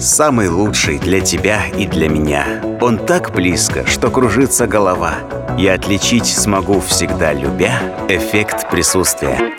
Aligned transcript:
Самый 0.00 0.48
лучший 0.48 1.00
для 1.00 1.20
тебя 1.20 1.66
и 1.76 1.84
для 1.84 2.08
меня. 2.08 2.62
Он 2.80 3.04
так 3.04 3.34
близко, 3.34 3.84
что 3.84 4.12
кружится 4.12 4.68
голова. 4.68 5.16
Я 5.58 5.74
отличить 5.74 6.26
смогу 6.26 6.80
всегда, 6.80 7.32
любя 7.32 7.82
эффект 8.08 8.70
присутствия. 8.70 9.56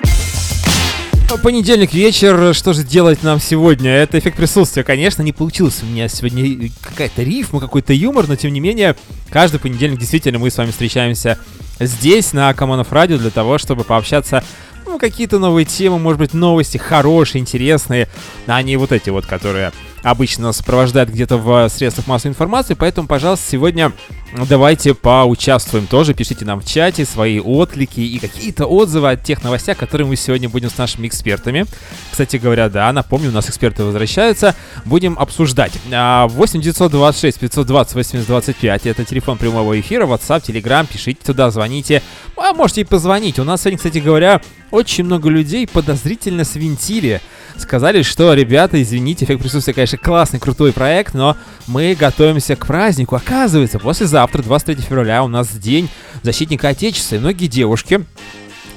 Понедельник 1.44 1.94
вечер, 1.94 2.54
что 2.54 2.72
же 2.72 2.86
делать 2.86 3.22
нам 3.22 3.42
сегодня? 3.42 3.92
Это 3.92 4.18
эффект 4.18 4.38
присутствия. 4.38 4.84
Конечно, 4.84 5.24
не 5.24 5.34
получилось 5.34 5.84
у 5.84 5.86
меня 5.86 6.08
сегодня 6.08 6.72
какая-то 6.82 7.22
рифма, 7.22 7.60
какой-то 7.60 7.92
юмор, 7.92 8.30
но 8.30 8.38
тем 8.38 8.54
не 8.54 8.62
менее, 8.62 8.96
каждый 9.30 9.60
понедельник 9.60 10.00
действительно 10.00 10.40
мы 10.40 10.50
с 10.50 10.58
вами 10.58 10.72
встречаемся 10.72 11.38
здесь, 11.82 12.32
на 12.32 12.54
Камонов 12.54 12.94
Радио, 12.94 13.18
для 13.18 13.30
того, 13.30 13.58
чтобы 13.58 13.84
пообщаться 13.84 14.44
ну, 14.86 15.00
какие-то 15.00 15.38
новые 15.38 15.66
темы, 15.66 16.00
может 16.00 16.20
быть, 16.20 16.34
новости 16.34 16.78
хорошие, 16.78 17.42
интересные, 17.42 18.08
а 18.48 18.62
не 18.62 18.78
вот 18.78 18.94
эти 18.94 19.10
вот, 19.10 19.26
которые 19.26 19.72
обычно 20.04 20.52
сопровождают 20.52 21.10
где-то 21.10 21.38
в 21.38 21.70
средствах 21.70 22.08
массовой 22.08 22.32
информации. 22.32 22.74
Поэтому, 22.74 23.08
пожалуйста, 23.08 23.46
сегодня 23.50 23.92
давайте 24.48 24.94
поучаствуем 24.94 25.88
тоже. 25.88 26.14
Пишите 26.14 26.46
нам 26.46 26.62
в 26.62 26.66
чате 26.66 27.06
свои 27.06 27.40
отклики 27.40 28.00
и 28.00 28.20
какие-то 28.20 28.66
отзывы 28.66 29.10
о 29.10 29.16
тех 29.16 29.44
новостях, 29.44 29.78
которые 29.78 30.08
мы 30.08 30.16
сегодня 30.16 30.50
будем 30.50 30.70
с 30.70 30.78
нашими 30.78 31.08
экспертами. 31.08 31.66
Кстати 32.12 32.38
говоря, 32.38 32.70
да, 32.70 32.92
напомню, 32.94 33.30
у 33.30 33.34
нас 33.34 33.50
эксперты 33.50 33.84
возвращаются. 33.84 34.56
Будем 34.86 35.18
обсуждать. 35.18 35.74
8 35.90 36.62
926 36.62 37.40
520 37.40 37.96
80 37.96 38.28
25 38.28 38.86
это 38.86 39.06
телефон 39.06 39.38
прямого 39.38 39.80
эфира, 39.80 40.06
WhatsApp, 40.06 40.44
Telegram. 40.44 40.88
Пишите 40.92 41.20
туда, 41.26 41.52
звоните. 41.52 42.02
А 42.38 42.54
можете 42.54 42.82
и 42.82 42.84
позвонить. 42.84 43.40
У 43.40 43.44
нас 43.44 43.62
сегодня, 43.62 43.78
кстати 43.78 43.98
говоря, 43.98 44.42
очень 44.72 45.04
много 45.04 45.30
людей 45.30 45.68
подозрительно 45.68 46.44
свинтили 46.44 47.22
сказали, 47.58 48.02
что, 48.04 48.34
ребята, 48.34 48.82
извините, 48.82 49.26
эффект 49.26 49.42
присутствия, 49.42 49.74
конечно, 49.74 49.98
классный, 49.98 50.40
крутой 50.40 50.72
проект, 50.72 51.14
но 51.14 51.38
мы 51.68 51.96
готовимся 51.96 52.56
к 52.56 52.66
празднику. 52.66 53.16
Оказывается, 53.16 53.80
послезавтра, 53.80 54.42
23 54.42 54.84
февраля, 54.84 55.24
у 55.24 55.28
нас 55.28 55.50
день 55.50 55.90
защитника 56.24 56.70
Отечества, 56.70 57.16
и 57.16 57.20
многие 57.20 57.48
девушки 57.48 58.06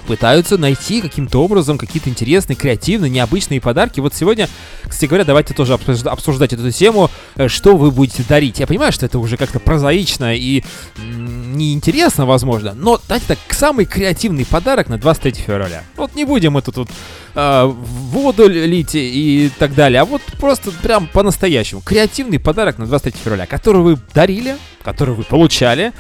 пытаются 0.07 0.59
найти 0.59 1.01
каким-то 1.01 1.43
образом 1.43 1.79
какие-то 1.79 2.09
интересные, 2.09 2.57
креативные, 2.57 3.11
необычные 3.11 3.61
подарки. 3.61 4.01
Вот 4.01 4.15
сегодня, 4.15 4.49
кстати 4.85 5.07
говоря, 5.07 5.25
давайте 5.25 5.55
тоже 5.55 5.75
обсуждать 5.75 6.53
эту 6.53 6.71
тему, 6.71 7.11
э, 7.37 7.49
что 7.49 7.77
вы 7.77 7.91
будете 7.91 8.23
дарить. 8.29 8.61
Я 8.61 8.67
понимаю, 8.67 8.93
что 8.93 9.07
это 9.07 9.19
уже 9.19 9.37
как-то 9.37 9.61
прозаично 9.61 10.35
и 10.35 10.63
неинтересно, 10.99 12.27
возможно, 12.27 12.75
но 12.75 13.01
дайте 13.09 13.27
так 13.29 13.39
самый 13.51 13.85
креативный 13.85 14.45
подарок 14.45 14.89
на 14.89 14.99
23 14.99 15.33
февраля. 15.43 15.85
Вот 15.97 16.15
не 16.15 16.25
будем 16.25 16.53
мы 16.53 16.63
тут 16.63 16.77
вот, 16.77 16.89
э, 17.35 17.65
воду 17.67 18.49
лить 18.49 18.95
и 18.95 19.51
так 19.59 19.75
далее, 19.75 20.01
а 20.01 20.05
вот 20.05 20.23
просто 20.39 20.71
прям 20.71 21.07
по-настоящему. 21.07 21.81
Креативный 21.81 22.39
подарок 22.39 22.79
на 22.79 22.87
23 22.87 23.21
февраля, 23.23 23.47
который 23.47 23.83
вы 23.83 23.99
дарили, 24.15 24.57
который 24.83 25.15
вы 25.15 25.23
получали 25.25 25.93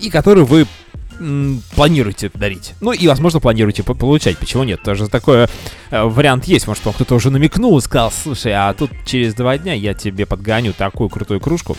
и 0.00 0.10
который 0.10 0.44
вы 0.44 0.66
планируете 1.74 2.30
дарить. 2.34 2.74
Ну 2.80 2.92
и, 2.92 3.06
возможно, 3.06 3.40
планируете 3.40 3.82
получать. 3.82 4.38
Почему 4.38 4.64
нет? 4.64 4.82
Тоже 4.82 5.08
такой 5.08 5.46
э, 5.90 6.02
вариант 6.02 6.44
есть. 6.46 6.66
Может, 6.66 6.84
вам 6.84 6.94
кто-то 6.94 7.14
уже 7.14 7.30
намекнул 7.30 7.76
и 7.78 7.80
сказал, 7.80 8.10
слушай, 8.10 8.52
а 8.52 8.72
тут 8.72 8.90
через 9.04 9.34
два 9.34 9.58
дня 9.58 9.74
я 9.74 9.94
тебе 9.94 10.26
подгоню 10.26 10.72
такую 10.72 11.08
крутую 11.10 11.40
кружку. 11.40 11.76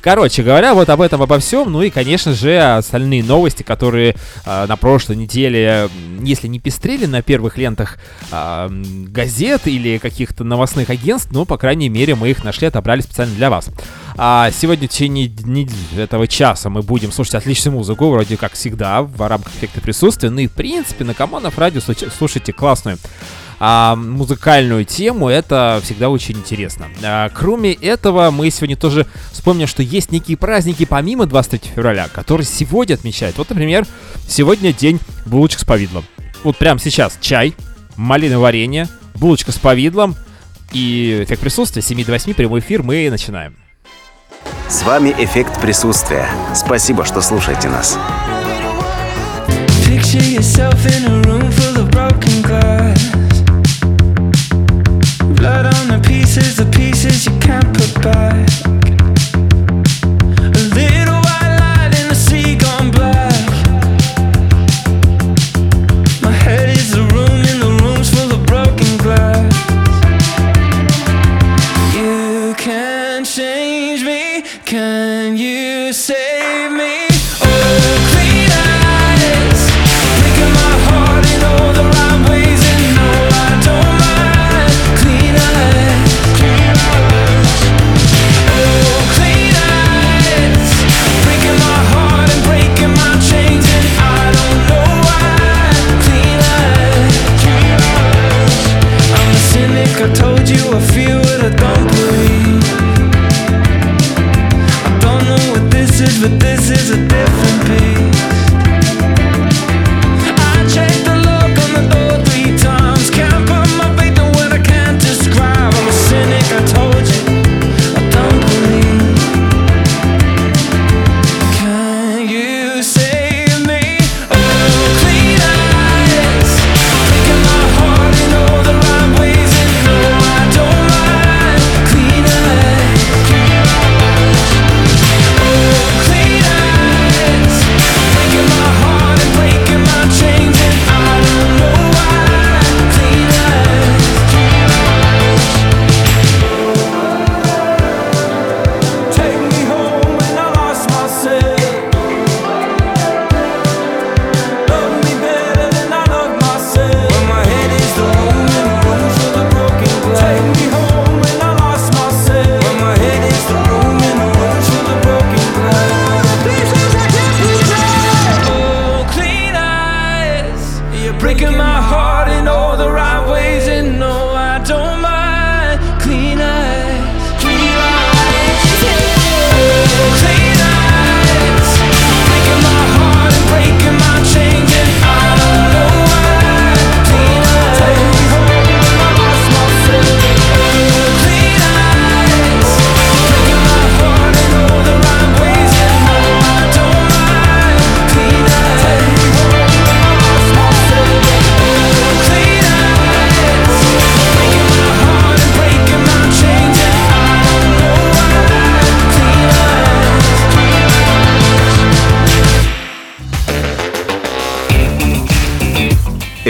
Короче 0.00 0.42
говоря, 0.42 0.74
вот 0.74 0.88
об 0.88 1.00
этом, 1.00 1.22
обо 1.22 1.38
всем. 1.38 1.72
Ну 1.72 1.82
и, 1.82 1.90
конечно 1.90 2.32
же, 2.32 2.58
остальные 2.58 3.24
новости, 3.24 3.62
которые 3.62 4.14
э, 4.46 4.66
на 4.66 4.76
прошлой 4.76 5.16
неделе, 5.16 5.88
если 6.24 6.48
не 6.48 6.60
пестрели 6.60 7.06
на 7.06 7.22
первых 7.22 7.56
лентах 7.56 7.98
э, 8.30 8.68
газет 9.08 9.66
или 9.66 9.98
каких-то 9.98 10.44
новостных 10.44 10.90
агентств, 10.90 11.30
ну, 11.32 11.44
по 11.44 11.56
крайней 11.56 11.88
мере, 11.88 12.14
мы 12.14 12.30
их 12.30 12.44
нашли, 12.44 12.68
отобрали 12.68 13.00
специально 13.00 13.34
для 13.34 13.50
вас. 13.50 13.70
А 14.16 14.50
сегодня 14.52 14.88
в 14.88 14.90
течение 14.90 15.30
этого 15.96 16.28
часа 16.28 16.70
мы 16.70 16.82
будем 16.82 17.10
слушать 17.12 17.34
отличную 17.34 17.76
музыку, 17.76 18.10
вроде 18.10 18.36
как 18.36 18.52
всегда, 18.52 19.02
в 19.02 19.26
рамках 19.26 19.54
эффекта 19.54 19.80
присутствия. 19.80 20.30
Ну 20.30 20.40
и, 20.40 20.46
в 20.46 20.52
принципе, 20.52 21.04
на 21.04 21.14
Камонов 21.14 21.58
радио 21.58 21.80
слушайте 21.80 22.52
классную 22.52 22.98
а, 23.60 23.96
музыкальную 23.96 24.84
тему, 24.84 25.28
это 25.28 25.80
всегда 25.82 26.10
очень 26.10 26.36
интересно. 26.36 26.86
А, 27.02 27.28
кроме 27.30 27.72
этого, 27.72 28.30
мы 28.30 28.50
сегодня 28.50 28.76
тоже 28.76 29.06
вспомним, 29.32 29.66
что 29.66 29.82
есть 29.82 30.12
некие 30.12 30.36
праздники 30.36 30.84
помимо 30.84 31.26
23 31.26 31.72
февраля, 31.74 32.08
которые 32.08 32.46
сегодня 32.46 32.94
отмечают. 32.94 33.38
Вот, 33.38 33.50
например, 33.50 33.86
сегодня 34.28 34.72
день 34.72 35.00
булочек 35.26 35.60
с 35.60 35.64
повидлом. 35.64 36.04
Вот 36.44 36.58
прямо 36.58 36.78
сейчас 36.78 37.16
чай, 37.22 37.54
малиновое 37.96 38.42
варенье, 38.42 38.86
булочка 39.14 39.50
с 39.50 39.56
повидлом 39.56 40.14
и 40.72 41.22
эффект 41.24 41.40
присутствия 41.40 41.80
7 41.80 42.04
до 42.04 42.12
8 42.12 42.34
прямой 42.34 42.60
эфир 42.60 42.82
мы 42.82 43.08
начинаем. 43.10 43.56
С 44.68 44.82
вами 44.82 45.14
«Эффект 45.18 45.58
присутствия». 45.60 46.26
Спасибо, 46.54 47.06
что 47.06 47.22
слушаете 47.22 47.68
нас. 47.68 47.98
Blood 55.34 55.66
on 55.66 55.88
the 55.88 56.00
pieces, 56.02 56.56
the 56.56 56.64
pieces 56.70 57.26
you 57.26 57.38
can't 57.40 57.70
put 57.74 58.02
back 58.02 58.83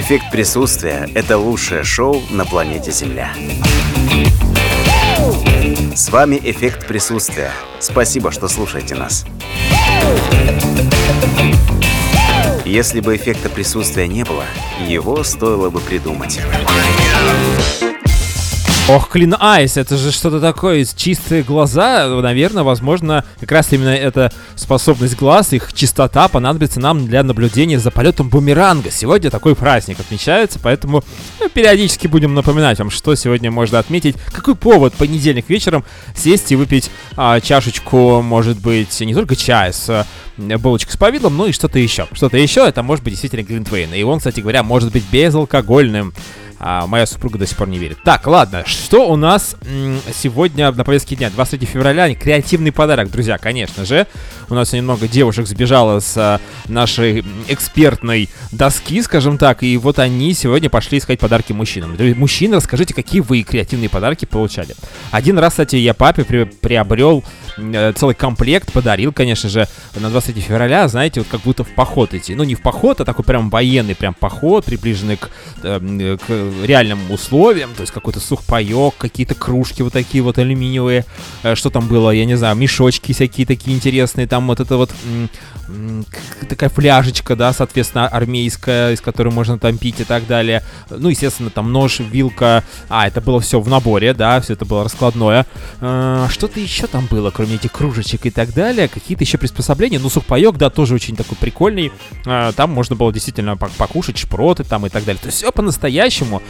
Эффект 0.04 0.30
присутствия– 0.30 1.08
это 1.14 1.38
лучшее 1.38 1.82
шоу 1.82 2.22
на 2.30 2.44
планете 2.44 2.90
Земля. 2.90 3.32
С 5.96 6.10
вами 6.10 6.38
«Эффект 6.44 6.86
присутствия». 6.86 7.50
Спасибо, 7.80 8.30
что 8.30 8.48
слушаете 8.48 8.96
нас. 8.96 9.24
Если 12.66 13.00
бы 13.00 13.16
эффекта 13.16 13.48
присутствия 13.48 14.06
не 14.06 14.24
было, 14.24 14.44
его 14.86 15.24
стоило 15.24 15.70
бы 15.70 15.80
придумать. 15.80 16.38
Ох, 18.86 19.16
Clean 19.16 19.32
Eyes, 19.40 19.80
это 19.80 19.96
же 19.96 20.12
что-то 20.12 20.40
такое, 20.40 20.84
чистые 20.84 21.42
глаза, 21.42 22.06
наверное, 22.20 22.64
возможно, 22.64 23.24
как 23.40 23.50
раз 23.50 23.72
именно 23.72 23.88
эта 23.88 24.30
способность 24.56 25.16
глаз, 25.16 25.54
их 25.54 25.72
чистота 25.72 26.28
понадобится 26.28 26.80
нам 26.80 27.06
для 27.06 27.22
наблюдения 27.22 27.78
за 27.78 27.90
полетом 27.90 28.28
бумеранга. 28.28 28.90
Сегодня 28.90 29.30
такой 29.30 29.56
праздник 29.56 30.00
отмечается, 30.00 30.58
поэтому 30.62 31.02
ну, 31.40 31.48
периодически 31.48 32.08
будем 32.08 32.34
напоминать 32.34 32.78
вам, 32.78 32.90
что 32.90 33.14
сегодня 33.14 33.50
можно 33.50 33.78
отметить. 33.78 34.16
Какой 34.30 34.54
повод 34.54 34.92
понедельник 34.92 35.48
вечером 35.48 35.82
сесть 36.14 36.52
и 36.52 36.56
выпить 36.56 36.90
а, 37.16 37.40
чашечку, 37.40 38.20
может 38.20 38.58
быть, 38.58 39.00
не 39.00 39.14
только 39.14 39.34
чая 39.34 39.72
с 39.72 39.88
а, 39.88 40.06
булочкой 40.36 40.92
с 40.92 40.96
повидлом, 40.98 41.38
но 41.38 41.46
и 41.46 41.52
что-то 41.52 41.78
еще. 41.78 42.06
Что-то 42.12 42.36
еще, 42.36 42.66
это 42.66 42.82
может 42.82 43.02
быть 43.02 43.14
действительно 43.14 43.44
Глинтвейн. 43.44 43.94
И 43.94 44.02
он, 44.02 44.18
кстати 44.18 44.40
говоря, 44.40 44.62
может 44.62 44.92
быть 44.92 45.04
безалкогольным 45.10 46.12
а 46.66 46.86
моя 46.86 47.04
супруга 47.04 47.38
до 47.38 47.46
сих 47.46 47.58
пор 47.58 47.68
не 47.68 47.78
верит. 47.78 47.98
Так, 48.04 48.26
ладно, 48.26 48.62
что 48.64 49.10
у 49.10 49.16
нас 49.16 49.54
сегодня 50.14 50.72
на 50.72 50.82
повестке 50.82 51.14
дня? 51.14 51.28
23 51.28 51.66
февраля, 51.66 52.14
креативный 52.14 52.72
подарок, 52.72 53.10
друзья, 53.10 53.36
конечно 53.36 53.84
же. 53.84 54.06
У 54.48 54.54
нас 54.54 54.72
немного 54.72 55.06
девушек 55.06 55.46
сбежало 55.46 56.00
с 56.00 56.16
а, 56.16 56.40
нашей 56.66 57.22
экспертной 57.48 58.30
доски, 58.50 59.02
скажем 59.02 59.36
так, 59.36 59.62
и 59.62 59.76
вот 59.76 59.98
они 59.98 60.32
сегодня 60.32 60.70
пошли 60.70 60.96
искать 60.96 61.18
подарки 61.18 61.52
мужчинам. 61.52 61.98
Мужчины, 62.16 62.56
расскажите, 62.56 62.94
какие 62.94 63.20
вы 63.20 63.42
креативные 63.42 63.90
подарки 63.90 64.24
получали. 64.24 64.74
Один 65.10 65.38
раз, 65.38 65.52
кстати, 65.52 65.76
я 65.76 65.92
папе 65.92 66.24
при 66.24 66.44
приобрел 66.44 67.24
целый 67.56 68.14
комплект 68.14 68.72
подарил, 68.72 69.12
конечно 69.12 69.48
же, 69.48 69.68
на 69.94 70.10
23 70.10 70.42
февраля, 70.42 70.88
знаете, 70.88 71.20
вот 71.20 71.28
как 71.28 71.40
будто 71.40 71.64
в 71.64 71.70
поход 71.74 72.14
идти. 72.14 72.34
Ну, 72.34 72.44
не 72.44 72.54
в 72.54 72.62
поход, 72.62 73.00
а 73.00 73.04
такой 73.04 73.24
прям 73.24 73.50
военный 73.50 73.94
прям 73.94 74.14
поход, 74.14 74.64
приближенный 74.64 75.16
к, 75.16 75.30
э, 75.62 76.16
к 76.26 76.66
реальным 76.66 77.10
условиям, 77.10 77.74
то 77.74 77.82
есть 77.82 77.92
какой-то 77.92 78.20
сухпайок, 78.20 78.96
какие-то 78.96 79.34
кружки 79.34 79.82
вот 79.82 79.92
такие 79.92 80.22
вот 80.22 80.38
алюминиевые, 80.38 81.04
э, 81.42 81.54
что 81.54 81.70
там 81.70 81.86
было, 81.86 82.10
я 82.10 82.24
не 82.24 82.36
знаю, 82.36 82.56
мешочки 82.56 83.12
всякие 83.12 83.46
такие 83.46 83.76
интересные, 83.76 84.26
там 84.26 84.46
вот 84.46 84.60
это 84.60 84.76
вот 84.76 84.90
такая 86.48 86.68
фляжечка, 86.68 87.36
да, 87.36 87.52
соответственно, 87.52 88.08
армейская, 88.08 88.92
из 88.92 89.00
которой 89.00 89.32
можно 89.32 89.58
там 89.58 89.78
пить 89.78 90.00
и 90.00 90.04
так 90.04 90.26
далее. 90.26 90.62
Ну, 90.90 91.08
естественно, 91.08 91.50
там 91.50 91.72
нож, 91.72 92.00
вилка, 92.00 92.62
а, 92.88 93.06
это 93.06 93.20
было 93.20 93.40
все 93.40 93.60
в 93.60 93.68
наборе, 93.68 94.12
да, 94.14 94.40
все 94.40 94.54
это 94.54 94.64
было 94.64 94.84
раскладное. 94.84 95.46
Что-то 95.78 96.60
еще 96.60 96.86
там 96.86 97.06
было, 97.06 97.30
кроме 97.30 97.43
кроме 97.44 97.56
этих 97.56 97.72
кружечек 97.72 98.24
и 98.24 98.30
так 98.30 98.54
далее, 98.54 98.88
какие-то 98.88 99.22
еще 99.22 99.36
приспособления. 99.36 99.98
Ну, 99.98 100.08
сухпайок, 100.08 100.56
да, 100.56 100.70
тоже 100.70 100.94
очень 100.94 101.14
такой 101.14 101.36
прикольный. 101.36 101.92
А, 102.24 102.52
там 102.52 102.70
можно 102.70 102.96
было 102.96 103.12
действительно 103.12 103.56
покушать 103.56 104.16
шпроты 104.16 104.64
там 104.64 104.86
и 104.86 104.88
так 104.88 105.04
далее. 105.04 105.20
То 105.20 105.26
есть 105.26 105.38
все 105.38 105.52
по-настоящему. 105.52 106.40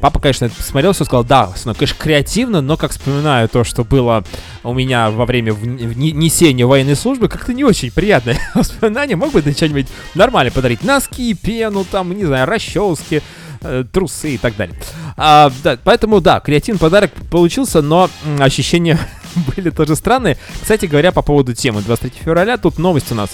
Папа, 0.00 0.18
конечно, 0.18 0.46
это 0.46 0.56
посмотрел, 0.56 0.92
все 0.92 1.04
сказал, 1.04 1.22
да, 1.22 1.52
ну, 1.64 1.74
конечно, 1.74 1.96
креативно, 1.96 2.60
но 2.60 2.76
как 2.76 2.90
вспоминаю 2.90 3.48
то, 3.48 3.62
что 3.62 3.84
было 3.84 4.24
у 4.64 4.74
меня 4.74 5.10
во 5.10 5.24
время 5.24 5.52
несения 5.52 6.66
военной 6.66 6.96
службы, 6.96 7.28
как-то 7.28 7.52
не 7.52 7.62
очень 7.62 7.92
приятное 7.92 8.40
воспоминание. 8.54 9.14
Мог 9.14 9.30
бы 9.30 9.42
ты 9.42 9.52
что-нибудь 9.52 9.86
нормально 10.16 10.50
подарить? 10.50 10.82
Носки, 10.82 11.32
пену, 11.34 11.84
там, 11.84 12.12
не 12.12 12.24
знаю, 12.24 12.48
расчески, 12.48 13.22
э, 13.60 13.84
трусы 13.92 14.34
и 14.34 14.38
так 14.38 14.56
далее. 14.56 14.74
А, 15.16 15.52
да, 15.62 15.78
поэтому, 15.84 16.20
да, 16.20 16.40
креативный 16.40 16.80
подарок 16.80 17.12
получился, 17.30 17.82
но 17.82 18.10
ощущения 18.40 18.98
были 19.56 19.70
тоже 19.70 19.96
странные. 19.96 20.36
Кстати 20.60 20.86
говоря, 20.86 21.12
по 21.12 21.22
поводу 21.22 21.54
темы 21.54 21.82
23 21.82 22.22
февраля, 22.24 22.56
тут 22.56 22.78
новость 22.78 23.12
у 23.12 23.14
нас 23.14 23.30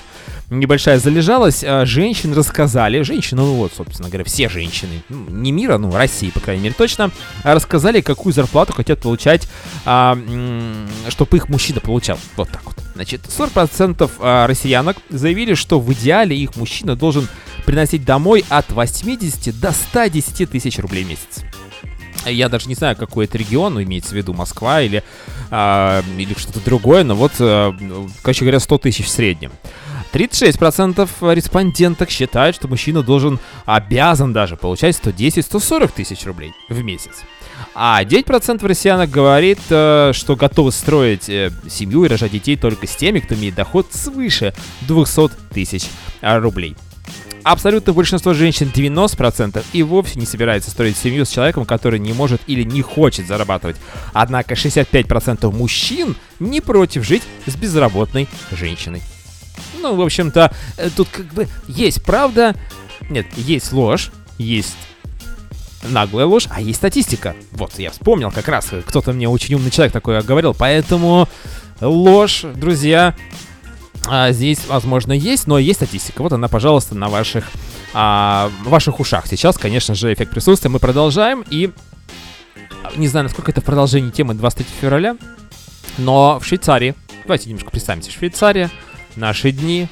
небольшая 0.50 0.98
залежалась. 0.98 1.64
А, 1.64 1.84
женщин 1.84 2.32
рассказали, 2.32 3.02
женщины, 3.02 3.42
ну 3.42 3.54
вот, 3.54 3.72
собственно 3.76 4.08
говоря, 4.08 4.24
все 4.24 4.48
женщины, 4.48 5.02
ну, 5.08 5.26
не 5.30 5.52
мира, 5.52 5.78
ну, 5.78 5.94
России, 5.94 6.30
по 6.30 6.40
крайней 6.40 6.64
мере, 6.64 6.74
точно, 6.76 7.10
а 7.42 7.54
рассказали, 7.54 8.00
какую 8.00 8.32
зарплату 8.32 8.72
хотят 8.72 9.00
получать, 9.00 9.48
а, 9.84 10.18
чтобы 11.08 11.36
их 11.36 11.48
мужчина 11.48 11.80
получал. 11.80 12.18
Вот 12.36 12.48
так 12.50 12.64
вот. 12.64 12.76
Значит, 12.94 13.22
40% 13.26 14.10
а, 14.20 14.46
россиянок 14.46 14.96
заявили, 15.10 15.54
что 15.54 15.80
в 15.80 15.92
идеале 15.92 16.36
их 16.36 16.56
мужчина 16.56 16.96
должен 16.96 17.28
приносить 17.64 18.04
домой 18.04 18.44
от 18.48 18.70
80 18.70 19.58
до 19.60 19.72
110 19.72 20.50
тысяч 20.50 20.78
рублей 20.78 21.04
в 21.04 21.08
месяц. 21.08 21.44
Я 22.24 22.48
даже 22.48 22.68
не 22.68 22.74
знаю, 22.74 22.96
какой 22.96 23.26
это 23.26 23.38
регион, 23.38 23.82
имеется 23.82 24.10
в 24.10 24.14
виду 24.14 24.32
Москва 24.32 24.80
или, 24.80 25.02
а, 25.50 26.02
или 26.16 26.34
что-то 26.36 26.60
другое, 26.64 27.04
но 27.04 27.14
вот, 27.14 27.32
а, 27.40 27.74
короче 28.22 28.44
говоря, 28.44 28.60
100 28.60 28.78
тысяч 28.78 29.06
в 29.06 29.10
среднем. 29.10 29.52
36% 30.12 31.08
респонденток 31.34 32.10
считают, 32.10 32.56
что 32.56 32.68
мужчина 32.68 33.02
должен, 33.02 33.38
обязан 33.66 34.32
даже 34.32 34.56
получать 34.56 34.96
110-140 34.96 35.92
тысяч 35.94 36.24
рублей 36.24 36.52
в 36.68 36.82
месяц. 36.82 37.22
А 37.74 38.02
9% 38.02 38.66
россиянок 38.66 39.10
говорит, 39.10 39.58
э, 39.68 40.12
что 40.14 40.36
готовы 40.36 40.72
строить 40.72 41.28
э, 41.28 41.50
семью 41.68 42.04
и 42.04 42.08
рожать 42.08 42.32
детей 42.32 42.56
только 42.56 42.86
с 42.86 42.96
теми, 42.96 43.20
кто 43.20 43.34
имеет 43.34 43.54
доход 43.54 43.88
свыше 43.90 44.54
200 44.82 45.30
тысяч 45.52 45.84
рублей 46.22 46.76
абсолютно 47.46 47.92
большинство 47.92 48.34
женщин, 48.34 48.72
90%, 48.74 49.64
и 49.72 49.82
вовсе 49.84 50.18
не 50.18 50.26
собирается 50.26 50.70
строить 50.70 50.96
семью 50.96 51.24
с 51.24 51.30
человеком, 51.30 51.64
который 51.64 52.00
не 52.00 52.12
может 52.12 52.40
или 52.48 52.64
не 52.64 52.82
хочет 52.82 53.28
зарабатывать. 53.28 53.76
Однако 54.12 54.54
65% 54.54 55.50
мужчин 55.52 56.16
не 56.40 56.60
против 56.60 57.04
жить 57.04 57.22
с 57.46 57.54
безработной 57.54 58.28
женщиной. 58.50 59.00
Ну, 59.80 59.94
в 59.94 60.00
общем-то, 60.00 60.52
э, 60.76 60.90
тут 60.94 61.08
как 61.08 61.26
бы 61.26 61.46
есть 61.68 62.02
правда, 62.02 62.56
нет, 63.08 63.26
есть 63.36 63.72
ложь, 63.72 64.10
есть 64.38 64.76
наглая 65.84 66.26
ложь, 66.26 66.48
а 66.50 66.60
есть 66.60 66.78
статистика. 66.78 67.36
Вот, 67.52 67.78
я 67.78 67.92
вспомнил 67.92 68.32
как 68.32 68.48
раз, 68.48 68.70
кто-то 68.86 69.12
мне 69.12 69.28
очень 69.28 69.54
умный 69.54 69.70
человек 69.70 69.92
такой 69.92 70.20
говорил, 70.22 70.52
поэтому 70.52 71.28
ложь, 71.80 72.44
друзья, 72.56 73.14
а, 74.08 74.32
здесь, 74.32 74.66
возможно, 74.66 75.12
есть, 75.12 75.46
но 75.46 75.58
есть 75.58 75.78
статистика. 75.78 76.22
Вот 76.22 76.32
она, 76.32 76.48
пожалуйста, 76.48 76.94
на 76.94 77.08
ваших, 77.08 77.50
а, 77.92 78.50
ваших 78.64 79.00
ушах. 79.00 79.26
Сейчас, 79.26 79.58
конечно 79.58 79.94
же, 79.94 80.12
эффект 80.12 80.30
присутствия. 80.30 80.70
Мы 80.70 80.78
продолжаем. 80.78 81.44
И 81.50 81.72
не 82.96 83.08
знаю, 83.08 83.24
насколько 83.24 83.50
это 83.50 83.60
продолжение 83.60 84.12
темы 84.12 84.34
23 84.34 84.66
февраля, 84.80 85.16
но 85.98 86.38
в 86.38 86.46
Швейцарии, 86.46 86.94
давайте 87.22 87.48
немножко 87.48 87.70
представимся, 87.70 88.10
Швейцария, 88.10 88.70
наши 89.16 89.50
дни, 89.50 89.88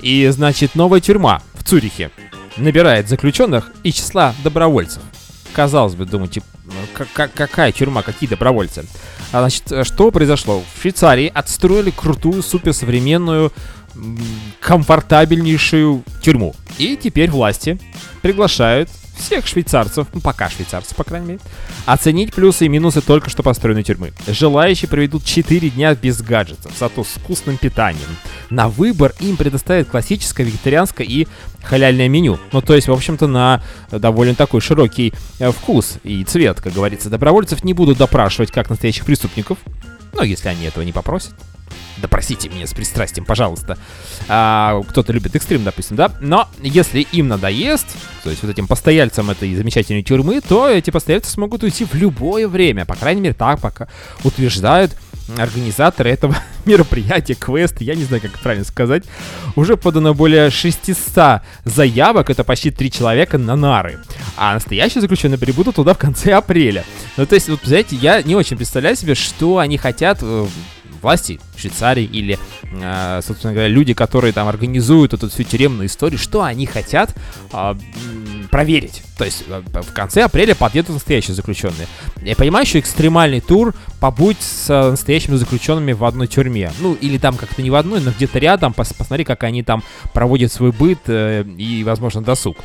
и, 0.00 0.26
значит, 0.28 0.74
новая 0.74 1.00
тюрьма 1.00 1.42
в 1.54 1.64
Цюрихе 1.64 2.10
набирает 2.56 3.08
заключенных 3.08 3.70
из 3.82 3.94
числа 3.94 4.34
добровольцев. 4.42 5.02
Казалось 5.52 5.94
бы, 5.94 6.04
думаете, 6.04 6.42
какая 7.14 7.72
тюрьма, 7.72 8.02
какие 8.02 8.28
добровольцы? 8.28 8.86
А, 9.32 9.40
значит, 9.40 9.70
э, 9.70 9.84
что 9.84 10.10
произошло? 10.10 10.62
В 10.74 10.80
Швейцарии 10.80 11.30
отстроили 11.32 11.90
крутую, 11.90 12.42
суперсовременную, 12.42 13.52
комфортабельнейшую 14.60 16.02
тюрьму. 16.22 16.54
И 16.78 16.96
теперь 16.96 17.30
власти 17.30 17.78
приглашают 18.22 18.88
всех 19.18 19.46
швейцарцев, 19.46 20.06
ну 20.12 20.20
пока 20.20 20.48
швейцарцев, 20.48 20.96
по 20.96 21.04
крайней 21.04 21.26
мере, 21.26 21.40
оценить 21.86 22.34
плюсы 22.34 22.66
и 22.66 22.68
минусы 22.68 23.00
только 23.00 23.30
что 23.30 23.42
построенной 23.42 23.82
тюрьмы. 23.82 24.12
Желающие 24.26 24.88
проведут 24.88 25.24
4 25.24 25.70
дня 25.70 25.94
без 25.94 26.20
гаджетов, 26.22 26.72
зато 26.78 27.04
с 27.04 27.08
вкусным 27.08 27.56
питанием. 27.56 28.08
На 28.50 28.68
выбор 28.68 29.14
им 29.20 29.36
предоставят 29.36 29.88
классическое, 29.88 30.46
вегетарианское 30.46 31.06
и 31.06 31.26
халяльное 31.62 32.08
меню. 32.08 32.38
Ну, 32.52 32.62
то 32.62 32.74
есть, 32.74 32.88
в 32.88 32.92
общем-то, 32.92 33.26
на 33.26 33.62
довольно 33.90 34.34
такой 34.34 34.60
широкий 34.60 35.12
э, 35.38 35.50
вкус 35.50 35.98
и 36.02 36.24
цвет, 36.24 36.60
как 36.60 36.72
говорится. 36.72 37.10
Добровольцев 37.10 37.64
не 37.64 37.74
будут 37.74 37.98
допрашивать 37.98 38.50
как 38.50 38.70
настоящих 38.70 39.04
преступников, 39.04 39.58
ну, 40.14 40.22
если 40.22 40.48
они 40.48 40.64
этого 40.64 40.84
не 40.84 40.92
попросят 40.92 41.32
допросите 41.98 42.48
меня 42.48 42.66
с 42.66 42.74
пристрастием, 42.74 43.24
пожалуйста. 43.24 43.78
А, 44.28 44.80
кто-то 44.88 45.12
любит 45.12 45.34
экстрим, 45.36 45.64
допустим, 45.64 45.96
да? 45.96 46.12
Но 46.20 46.48
если 46.60 47.00
им 47.00 47.28
надоест, 47.28 47.86
то 48.24 48.30
есть 48.30 48.42
вот 48.42 48.50
этим 48.50 48.66
постояльцам 48.66 49.30
этой 49.30 49.54
замечательной 49.54 50.02
тюрьмы, 50.02 50.40
то 50.40 50.68
эти 50.68 50.90
постояльцы 50.90 51.30
смогут 51.30 51.62
уйти 51.62 51.84
в 51.84 51.94
любое 51.94 52.48
время. 52.48 52.84
По 52.84 52.96
крайней 52.96 53.20
мере, 53.20 53.34
так 53.34 53.60
пока 53.60 53.88
утверждают 54.24 54.92
организаторы 55.36 56.10
этого 56.10 56.36
мероприятия, 56.64 57.34
квест, 57.34 57.80
я 57.80 57.94
не 57.94 58.04
знаю, 58.04 58.22
как 58.22 58.38
правильно 58.40 58.64
сказать, 58.64 59.04
уже 59.56 59.76
подано 59.76 60.14
более 60.14 60.50
600 60.50 61.42
заявок, 61.64 62.30
это 62.30 62.44
почти 62.44 62.70
3 62.70 62.90
человека 62.90 63.38
на 63.38 63.56
нары. 63.56 63.98
А 64.36 64.54
настоящие 64.54 65.00
заключенные 65.02 65.38
прибудут 65.38 65.76
туда 65.76 65.94
в 65.94 65.98
конце 65.98 66.32
апреля. 66.32 66.84
Ну, 67.16 67.26
то 67.26 67.34
есть, 67.34 67.48
вот, 67.48 67.60
знаете, 67.64 67.96
я 67.96 68.22
не 68.22 68.34
очень 68.34 68.56
представляю 68.56 68.96
себе, 68.96 69.14
что 69.14 69.58
они 69.58 69.76
хотят 69.76 70.18
э, 70.22 70.46
власти 71.02 71.40
Швейцарии 71.56 72.04
или, 72.04 72.38
э, 72.62 73.20
собственно 73.22 73.52
говоря, 73.52 73.68
люди, 73.68 73.94
которые 73.94 74.32
там 74.32 74.48
организуют 74.48 75.14
эту 75.14 75.28
всю 75.28 75.42
тюремную 75.42 75.86
историю, 75.86 76.18
что 76.18 76.42
они 76.42 76.66
хотят 76.66 77.14
э, 77.52 77.74
проверить. 78.50 79.02
То 79.16 79.24
есть 79.24 79.44
э, 79.48 79.62
в 79.64 79.92
конце 79.92 80.22
апреля 80.22 80.54
подъедут 80.54 80.94
настоящие 80.94 81.34
заключенные. 81.34 81.88
Я 82.22 82.36
понимаю, 82.36 82.66
что 82.66 82.78
экстремальный 82.78 83.40
тур 83.40 83.74
побудь 84.00 84.40
с 84.40 84.70
э, 84.70 84.90
настоящими 84.90 85.36
заключенными 85.36 85.92
в 85.92 86.04
одной 86.04 86.26
тюрьме. 86.26 86.72
Ну, 86.80 86.94
или 86.94 87.18
там 87.18 87.36
как-то 87.36 87.62
не 87.62 87.70
в 87.70 87.74
одной, 87.74 88.00
но 88.00 88.10
где-то 88.10 88.38
рядом, 88.38 88.72
пос 88.72 88.92
посмотри, 88.92 89.24
как 89.24 89.44
они 89.44 89.62
там 89.62 89.82
проводят 90.14 90.52
свой 90.52 90.72
быт 90.72 91.00
э, 91.06 91.44
и, 91.56 91.84
возможно, 91.84 92.22
досуг. 92.22 92.56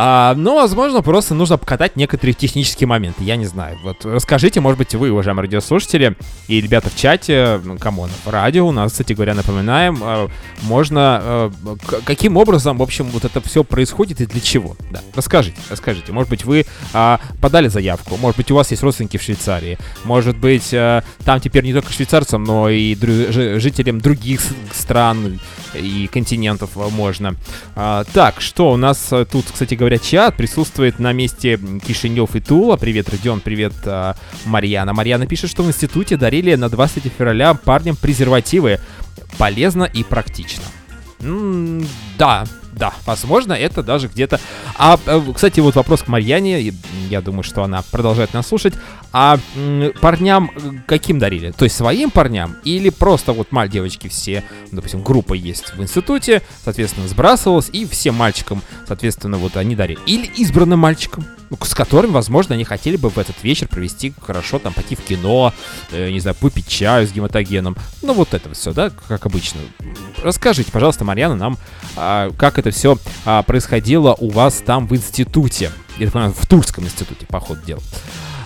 А, 0.00 0.36
ну, 0.36 0.54
возможно, 0.54 1.02
просто 1.02 1.34
нужно 1.34 1.58
покатать 1.58 1.96
некоторые 1.96 2.32
технические 2.32 2.86
моменты. 2.86 3.24
Я 3.24 3.34
не 3.34 3.46
знаю. 3.46 3.78
Вот 3.82 4.04
расскажите, 4.04 4.60
может 4.60 4.78
быть, 4.78 4.94
вы, 4.94 5.10
уважаемые 5.10 5.46
радиослушатели, 5.46 6.14
и 6.46 6.60
ребята 6.60 6.88
в 6.88 6.94
чате, 6.94 7.60
ну, 7.64 7.78
come 7.78 7.95
on, 7.95 8.08
радио 8.24 8.64
у 8.68 8.70
нас, 8.70 8.92
кстати 8.92 9.14
говоря, 9.14 9.34
напоминаем, 9.34 9.98
а, 10.00 10.28
можно... 10.62 11.18
А, 11.20 11.52
каким 12.04 12.36
образом, 12.36 12.78
в 12.78 12.82
общем, 12.82 13.06
вот 13.06 13.24
это 13.24 13.40
все 13.40 13.64
происходит 13.64 14.20
и 14.20 14.26
для 14.26 14.40
чего? 14.40 14.76
Да, 14.92 15.00
расскажите, 15.16 15.58
расскажите. 15.68 16.12
Может 16.12 16.30
быть, 16.30 16.44
вы 16.44 16.64
а, 16.92 17.18
подали 17.40 17.66
заявку, 17.66 18.16
может 18.18 18.36
быть, 18.36 18.52
у 18.52 18.54
вас 18.54 18.70
есть 18.70 18.84
родственники 18.84 19.16
в 19.16 19.22
Швейцарии, 19.22 19.78
может 20.04 20.36
быть, 20.36 20.72
а, 20.72 21.02
там 21.24 21.40
теперь 21.40 21.64
не 21.64 21.72
только 21.72 21.92
швейцарцам, 21.92 22.44
но 22.44 22.68
и 22.68 22.94
дру- 22.94 23.58
жителям 23.58 24.00
других 24.00 24.42
стран 24.72 25.40
и 25.74 26.06
континентов 26.06 26.76
можно. 26.92 27.36
А, 27.74 28.04
так, 28.12 28.40
что 28.40 28.72
у 28.72 28.76
нас 28.76 29.12
тут, 29.30 29.46
кстати 29.52 29.74
говоря, 29.74 29.98
чат. 29.98 30.36
Присутствует 30.36 30.98
на 30.98 31.12
месте 31.12 31.58
Кишинев 31.86 32.34
и 32.36 32.40
Тула. 32.40 32.76
Привет, 32.76 33.08
Родион, 33.08 33.40
привет, 33.40 33.74
э, 33.84 34.14
Марьяна. 34.44 34.92
Марьяна 34.92 35.26
пишет, 35.26 35.50
что 35.50 35.62
в 35.62 35.68
институте 35.68 36.16
дарили 36.16 36.54
на 36.54 36.68
23 36.68 37.10
февраля 37.16 37.54
парням 37.54 37.96
презервативы. 37.96 38.80
Полезно 39.36 39.84
и 39.84 40.04
практично. 40.04 40.64
М 41.20 41.80
-м 41.80 41.86
да, 42.16 42.44
да, 42.78 42.94
возможно, 43.04 43.52
это 43.52 43.82
даже 43.82 44.08
где-то... 44.08 44.40
А, 44.76 44.98
э, 45.04 45.20
кстати, 45.34 45.60
вот 45.60 45.74
вопрос 45.74 46.02
к 46.02 46.08
Марьяне, 46.08 46.72
я 47.10 47.20
думаю, 47.20 47.42
что 47.42 47.64
она 47.64 47.82
продолжает 47.90 48.32
нас 48.32 48.46
слушать. 48.46 48.74
А 49.12 49.38
парням 50.00 50.50
э, 50.54 50.60
каким 50.86 51.18
дарили? 51.18 51.50
То 51.50 51.64
есть 51.64 51.76
своим 51.76 52.10
парням 52.10 52.56
или 52.64 52.90
просто 52.90 53.32
вот 53.32 53.52
маль 53.52 53.68
девочки 53.68 54.08
все, 54.08 54.44
допустим, 54.70 55.02
группа 55.02 55.34
есть 55.34 55.74
в 55.74 55.82
институте, 55.82 56.42
соответственно, 56.64 57.08
сбрасывалась, 57.08 57.68
и 57.72 57.86
всем 57.86 58.14
мальчикам, 58.14 58.62
соответственно, 58.86 59.38
вот 59.38 59.56
они 59.56 59.74
дарили. 59.74 59.98
Или 60.06 60.26
избранным 60.36 60.78
мальчикам, 60.78 61.24
ну, 61.50 61.58
с 61.60 61.74
которыми, 61.74 62.12
возможно, 62.12 62.54
они 62.54 62.64
хотели 62.64 62.96
бы 62.96 63.08
в 63.08 63.18
этот 63.18 63.42
вечер 63.42 63.68
провести 63.68 64.12
хорошо, 64.20 64.58
там, 64.58 64.72
пойти 64.72 64.94
в 64.94 65.00
кино, 65.00 65.52
э, 65.90 66.10
не 66.10 66.20
знаю, 66.20 66.36
выпить 66.40 66.68
чаю 66.68 67.06
с 67.06 67.12
гематогеном. 67.12 67.76
Ну, 68.02 68.12
вот 68.12 68.34
это 68.34 68.52
все, 68.54 68.72
да, 68.72 68.90
как 69.08 69.26
обычно. 69.26 69.60
Расскажите, 70.22 70.70
пожалуйста, 70.70 71.04
Марьяна, 71.04 71.34
нам, 71.36 71.58
а, 71.96 72.30
как 72.36 72.58
это 72.58 72.67
все 72.70 72.98
а, 73.24 73.42
происходило 73.42 74.14
у 74.18 74.30
вас 74.30 74.62
там 74.64 74.86
в 74.86 74.94
институте. 74.94 75.70
Я 75.98 76.08
в 76.08 76.46
Тульском 76.46 76.84
институте, 76.84 77.26
по 77.26 77.40
ходу 77.40 77.60
дела. 77.66 77.80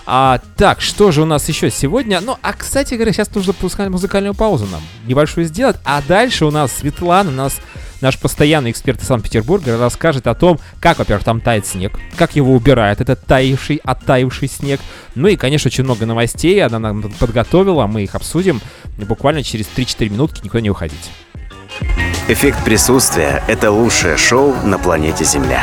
А, 0.05 0.41
так, 0.57 0.81
что 0.81 1.11
же 1.11 1.21
у 1.21 1.25
нас 1.25 1.47
еще 1.47 1.69
сегодня? 1.71 2.19
Ну, 2.19 2.37
а, 2.41 2.53
кстати 2.53 2.95
говоря, 2.95 3.13
сейчас 3.13 3.33
нужно 3.33 3.53
пускать 3.53 3.89
музыкальную 3.89 4.33
паузу 4.33 4.65
нам. 4.65 4.81
Небольшую 5.05 5.45
сделать. 5.45 5.77
А 5.85 6.01
дальше 6.01 6.45
у 6.45 6.51
нас 6.51 6.73
Светлана, 6.73 7.29
у 7.29 7.33
нас 7.33 7.59
наш 8.03 8.19
постоянный 8.19 8.71
эксперт 8.71 9.01
из 9.01 9.07
Санкт-Петербурга, 9.07 9.77
расскажет 9.77 10.27
о 10.27 10.35
том, 10.35 10.59
как, 10.81 10.99
во-первых, 10.99 11.23
там 11.23 11.39
тает 11.39 11.65
снег, 11.65 11.97
как 12.17 12.35
его 12.35 12.53
убирают, 12.53 12.99
этот 12.99 13.25
таявший, 13.25 13.77
оттаивший 13.77 14.49
снег. 14.49 14.81
Ну 15.15 15.29
и, 15.29 15.37
конечно, 15.37 15.69
очень 15.69 15.85
много 15.85 16.05
новостей 16.05 16.61
она 16.63 16.79
нам 16.79 17.01
подготовила, 17.17 17.87
мы 17.87 18.03
их 18.03 18.13
обсудим 18.13 18.61
буквально 18.97 19.41
через 19.41 19.67
3-4 19.75 20.09
минутки, 20.09 20.41
никуда 20.43 20.61
не 20.61 20.69
уходить. 20.69 21.11
Эффект 22.29 22.63
присутствия– 22.63 23.43
это 23.49 23.69
лучшее 23.69 24.15
шоу 24.15 24.55
на 24.63 24.79
планете 24.79 25.25
Земля. 25.25 25.61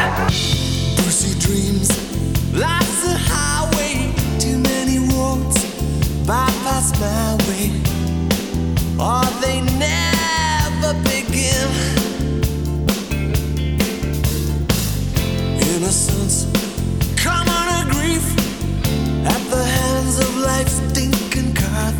car. 21.63 21.93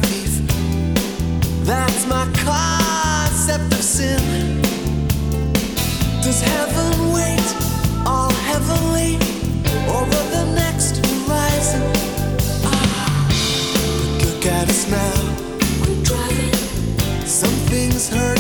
That's 1.65 2.07
my 2.07 2.25
concept 2.45 2.80
now. 14.91 15.13
Something's 17.25 18.09
hurt. 18.09 18.40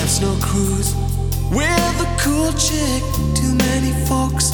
Life's 0.00 0.20
no 0.20 0.36
cruise 0.40 0.94
with 1.50 2.06
a 2.06 2.08
cool 2.20 2.52
chick. 2.52 3.02
Too 3.34 3.54
many 3.66 3.92
folks 4.06 4.52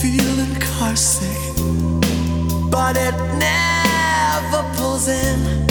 feeling 0.00 0.54
car 0.60 0.96
sick, 0.96 1.42
but 2.70 2.96
it 2.96 3.14
never 3.38 4.62
pulls 4.76 5.08
in. 5.08 5.66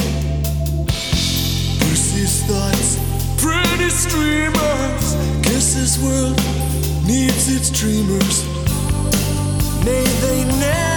Lucy's 1.82 2.44
thoughts, 2.48 2.98
pretty 3.42 3.90
streamers. 3.90 5.06
Guess 5.42 5.76
this 5.76 5.94
world 6.04 6.38
needs 7.06 7.54
its 7.56 7.70
dreamers. 7.70 8.46
May 9.86 10.04
they 10.24 10.46
never 10.60 10.93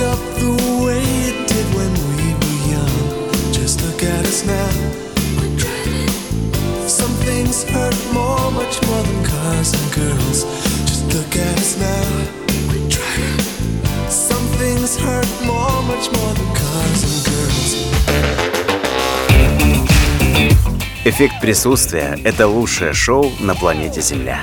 up 0.00 0.18
the 0.38 0.52
way 0.84 1.02
it 1.28 1.48
did 1.48 1.66
when 1.74 1.92
we 2.16 2.34
were 2.40 2.60
young. 2.74 3.52
Just 3.52 3.82
look 3.84 4.02
at 4.02 4.26
us 4.26 4.44
now. 4.44 4.70
We're 5.38 5.56
driving. 5.56 6.10
Some 6.86 7.12
things 7.24 7.64
hurt 7.64 7.96
more, 8.12 8.50
much 8.50 8.76
more 8.86 9.02
than 9.02 9.24
cars 9.24 9.72
and 9.72 9.92
girls. 9.94 10.44
Just 10.84 11.04
look 11.14 11.36
at 11.36 11.58
us 11.58 11.78
now. 11.78 12.08
We're 12.68 12.88
driving. 12.88 13.40
Some 14.10 14.46
things 14.60 14.96
hurt 14.98 15.28
more, 15.44 15.82
much 15.84 16.10
more 16.12 16.32
than 16.34 16.50
cars 16.54 17.00
and 17.08 17.18
girls. 17.30 17.66
Эффект 21.04 21.40
присутствия– 21.40 22.18
это 22.24 22.48
лучшее 22.48 22.92
шоу 22.92 23.30
на 23.38 23.54
планете 23.54 24.00
Земля. 24.00 24.42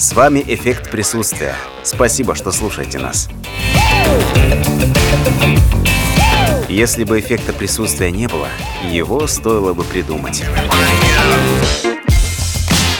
С 0.00 0.14
вами 0.14 0.42
«Эффект 0.48 0.90
присутствия». 0.90 1.54
Спасибо, 1.82 2.34
что 2.34 2.52
слушаете 2.52 2.98
нас. 2.98 3.28
Если 6.70 7.04
бы 7.04 7.20
эффекта 7.20 7.52
присутствия 7.52 8.10
не 8.10 8.26
было, 8.26 8.48
его 8.90 9.26
стоило 9.26 9.74
бы 9.74 9.84
придумать. 9.84 10.42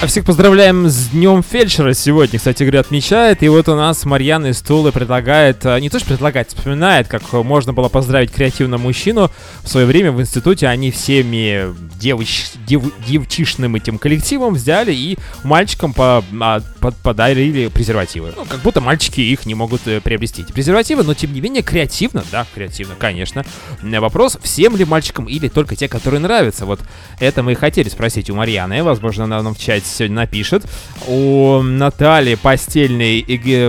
А 0.03 0.07
всех 0.07 0.25
поздравляем 0.25 0.89
с 0.89 1.09
Днем 1.09 1.43
Фельдшера 1.43 1.93
сегодня, 1.93 2.39
кстати 2.39 2.63
говоря, 2.63 2.81
отмечает. 2.81 3.43
И 3.43 3.49
вот 3.51 3.69
у 3.69 3.77
нас 3.77 4.07
Марьяна 4.07 4.47
из 4.47 4.63
Тулы 4.63 4.93
предлагает, 4.93 5.67
а, 5.67 5.79
не 5.79 5.91
то 5.91 5.99
что 5.99 6.09
предлагает, 6.09 6.49
вспоминает, 6.49 7.07
как 7.07 7.31
можно 7.35 7.75
было 7.75 7.91
поздравить 7.91 8.33
креативного 8.33 8.81
мужчину. 8.81 9.31
В 9.63 9.69
свое 9.69 9.85
время 9.85 10.11
в 10.11 10.19
институте 10.19 10.69
они 10.69 10.91
всеми 10.91 11.75
девоч, 12.01 12.47
дев, 12.67 12.83
девчишным 13.07 13.77
этим 13.77 13.99
коллективом 13.99 14.55
взяли 14.55 14.95
и 14.95 15.19
мальчикам 15.45 15.93
по, 15.93 16.25
а, 16.41 16.63
по, 16.81 16.93
подарили 16.93 17.67
презервативы. 17.67 18.33
Ну, 18.35 18.47
как 18.47 18.61
будто 18.61 18.81
мальчики 18.81 19.21
их 19.21 19.45
не 19.45 19.55
могут 19.55 19.87
э, 19.87 20.01
приобрести. 20.01 20.41
Эти 20.41 20.53
презервативы, 20.53 21.03
но 21.03 21.13
тем 21.13 21.35
не 21.35 21.43
менее 21.43 21.63
креативно, 21.63 22.25
да, 22.33 22.47
креативно, 22.55 22.95
конечно. 22.99 23.45
Вопрос, 23.83 24.39
всем 24.43 24.77
ли 24.77 24.87
мальчикам 24.87 25.27
или 25.27 25.49
только 25.49 25.77
те, 25.77 25.89
которые 25.89 26.21
нравятся? 26.21 26.65
Вот 26.65 26.81
это 27.19 27.43
мы 27.43 27.53
и 27.53 27.55
хотели 27.55 27.91
спросить 27.91 28.31
у 28.31 28.35
Марьяны. 28.35 28.83
Возможно, 28.83 29.25
она 29.25 29.43
нам 29.43 29.55
в 29.55 29.59
чате 29.59 29.90
сегодня 29.91 30.17
напишет. 30.17 30.65
У 31.07 31.61
Натальи 31.63 32.35
постельный 32.35 33.25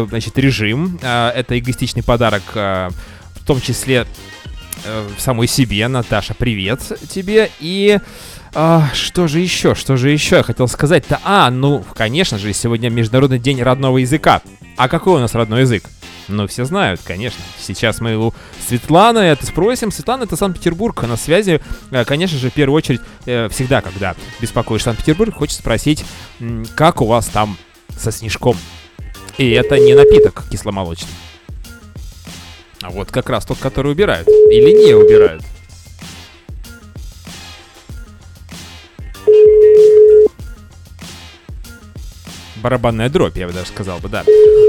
значит, 0.07 0.37
режим. 0.37 0.99
А, 1.03 1.31
это 1.31 1.57
эгоистичный 1.57 2.03
подарок, 2.03 2.43
а, 2.55 2.89
в 3.35 3.45
том 3.45 3.61
числе 3.61 4.05
э, 4.85 5.09
самой 5.17 5.47
себе. 5.47 5.88
Наташа, 5.88 6.33
привет 6.33 6.81
тебе. 7.09 7.50
И 7.59 8.00
а, 8.53 8.89
что 8.93 9.27
же 9.27 9.39
еще? 9.39 9.75
Что 9.75 9.95
же 9.95 10.09
еще 10.09 10.38
я 10.38 10.43
хотел 10.43 10.67
сказать-то? 10.67 11.19
А, 11.23 11.50
ну, 11.50 11.83
конечно 11.95 12.38
же, 12.38 12.51
сегодня 12.53 12.89
Международный 12.89 13.39
день 13.39 13.61
родного 13.61 14.00
языка. 14.00 14.41
А 14.77 14.89
какой 14.89 15.15
у 15.15 15.20
нас 15.20 15.33
родной 15.35 15.61
язык? 15.61 15.83
Ну, 16.27 16.48
все 16.48 16.65
знают, 16.65 17.01
конечно. 17.03 17.41
Сейчас 17.59 18.01
мы 18.01 18.15
у 18.15 18.33
Светланы 18.67 19.20
это 19.20 19.46
спросим. 19.46 19.91
Светлана, 19.91 20.24
это 20.24 20.35
Санкт-Петербург. 20.35 21.01
На 21.03 21.17
связи, 21.17 21.61
э, 21.91 22.05
конечно 22.05 22.37
же, 22.37 22.50
в 22.50 22.53
первую 22.53 22.77
очередь, 22.77 23.01
э, 23.25 23.48
всегда, 23.50 23.81
когда 23.81 24.15
беспокоишь 24.39 24.83
Санкт-Петербург, 24.83 25.33
хочется 25.33 25.61
спросить, 25.61 26.03
как 26.75 27.01
у 27.01 27.05
вас 27.05 27.27
там 27.27 27.57
со 27.98 28.11
снежком. 28.11 28.57
И 29.37 29.50
это 29.51 29.77
не 29.79 29.94
напиток 29.94 30.44
кисломолочный. 30.51 31.09
А 32.81 32.89
вот 32.89 33.11
как 33.11 33.29
раз 33.29 33.46
тот, 33.46 33.59
который 33.59 33.91
убирают. 33.91 34.27
Или 34.27 34.72
не 34.72 34.94
убирают. 34.94 35.44
барабанная 42.61 43.09
дробь, 43.09 43.37
я 43.37 43.48
бы 43.48 43.53
даже 43.53 43.67
сказал 43.67 44.00
бы, 44.00 44.07
да. 44.07 44.24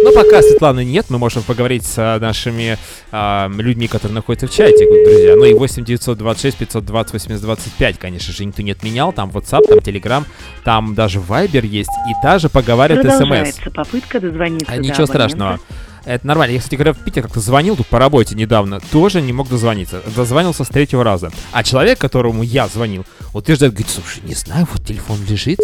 Но 0.04 0.12
пока 0.12 0.42
Светланы 0.42 0.84
нет, 0.84 1.06
мы 1.10 1.18
можем 1.18 1.42
поговорить 1.42 1.84
с 1.84 2.18
нашими 2.20 2.78
э, 3.12 3.48
людьми, 3.56 3.86
которые 3.86 4.14
находятся 4.14 4.46
в 4.46 4.50
чате, 4.50 4.86
друзья. 4.86 5.36
Ну 5.36 5.44
и 5.44 5.54
8 5.54 5.84
926 5.84 6.56
520 6.56 7.12
80 7.12 7.42
25, 7.42 7.98
конечно 7.98 8.32
же, 8.32 8.44
никто 8.44 8.62
не 8.62 8.72
отменял. 8.72 9.12
Там 9.12 9.30
WhatsApp, 9.30 9.62
там 9.68 9.78
Telegram, 9.78 10.24
там 10.64 10.94
даже 10.94 11.20
Viber 11.20 11.64
есть. 11.64 11.90
И 12.08 12.12
даже 12.24 12.48
поговаривает 12.48 13.12
смс. 13.12 13.72
попытка 13.72 14.20
дозвониться 14.20 14.72
а, 14.72 14.78
Ничего 14.78 15.06
страшного. 15.06 15.60
Это 16.04 16.26
нормально. 16.26 16.54
Я, 16.54 16.58
кстати 16.58 16.74
говоря, 16.74 16.92
в 16.92 16.98
Питер 16.98 17.22
как-то 17.22 17.40
звонил 17.40 17.76
тут 17.76 17.86
по 17.86 17.98
работе 17.98 18.34
недавно, 18.34 18.80
тоже 18.80 19.22
не 19.22 19.32
мог 19.32 19.48
дозвониться. 19.48 20.02
Дозвонился 20.16 20.64
с 20.64 20.68
третьего 20.68 21.04
раза. 21.04 21.30
А 21.52 21.62
человек, 21.62 21.98
которому 21.98 22.42
я 22.42 22.68
звонил, 22.68 23.04
утверждает, 23.32 23.74
говорит, 23.74 23.90
слушай, 23.90 24.22
не 24.24 24.34
знаю, 24.34 24.66
вот 24.72 24.84
телефон 24.84 25.18
лежит, 25.28 25.60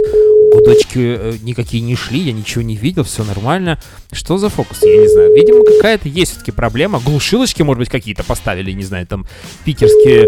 гудочки 0.52 0.98
э, 0.98 1.36
никакие 1.42 1.82
не 1.82 1.96
шли, 1.96 2.20
я 2.20 2.32
ничего 2.32 2.62
не 2.62 2.76
видел, 2.76 3.04
все 3.04 3.24
нормально. 3.24 3.80
Что 4.12 4.38
за 4.38 4.48
фокус? 4.48 4.82
Я 4.82 4.96
не 4.96 5.08
знаю. 5.08 5.34
Видимо, 5.34 5.64
какая-то 5.64 6.08
есть 6.08 6.32
все-таки 6.32 6.52
проблема. 6.52 7.00
Глушилочки, 7.00 7.62
может 7.62 7.80
быть, 7.80 7.90
какие-то 7.90 8.24
поставили, 8.24 8.72
не 8.72 8.84
знаю, 8.84 9.06
там 9.06 9.26
питерские 9.64 10.26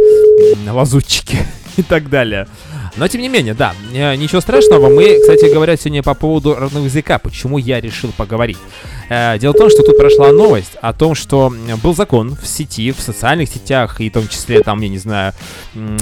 лазутчики 0.70 1.38
и 1.76 1.82
так 1.82 2.08
далее. 2.08 2.48
Но 2.96 3.08
тем 3.08 3.20
не 3.20 3.28
менее, 3.28 3.54
да, 3.54 3.74
э, 3.92 4.14
ничего 4.16 4.40
страшного. 4.40 4.88
Мы, 4.88 5.18
кстати 5.20 5.52
говоря, 5.52 5.76
сегодня 5.76 6.02
по 6.02 6.14
поводу 6.14 6.54
родного 6.54 6.84
языка. 6.84 7.18
Почему 7.18 7.58
я 7.58 7.80
решил 7.80 8.12
поговорить? 8.16 8.58
Э, 9.08 9.38
дело 9.38 9.52
в 9.52 9.56
том, 9.56 9.70
что 9.70 9.82
тут 9.82 9.96
прошла 9.96 10.32
новость 10.32 10.72
о 10.80 10.92
том, 10.92 11.14
что 11.14 11.52
был 11.82 11.94
закон 11.94 12.36
в 12.36 12.46
сети, 12.46 12.92
в 12.92 13.00
социальных 13.00 13.48
сетях, 13.48 14.00
и 14.00 14.10
в 14.10 14.12
том 14.12 14.28
числе, 14.28 14.62
там, 14.62 14.80
я 14.80 14.88
не 14.88 14.98
знаю, 14.98 15.32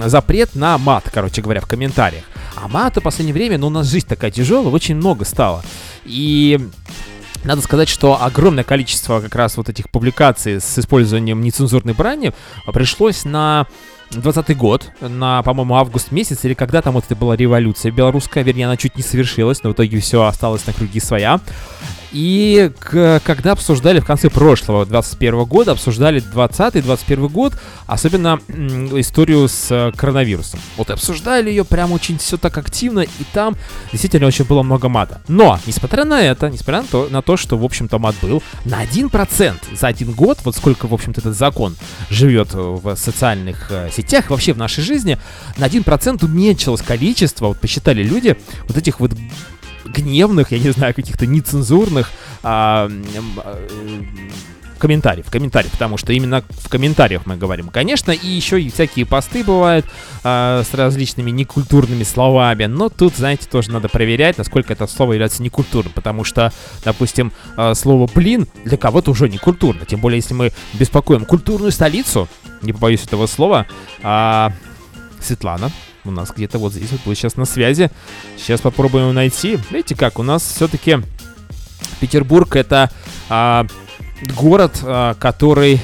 запрет 0.05 0.55
на 0.55 0.79
мат, 0.79 1.05
короче 1.13 1.43
говоря, 1.43 1.61
в 1.61 1.67
комментариях. 1.67 2.25
А 2.57 2.69
мата 2.69 3.01
в 3.01 3.05
последнее 3.05 3.35
время, 3.35 3.59
ну, 3.59 3.69
у 3.69 3.71
нас 3.71 3.87
жизнь 3.87 4.07
такая 4.07 4.31
тяжелая, 4.31 4.73
очень 4.73 4.97
много 4.97 5.25
стало. 5.25 5.63
И 6.05 6.59
надо 7.45 7.63
сказать, 7.63 7.89
что 7.89 8.23
огромное 8.23 8.65
количество 8.65 9.21
как 9.21 9.35
раз 9.35 9.57
вот 9.57 9.69
этих 9.69 9.91
публикаций 9.91 10.61
с 10.61 10.79
использованием 10.79 11.41
нецензурной 11.41 11.95
брани 11.95 12.33
пришлось 12.73 13.25
на 13.25 13.67
20 14.11 14.57
год, 14.57 14.91
на, 15.01 15.43
по-моему, 15.43 15.77
август 15.77 16.13
месяц, 16.13 16.45
или 16.45 16.55
когда 16.55 16.83
там 16.83 16.95
вот 16.95 17.05
это 17.05 17.17
была 17.17 17.37
революция 17.37 17.93
белорусская, 17.93 18.43
вернее, 18.43 18.67
она 18.67 18.77
чуть 18.77 18.97
не 18.97 19.03
совершилась, 19.03 19.63
но 19.63 19.71
в 19.71 19.73
итоге 19.75 20.01
все 20.01 20.25
осталось 20.25 20.67
на 20.67 20.73
круги 20.73 21.01
своя. 21.01 21.41
И 22.13 22.71
к, 22.79 23.21
когда 23.25 23.53
обсуждали 23.53 24.01
в 24.01 24.05
конце 24.07 24.31
прошлого, 24.31 24.87
21 24.87 25.45
года, 25.45 25.73
обсуждали 25.73 26.23
20-21 26.23 27.29
год, 27.29 27.55
особенно 27.87 28.41
историю 28.49 29.49
с 29.49 29.71
э, 29.71 29.93
коронавирусом. 29.97 30.61
Вот 30.77 30.91
обсуждали 30.91 31.51
ее 31.51 31.65
прям 31.65 31.93
очень 31.93 32.19
все 32.19 32.37
так 32.37 32.57
активно, 32.57 33.01
и 33.01 33.25
там 33.33 33.57
действительно 33.93 34.27
очень 34.27 34.45
было 34.45 34.63
много 34.63 34.89
мата. 34.89 35.21
Но, 35.29 35.59
несмотря 35.67 36.05
на 36.05 36.23
это, 36.23 36.49
несмотря 36.49 36.83
на 36.83 36.89
то, 36.89 37.09
на 37.11 37.23
то 37.23 37.37
что, 37.37 37.59
в 37.59 37.65
общем-то, 37.65 37.99
мат 37.99 38.15
был, 38.23 38.43
на 38.65 38.85
1% 38.85 39.77
за 39.77 39.87
один 39.87 40.13
год, 40.13 40.39
вот 40.45 40.57
сколько, 40.57 40.87
в 40.87 40.95
общем-то, 40.95 41.21
этот 41.21 41.37
закон 41.37 41.77
живет 42.11 42.49
в 42.53 42.97
социальных 42.97 43.71
э, 43.71 43.91
сетях, 43.93 44.31
вообще 44.31 44.55
в 44.55 44.59
нашей 44.59 44.83
жизни, 44.83 45.19
на 45.59 45.67
1% 45.67 46.25
уменьшилось 46.25 46.83
количество, 46.83 47.49
вот 47.49 47.61
посчитали 47.61 48.03
люди, 48.03 48.37
вот 48.67 48.77
этих 48.77 49.01
вот 49.01 49.13
гневных, 49.93 50.53
я 50.53 50.59
не 50.59 50.71
знаю, 50.71 50.95
каких-то 50.95 51.27
нецензурных 51.27 52.11
а, 52.43 52.91
а, 53.39 53.67
комментариев, 54.79 55.27
комментариев, 55.31 55.73
потому 55.73 55.97
что 55.97 56.13
именно 56.13 56.43
в 56.49 56.69
комментариях 56.69 57.27
мы 57.27 57.37
говорим. 57.37 57.69
Конечно, 57.69 58.13
и 58.13 58.27
еще 58.27 58.61
и 58.61 58.71
всякие 58.71 59.05
посты 59.05 59.45
бывают 59.45 59.85
а, 60.25 60.63
с 60.63 60.73
различными 60.75 61.31
некультурными 61.31 62.05
словами, 62.05 62.67
но 62.67 62.89
тут, 62.89 63.17
знаете, 63.17 63.49
тоже 63.51 63.71
надо 63.71 63.89
проверять, 63.89 64.39
насколько 64.39 64.73
это 64.73 64.87
слово 64.87 65.15
является 65.15 65.43
некультурным, 65.43 65.93
потому 65.93 66.25
что, 66.25 66.53
допустим, 66.85 67.33
а, 67.57 67.75
слово 67.75 68.09
«блин» 68.13 68.47
для 68.65 68.77
кого-то 68.77 69.11
уже 69.11 69.29
некультурно, 69.29 69.85
тем 69.85 70.01
более, 70.01 70.19
если 70.19 70.35
мы 70.35 70.53
беспокоим 70.75 71.25
культурную 71.25 71.73
столицу, 71.73 72.29
не 72.63 72.73
побоюсь 72.73 73.05
этого 73.05 73.27
слова, 73.27 73.67
а, 74.03 74.53
Светлана, 75.21 75.71
у 76.09 76.11
нас 76.11 76.33
где-то 76.35 76.59
вот 76.59 76.73
здесь 76.73 76.91
вот 76.91 77.01
будет 77.05 77.19
сейчас 77.19 77.37
на 77.37 77.45
связи. 77.45 77.91
Сейчас 78.37 78.61
попробуем 78.61 79.15
найти. 79.15 79.59
Видите 79.71 79.95
как, 79.95 80.19
у 80.19 80.23
нас 80.23 80.43
все-таки 80.43 80.99
Петербург 82.01 82.57
это 82.57 82.91
а, 83.29 83.67
город, 84.37 84.81
а, 84.83 85.15
который 85.15 85.81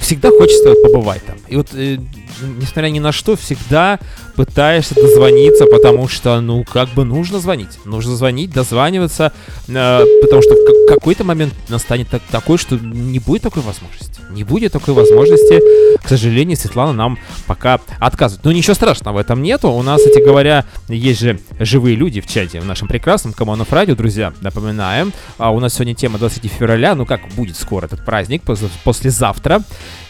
всегда 0.00 0.30
хочется 0.30 0.74
побывать 0.82 1.24
там. 1.24 1.36
И 1.48 1.56
вот, 1.56 1.68
э, 1.74 1.98
несмотря 2.40 2.88
ни 2.88 2.98
на 2.98 3.12
что, 3.12 3.36
всегда 3.36 3.98
пытаешься 4.34 4.94
дозвониться, 4.94 5.66
потому 5.66 6.08
что, 6.08 6.40
ну, 6.40 6.64
как 6.64 6.90
бы 6.90 7.04
нужно 7.04 7.38
звонить. 7.38 7.78
Нужно 7.84 8.16
звонить, 8.16 8.50
дозваниваться, 8.50 9.32
э, 9.68 10.04
потому 10.22 10.42
что 10.42 10.54
в 10.54 10.88
какой-то 10.88 11.24
момент 11.24 11.54
настанет 11.68 12.08
так, 12.08 12.22
такой, 12.30 12.58
что 12.58 12.76
не 12.76 13.18
будет 13.18 13.42
такой 13.42 13.62
возможности. 13.62 14.20
Не 14.30 14.44
будет 14.44 14.72
такой 14.72 14.94
возможности. 14.94 15.60
К 16.02 16.08
сожалению, 16.08 16.56
Светлана 16.56 16.92
нам 16.92 17.18
пока 17.46 17.80
отказывает. 17.98 18.44
Но 18.44 18.52
ничего 18.52 18.74
страшного 18.74 19.16
в 19.16 19.18
этом 19.18 19.42
нету. 19.42 19.70
У 19.70 19.82
нас, 19.82 20.00
кстати 20.00 20.22
говоря, 20.22 20.64
есть 20.88 21.20
же 21.20 21.40
живые 21.58 21.96
люди 21.96 22.20
в 22.20 22.26
чате 22.26 22.60
в 22.60 22.66
нашем 22.66 22.88
прекрасном 22.88 23.32
Команов 23.32 23.72
Радио, 23.72 23.94
друзья. 23.94 24.32
Напоминаем, 24.40 25.12
а 25.38 25.50
у 25.50 25.60
нас 25.60 25.74
сегодня 25.74 25.94
тема 25.94 26.18
20 26.18 26.50
февраля. 26.52 26.94
Ну, 26.94 27.06
как 27.06 27.28
будет 27.30 27.56
скоро 27.56 27.86
этот 27.86 28.04
праздник, 28.04 28.42
послезавтра. 28.84 29.62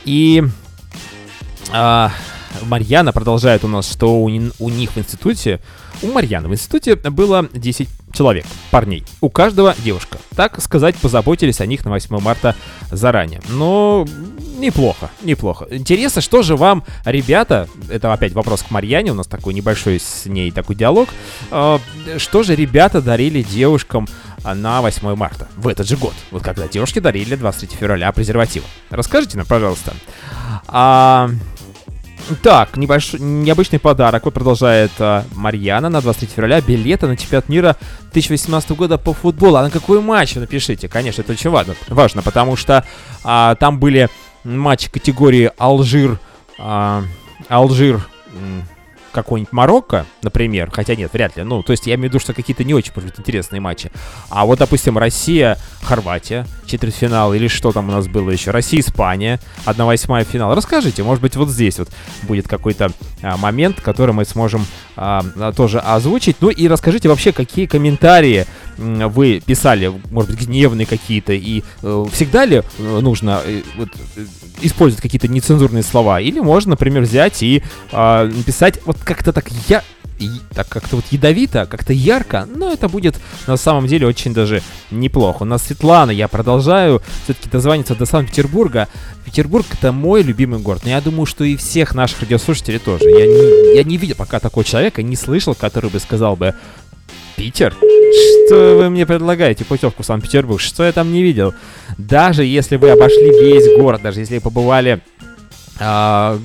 И... 0.05 0.45
А, 1.73 2.13
Марьяна 2.63 3.13
продолжает 3.13 3.65
у 3.65 3.69
нас, 3.69 3.91
что 3.91 4.19
у, 4.19 4.25
у 4.27 4.69
них 4.69 4.91
в 4.93 4.99
институте, 4.99 5.61
у 6.03 6.09
Марьяны 6.09 6.49
в 6.49 6.53
институте 6.53 6.97
было 6.97 7.49
10 7.53 7.89
человек, 8.13 8.47
парней. 8.71 9.05
У 9.21 9.29
каждого 9.29 9.75
девушка. 9.85 10.19
Так 10.35 10.61
сказать, 10.63 10.97
позаботились 10.97 11.61
о 11.61 11.67
них 11.67 11.85
на 11.85 11.91
8 11.91 12.19
марта 12.21 12.55
заранее. 12.91 13.41
Но 13.49 14.07
неплохо, 14.59 15.11
неплохо. 15.23 15.67
Интересно, 15.71 16.23
что 16.23 16.43
же 16.43 16.57
вам, 16.57 16.85
ребята, 17.05 17.69
это 17.91 18.13
опять 18.13 18.33
вопрос 18.33 18.63
к 18.63 18.71
Марьяне, 18.71 19.13
у 19.13 19.15
нас 19.15 19.27
такой 19.27 19.55
небольшой 19.55 20.01
с 20.01 20.27
ней 20.27 20.51
такой 20.51 20.77
диалог, 20.77 21.09
э, 21.51 21.79
что 22.19 22.43
же 22.43 22.55
ребята 22.55 23.03
дарили 23.03 23.43
девушкам 23.43 24.09
на 24.45 24.81
8 24.81 25.15
марта, 25.17 25.49
в 25.57 25.67
этот 25.69 25.89
же 25.89 25.97
год, 25.97 26.15
вот 26.31 26.43
когда 26.43 26.69
девушки 26.69 27.01
дарили 27.01 27.35
23 27.35 27.77
февраля 27.77 28.13
презервативы. 28.13 28.65
Расскажите 28.91 29.37
нам, 29.37 29.47
пожалуйста. 29.47 29.93
А, 30.69 31.31
Так, 32.43 32.77
небольшой, 32.77 33.21
необычный 33.21 33.79
подарок. 33.79 34.25
Вот 34.25 34.35
продолжает 34.35 34.91
а, 34.99 35.25
Марьяна 35.35 35.89
на 35.89 36.01
23 36.01 36.29
февраля. 36.35 36.61
Билеты 36.61 37.07
на 37.07 37.17
чемпионат 37.17 37.49
мира 37.49 37.77
2018 38.13 38.71
года 38.73 38.99
по 38.99 39.13
футболу. 39.13 39.57
А 39.57 39.63
на 39.63 39.71
какой 39.71 40.01
матч? 40.01 40.35
Напишите. 40.35 40.89
Конечно, 40.89 41.23
это 41.23 41.33
очень 41.33 41.51
важно, 41.51 41.75
важно 41.89 42.23
потому 42.23 42.57
что 42.57 42.85
а, 43.23 43.55
там 43.57 43.79
были 43.79 44.09
матчи 44.45 44.91
категории 44.91 45.53
Алжир, 45.57 46.19
а, 46.59 47.05
Алжир, 47.49 48.01
какой-нибудь 49.17 49.53
Марокко, 49.53 50.05
например, 50.23 50.71
хотя 50.71 50.95
нет, 50.95 51.11
вряд 51.15 51.37
ли, 51.39 51.43
ну, 51.43 51.63
то 51.63 51.73
есть 51.73 51.87
я 51.87 51.95
имею 51.95 52.11
в 52.11 52.13
виду, 52.13 52.21
что 52.21 52.35
какие-то 52.35 52.65
не 52.65 52.75
очень, 52.75 52.93
может 52.95 53.11
быть, 53.11 53.19
интересные 53.19 53.61
матчи. 53.61 53.91
А 54.29 54.45
вот, 54.45 54.59
допустим, 54.59 54.99
Россия, 54.99 55.57
Хорватия, 55.83 56.47
четвертьфинал, 56.67 57.33
или 57.33 57.49
что 57.49 57.73
там 57.73 57.89
у 57.89 57.93
нас 57.93 58.09
было 58.09 58.31
еще, 58.31 58.51
Россия, 58.51 58.81
Испания, 58.81 59.41
1-8 59.65 60.25
финал. 60.25 60.55
Расскажите, 60.55 61.03
может 61.03 61.23
быть, 61.23 61.35
вот 61.37 61.49
здесь 61.49 61.79
вот 61.79 61.89
будет 62.25 62.47
какой-то 62.47 62.93
а, 63.23 63.39
момент, 63.39 63.81
который 63.81 64.13
мы 64.13 64.27
сможем 64.27 64.67
а, 64.97 65.23
тоже 65.57 65.79
озвучить. 65.79 66.37
Ну 66.41 66.51
и 66.51 66.69
расскажите 66.69 67.09
вообще, 67.09 67.33
какие 67.33 67.65
комментарии 67.65 68.47
вы 68.77 69.43
писали, 69.45 69.93
может 70.11 70.31
быть, 70.31 70.47
гневные 70.47 70.87
какие-то, 70.87 71.33
и 71.33 71.63
э, 71.83 72.07
всегда 72.13 72.45
ли 72.45 72.63
э, 72.79 73.01
нужно 73.01 73.41
э, 73.45 73.63
вот, 73.77 73.89
э, 74.17 74.27
использовать 74.63 75.03
какие-то 75.03 75.29
нецензурные 75.29 75.83
слова, 75.83 76.21
или 76.21 76.41
можно, 76.41 76.71
например, 76.71 77.03
взять 77.03 77.43
и 77.43 77.63
э, 77.93 78.25
написать 78.25 78.81
вот 78.85 78.99
как-то 79.05 79.33
так 79.33 79.49
я 79.69 79.83
и, 80.19 80.31
так 80.55 80.69
как-то 80.69 80.97
вот 80.97 81.05
ядовито, 81.11 81.67
как-то 81.67 81.93
ярко, 81.93 82.49
но 82.55 82.73
это 82.73 82.89
будет 82.89 83.17
на 83.47 83.57
самом 83.57 83.87
деле 83.87 84.07
очень 84.07 84.33
даже 84.33 84.63
неплохо. 84.91 85.43
У 85.43 85.47
нас 85.47 85.65
Светлана, 85.65 86.11
я 86.11 86.29
продолжаю 86.29 87.03
все-таки 87.25 87.51
дозвониться 87.51 87.95
до 87.95 88.07
Санкт-Петербурга. 88.07 88.89
Петербург 89.25 89.67
это 89.73 89.93
мой 89.93 90.23
любимый 90.23 90.61
город, 90.61 90.83
но 90.85 90.91
я 90.91 91.01
думаю, 91.01 91.27
что 91.27 91.45
и 91.45 91.57
всех 91.57 91.95
наших 91.95 92.23
радиослушателей 92.23 92.79
тоже. 92.79 93.05
Я 93.05 93.27
не, 93.27 93.77
я 93.77 93.85
не 93.85 93.97
видел 93.97 94.15
пока 94.17 94.41
такого 94.41 94.65
человека, 94.65 95.03
не 95.03 95.17
слышал, 95.17 95.55
который 95.55 95.91
бы 95.91 96.01
сказал 96.01 96.37
бы 96.37 96.55
Питер? 97.37 97.75
Что 98.47 98.77
вы 98.77 98.91
мне 98.91 99.07
предлагаете, 99.07 99.65
путевку 99.65 100.03
в 100.03 100.07
Санкт-Петербург? 100.07 100.61
Что 100.61 100.85
я 100.85 100.93
там 100.93 101.13
не 101.13 101.23
видел? 101.23 101.55
Даже 101.99 102.45
если 102.45 102.77
вы 102.77 102.91
обошли 102.91 103.31
весь 103.31 103.77
город, 103.79 104.03
даже 104.03 104.21
если 104.21 104.39
побывали 104.39 105.01
а, 105.79 106.39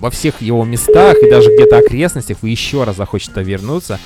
во 0.00 0.10
всех 0.10 0.42
его 0.42 0.64
местах 0.64 1.16
и 1.22 1.30
даже 1.30 1.54
где-то 1.54 1.78
окрестностях 1.78 2.38
вы 2.42 2.50
еще 2.50 2.84
раз 2.84 2.96
захочете 2.96 3.42
вернуться 3.42 4.00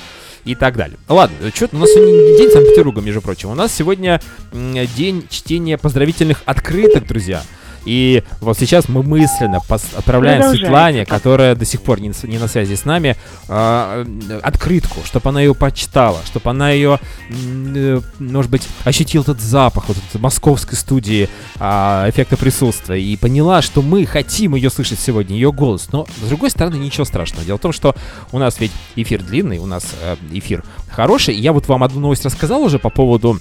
и 0.45 0.55
так 0.55 0.77
далее. 0.77 0.97
Ладно, 1.09 1.35
что 1.53 1.69
у 1.71 1.77
нас 1.77 1.89
сегодня 1.89 2.37
день 2.37 2.51
Санкт-Петербурга, 2.51 3.01
между 3.01 3.21
прочим. 3.21 3.49
У 3.49 3.55
нас 3.55 3.73
сегодня 3.73 4.21
день 4.53 5.25
чтения 5.29 5.77
поздравительных 5.77 6.43
открыток, 6.45 7.07
друзья. 7.07 7.41
И 7.87 8.23
вот 8.41 8.59
сейчас 8.59 8.89
мы 8.89 9.01
мысленно 9.01 9.61
отправляем 9.95 10.43
Светлане, 10.51 11.05
которая 11.05 11.55
до 11.55 11.63
сих 11.63 11.81
пор 11.81 12.01
не, 12.01 12.11
не 12.23 12.37
на 12.37 12.47
связи 12.47 12.75
с 12.75 12.83
нами, 12.83 13.15
э, 13.47 14.05
открытку, 14.43 14.99
чтобы 15.05 15.29
она 15.29 15.41
ее 15.41 15.55
почитала, 15.55 16.19
чтобы 16.25 16.49
она 16.49 16.71
ее, 16.71 16.99
э, 17.29 18.01
может 18.19 18.51
быть, 18.51 18.67
ощутила 18.83 19.23
этот 19.23 19.39
запах 19.39 19.87
вот 19.87 19.97
этой 19.97 20.19
московской 20.19 20.77
студии 20.77 21.29
э, 21.59 22.09
эффекта 22.09 22.35
присутствия 22.35 23.01
и 23.01 23.15
поняла, 23.15 23.61
что 23.61 23.81
мы 23.81 24.05
хотим 24.05 24.55
ее 24.55 24.69
слышать 24.69 24.99
сегодня, 24.99 25.35
ее 25.35 25.53
голос. 25.53 25.87
Но, 25.93 26.05
с 26.21 26.27
другой 26.27 26.49
стороны, 26.49 26.75
ничего 26.75 27.05
страшного. 27.05 27.45
Дело 27.45 27.57
в 27.57 27.61
том, 27.61 27.71
что 27.71 27.95
у 28.33 28.37
нас 28.37 28.59
ведь 28.59 28.71
эфир 28.97 29.23
длинный, 29.23 29.59
у 29.59 29.65
нас 29.65 29.85
э, 30.01 30.17
эфир 30.31 30.63
хороший. 30.89 31.35
И 31.35 31.39
я 31.39 31.53
вот 31.53 31.67
вам 31.67 31.83
одну 31.83 32.01
новость 32.01 32.25
рассказал 32.25 32.61
уже 32.63 32.79
по 32.79 32.89
поводу 32.89 33.39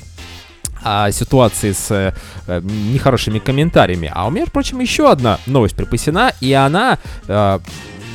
а, 0.83 1.11
ситуации 1.11 1.73
с 1.73 1.91
э, 2.47 2.61
нехорошими 2.63 3.39
комментариями. 3.39 4.11
А 4.13 4.27
у 4.27 4.31
меня, 4.31 4.47
впрочем, 4.47 4.81
еще 4.81 5.11
одна 5.11 5.39
новость 5.47 5.77
припасена, 5.77 6.33
и 6.41 6.53
она 6.53 6.99
э, 7.27 7.59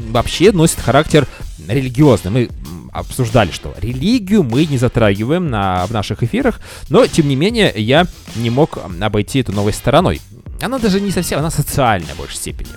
вообще 0.09 0.51
носит 0.51 0.79
характер 0.79 1.27
религиозный. 1.67 2.31
Мы 2.31 2.49
обсуждали, 2.91 3.51
что 3.51 3.73
религию 3.79 4.43
мы 4.43 4.65
не 4.65 4.77
затрагиваем 4.77 5.49
на, 5.49 5.85
в 5.85 5.91
наших 5.91 6.23
эфирах, 6.23 6.59
но, 6.89 7.07
тем 7.07 7.27
не 7.27 7.35
менее, 7.35 7.71
я 7.75 8.05
не 8.35 8.49
мог 8.49 8.77
обойти 9.01 9.39
эту 9.39 9.53
новость 9.53 9.77
стороной. 9.77 10.21
Она 10.61 10.77
даже 10.77 11.01
не 11.01 11.11
совсем, 11.11 11.39
она 11.39 11.49
социальная 11.49 12.13
в 12.13 12.17
большей 12.17 12.37
степени. 12.37 12.69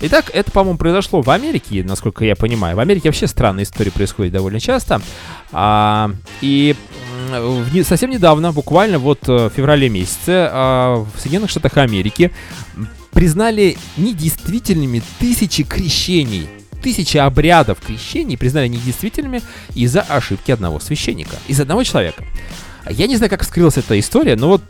Итак, 0.00 0.30
это, 0.32 0.50
по-моему, 0.50 0.78
произошло 0.78 1.22
в 1.22 1.30
Америке, 1.30 1.82
насколько 1.82 2.24
я 2.24 2.36
понимаю. 2.36 2.76
В 2.76 2.80
Америке 2.80 3.08
вообще 3.08 3.26
странные 3.26 3.64
истории 3.64 3.90
происходят 3.90 4.32
довольно 4.32 4.60
часто. 4.60 5.00
А, 5.50 6.10
и 6.40 6.76
совсем 7.84 8.10
недавно, 8.10 8.52
буквально 8.52 8.98
вот 8.98 9.28
э, 9.28 9.48
в 9.48 9.50
феврале 9.50 9.88
месяце, 9.88 10.48
а, 10.50 11.04
в 11.14 11.20
Соединенных 11.20 11.50
Штатах 11.50 11.76
Америки 11.76 12.30
признали 13.12 13.76
недействительными 13.96 15.02
тысячи 15.18 15.62
крещений. 15.62 16.48
Тысячи 16.82 17.16
обрядов 17.16 17.78
крещений 17.80 18.36
признали 18.36 18.68
недействительными 18.68 19.40
из-за 19.74 20.02
ошибки 20.02 20.50
одного 20.50 20.80
священника, 20.80 21.36
из 21.48 21.60
одного 21.60 21.82
человека. 21.82 22.24
Я 22.88 23.06
не 23.06 23.16
знаю, 23.16 23.30
как 23.30 23.42
вскрылась 23.42 23.78
эта 23.78 23.98
история, 23.98 24.36
но 24.36 24.48
вот 24.48 24.62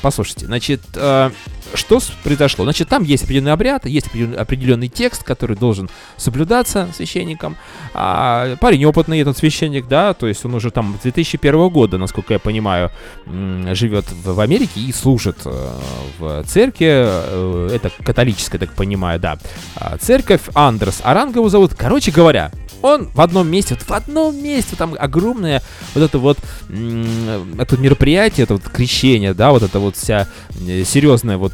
послушайте, 0.00 0.46
значит, 0.46 0.80
э, 0.94 1.30
что 1.74 2.00
произошло? 2.22 2.64
Значит, 2.64 2.88
там 2.88 3.02
есть 3.02 3.24
определенный 3.24 3.52
обряд, 3.52 3.86
есть 3.86 4.06
определенный 4.36 4.88
текст, 4.88 5.22
который 5.22 5.56
должен 5.56 5.90
соблюдаться 6.16 6.88
священником. 6.94 7.56
А 7.94 8.56
парень 8.56 8.84
опытный, 8.84 9.20
этот 9.20 9.36
священник, 9.36 9.88
да, 9.88 10.14
то 10.14 10.26
есть 10.26 10.44
он 10.44 10.54
уже 10.54 10.70
там 10.70 10.96
с 10.98 11.02
2001 11.02 11.68
года, 11.68 11.98
насколько 11.98 12.32
я 12.32 12.38
понимаю, 12.38 12.90
живет 13.26 14.06
в 14.10 14.40
Америке 14.40 14.80
и 14.80 14.92
служит 14.92 15.38
э, 15.44 15.70
в 16.18 16.44
церкви. 16.44 16.86
Э, 16.88 17.70
это 17.72 17.90
католическая, 18.04 18.58
так 18.58 18.72
понимаю, 18.74 19.20
да. 19.20 19.38
А 19.76 19.96
церковь 19.98 20.42
Андрес 20.54 21.00
Аранга 21.02 21.40
его 21.40 21.48
зовут. 21.48 21.74
Короче 21.74 22.10
говоря, 22.10 22.50
он 22.82 23.08
в 23.08 23.20
одном 23.20 23.48
месте, 23.48 23.74
вот 23.74 23.84
в 23.84 23.92
одном 23.92 24.42
месте, 24.42 24.76
там 24.76 24.94
огромное 24.98 25.62
вот 25.94 26.02
это 26.02 26.18
вот, 26.18 26.38
это 26.68 27.76
мероприятие, 27.76 28.44
это 28.44 28.54
вот 28.54 28.62
крещение, 28.64 29.34
да, 29.34 29.50
вот 29.50 29.62
это 29.62 29.78
вот 29.78 29.96
вся 29.96 30.28
э, 30.66 30.84
серьезная 30.84 31.36
вот 31.36 31.52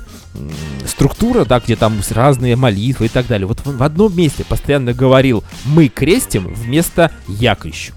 структура, 0.86 1.44
да, 1.44 1.60
где 1.60 1.76
там 1.76 2.00
разные 2.10 2.56
молитвы 2.56 3.06
и 3.06 3.08
так 3.08 3.26
далее. 3.26 3.46
Вот 3.46 3.60
в 3.64 3.82
одном 3.82 4.16
месте 4.16 4.44
постоянно 4.44 4.92
говорил 4.92 5.44
«мы 5.64 5.88
крестим» 5.88 6.52
вместо 6.52 7.10
«я 7.28 7.54
крещу». 7.54 7.92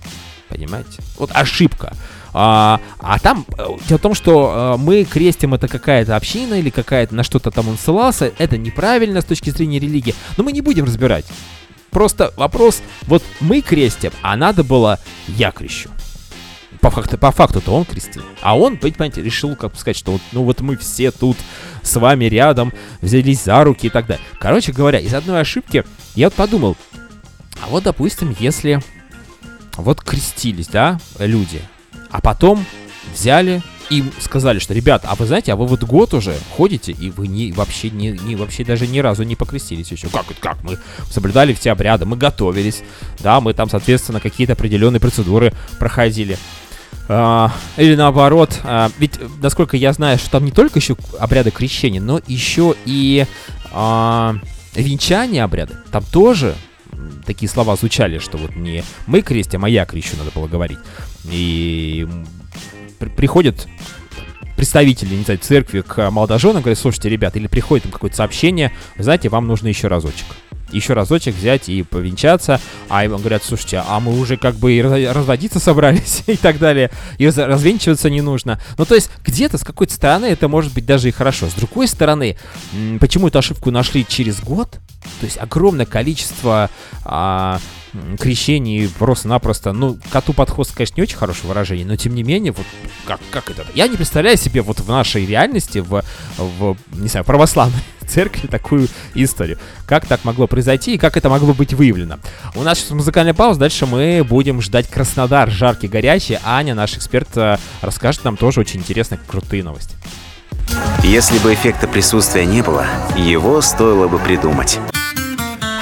Понимаете? 0.50 1.02
Вот 1.18 1.32
ошибка. 1.34 1.94
А, 2.34 2.80
а 3.00 3.20
там 3.20 3.46
э, 3.58 3.66
дело 3.88 3.98
в 3.98 4.02
том, 4.02 4.14
что 4.14 4.52
а, 4.54 4.78
мы 4.78 5.06
крестим 5.06 5.56
это 5.56 5.68
какая-то 5.68 6.16
община 6.16 6.54
или 6.56 6.70
какая-то 6.70 7.16
на 7.16 7.24
что-то 7.24 7.52
там 7.52 7.68
он 7.68 7.78
ссылался. 7.78 8.32
Это 8.38 8.58
неправильно 8.58 9.22
с 9.22 9.26
точки 9.26 9.50
зрения 9.50 9.80
религии. 9.80 10.14
Но 10.38 10.44
мы 10.44 10.52
не 10.52 10.62
будем 10.62 10.86
разбирать. 10.86 11.26
Просто 11.98 12.32
вопрос, 12.38 12.84
вот 13.08 13.24
мы 13.40 13.62
крестим, 13.62 14.12
а 14.22 14.38
надо 14.38 14.64
было 14.64 15.00
я 15.30 15.50
крещу. 15.50 15.90
По 16.80 16.92
факту, 16.92 17.18
по 17.18 17.32
факту-то 17.32 17.74
он 17.74 17.86
крестил. 17.86 18.22
А 18.44 18.56
он, 18.56 18.78
понимаете, 18.78 19.24
решил, 19.24 19.56
как 19.56 19.72
бы 19.72 19.80
сказать, 19.80 19.98
что 19.98 20.12
вот, 20.12 20.22
ну 20.32 20.44
вот 20.44 20.62
мы 20.62 20.78
все 20.78 21.10
тут 21.10 21.38
с 21.82 21.96
вами 21.96 22.26
рядом, 22.26 22.72
взялись 23.02 23.44
за 23.44 23.64
руки 23.64 23.88
и 23.88 23.90
так 23.90 24.06
далее. 24.06 24.24
Короче 24.40 24.74
говоря, 24.74 25.00
из 25.00 25.12
одной 25.16 25.42
ошибки 25.42 25.86
я 26.14 26.28
вот 26.28 26.36
подумал, 26.36 26.78
а 27.64 27.68
вот, 27.70 27.86
допустим, 27.86 28.36
если 28.38 28.80
вот 29.76 30.04
крестились, 30.04 30.68
да, 30.68 31.00
люди, 31.18 31.64
а 32.12 32.22
потом 32.22 32.64
взяли 33.12 33.64
им 33.90 34.12
сказали, 34.20 34.60
что, 34.60 34.74
ребят, 34.74 35.04
а 35.06 35.16
вы 35.16 35.26
знаете, 35.26 35.54
а 35.54 35.56
вы 35.56 35.66
вот 35.66 35.84
год 35.84 36.14
уже 36.14 36.36
ходите, 36.56 36.92
и 36.92 37.10
вы 37.10 37.28
не, 37.28 37.52
вообще, 37.52 37.90
не, 37.90 38.12
не, 38.12 38.36
вообще 38.36 38.64
даже 38.64 38.88
ни 38.88 39.00
разу 39.00 39.24
не 39.24 39.36
покрестились 39.36 39.92
еще. 39.92 40.08
Как 40.10 40.30
это, 40.30 40.40
как? 40.40 40.64
Мы 40.64 40.78
соблюдали 41.10 41.54
все 41.54 41.72
обряды, 41.72 42.06
мы 42.06 42.18
готовились, 42.18 42.84
да, 43.20 43.40
мы 43.42 43.54
там, 43.54 43.70
соответственно, 43.70 44.20
какие-то 44.20 44.54
определенные 44.54 45.00
процедуры 45.00 45.54
проходили. 45.80 46.38
А, 47.10 47.52
или 47.78 47.96
наоборот, 47.96 48.60
а, 48.64 48.92
ведь, 49.00 49.20
насколько 49.42 49.78
я 49.78 49.94
знаю, 49.94 50.18
что 50.18 50.32
там 50.32 50.46
не 50.46 50.52
только 50.52 50.80
еще 50.80 50.98
обряды 51.20 51.52
крещения, 51.52 52.02
но 52.02 52.20
еще 52.28 52.76
и 52.86 53.26
а, 53.72 54.36
венчание 54.76 55.44
обряды. 55.44 55.76
Там 55.92 56.04
тоже 56.12 56.56
такие 57.26 57.50
слова 57.50 57.76
звучали, 57.76 58.20
что 58.20 58.38
вот 58.38 58.56
не 58.56 58.84
мы 59.06 59.22
крестим, 59.22 59.66
а 59.66 59.70
я 59.70 59.86
крещу, 59.86 60.18
надо 60.18 60.32
было 60.32 60.48
говорить. 60.48 60.80
И 61.26 62.08
приходят 62.98 63.68
представители, 64.58 65.16
не 65.16 65.24
знаю, 65.24 65.40
церкви 65.40 65.82
к 65.82 66.10
молодоженам, 66.10 66.62
говорят, 66.64 66.80
слушайте, 66.80 67.10
ребят, 67.10 67.38
или 67.38 67.48
приходит 67.48 67.86
им 67.86 67.92
какое-то 67.92 68.18
сообщение, 68.18 68.74
знаете, 68.98 69.30
вам 69.30 69.48
нужно 69.48 69.68
еще 69.68 69.88
разочек. 69.88 70.26
Еще 70.72 70.94
разочек 70.94 71.34
взять 71.34 71.70
и 71.70 71.84
повенчаться, 71.84 72.60
а 72.90 73.06
им 73.06 73.16
говорят, 73.16 73.42
слушайте, 73.44 73.82
а 73.88 74.02
мы 74.02 74.20
уже 74.20 74.36
как 74.36 74.56
бы 74.56 74.74
и 74.74 74.82
разводиться 74.82 75.60
собрались 75.60 76.24
и 76.28 76.36
так 76.36 76.60
далее, 76.60 76.92
и 77.18 77.30
развенчиваться 77.30 78.10
не 78.10 78.20
нужно. 78.20 78.60
Ну, 78.78 78.86
то 78.86 78.96
есть, 78.96 79.10
где-то 79.24 79.58
с 79.58 79.64
какой-то 79.64 79.94
стороны 79.94 80.26
это 80.26 80.50
может 80.50 80.74
быть 80.74 80.86
даже 80.86 81.08
и 81.08 81.12
хорошо. 81.12 81.48
С 81.48 81.54
другой 81.54 81.88
стороны, 81.88 82.38
почему 83.00 83.30
эту 83.30 83.40
ошибку 83.40 83.72
нашли 83.72 84.06
через 84.06 84.42
год? 84.42 84.72
То 85.22 85.26
есть 85.26 85.38
огромное 85.38 85.86
количество 85.86 86.70
а, 87.06 87.62
крещении 88.20 88.88
просто-напросто, 88.88 89.74
ну, 89.74 89.98
коту 90.12 90.34
под 90.34 90.50
хвост, 90.50 90.74
конечно, 90.74 90.96
не 90.98 91.04
очень 91.04 91.18
хорошее 91.18 91.48
выражение, 91.48 91.86
но 91.86 91.96
тем 91.96 92.16
не 92.16 92.24
менее, 92.24 92.52
вот 92.52 92.66
как, 93.06 93.20
как 93.32 93.50
это? 93.50 93.66
Я 93.74 93.88
не 93.88 93.98
представляю 93.98 94.38
себе 94.38 94.62
вот 94.62 94.80
в 94.80 94.90
нашей 94.90 95.26
реальности, 95.26 95.80
в, 95.80 96.04
в 96.38 96.78
не 96.92 97.08
знаю, 97.08 97.26
православной 97.26 97.80
церкви 98.08 98.48
такую 98.48 98.88
историю. 99.14 99.58
Как 99.86 100.06
так 100.06 100.24
могло 100.24 100.48
произойти 100.48 100.96
и 100.96 100.98
как 100.98 101.18
это 101.18 101.30
могло 101.30 101.54
быть 101.54 101.74
выявлено? 101.74 102.20
У 102.56 102.64
нас 102.64 102.80
сейчас 102.80 102.92
музыкальная 102.92 103.34
пауза, 103.34 103.60
дальше 103.60 103.86
мы 103.86 104.26
будем 104.28 104.62
ждать 104.62 104.90
Краснодар, 104.90 105.50
жаркий, 105.50 105.88
горячий. 105.88 106.40
Аня, 106.44 106.76
наш 106.76 106.96
эксперт, 106.96 107.30
э, 107.36 107.58
расскажет 107.82 108.24
нам 108.24 108.38
тоже 108.38 108.60
очень 108.60 108.80
интересные, 108.80 109.20
крутые 109.28 109.64
новости. 109.64 109.96
Если 111.04 111.40
бы 111.40 111.54
эффекта 111.54 111.88
присутствия 111.88 112.46
не 112.46 112.62
было, 112.62 112.86
его 113.16 113.62
стоило 113.62 114.08
бы 114.08 114.20
придумать. 114.20 114.80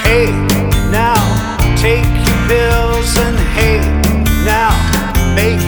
Hey, 0.06 0.45
make 5.36 5.65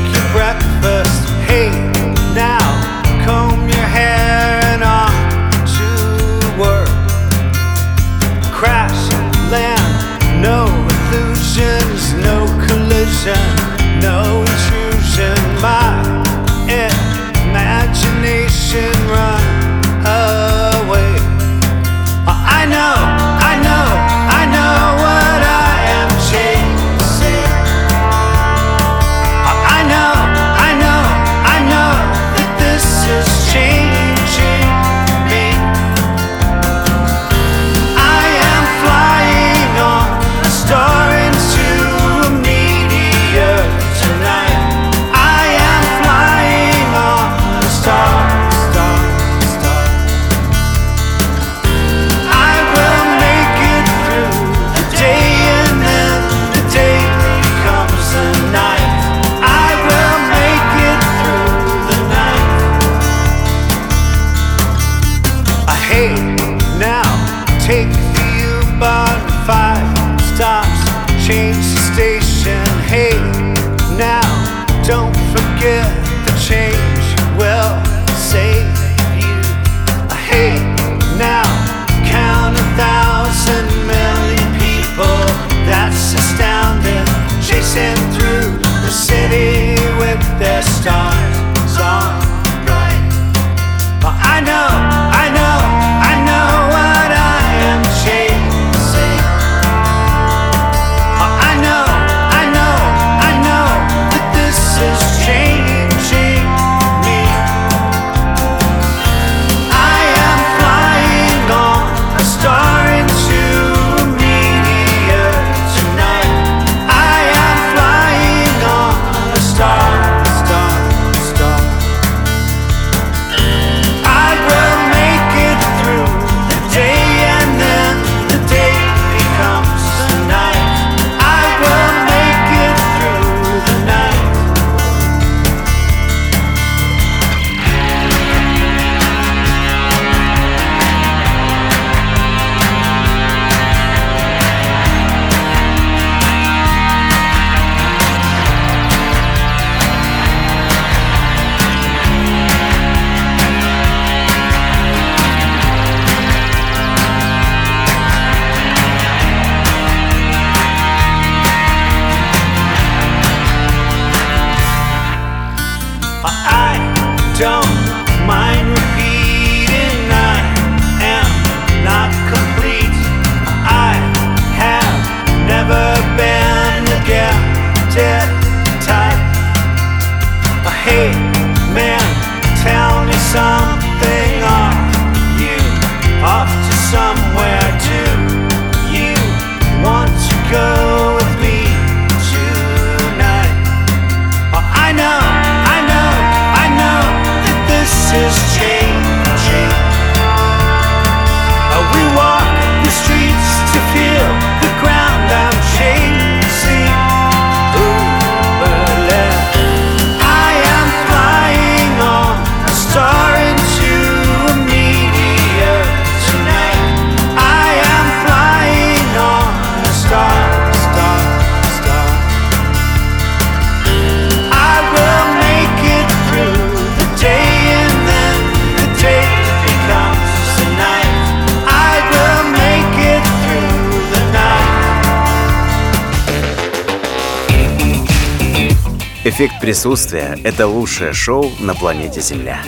Эффект 239.37 239.61
присутствия— 239.61 240.35
это 240.43 240.65
лучшее 240.65 241.13
шоу 241.13 241.51
на 241.59 241.75
планете 241.75 242.21
Земля. 242.21 242.59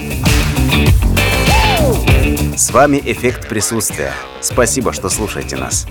С 2.55 2.69
вами 2.69 3.01
«Эффект 3.03 3.49
присутствия». 3.49 4.13
Спасибо, 4.39 4.93
что 4.93 5.09
слушаете 5.09 5.55
нас. 5.55 5.87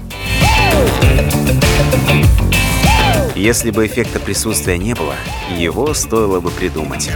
Если 3.35 3.73
бы 3.73 3.87
эффекта 3.87 4.21
присутствия 4.21 4.79
не 4.79 4.95
было, 4.95 5.17
его 5.51 5.95
стоило 5.95 6.39
бы 6.39 6.53
придумать. 6.53 7.11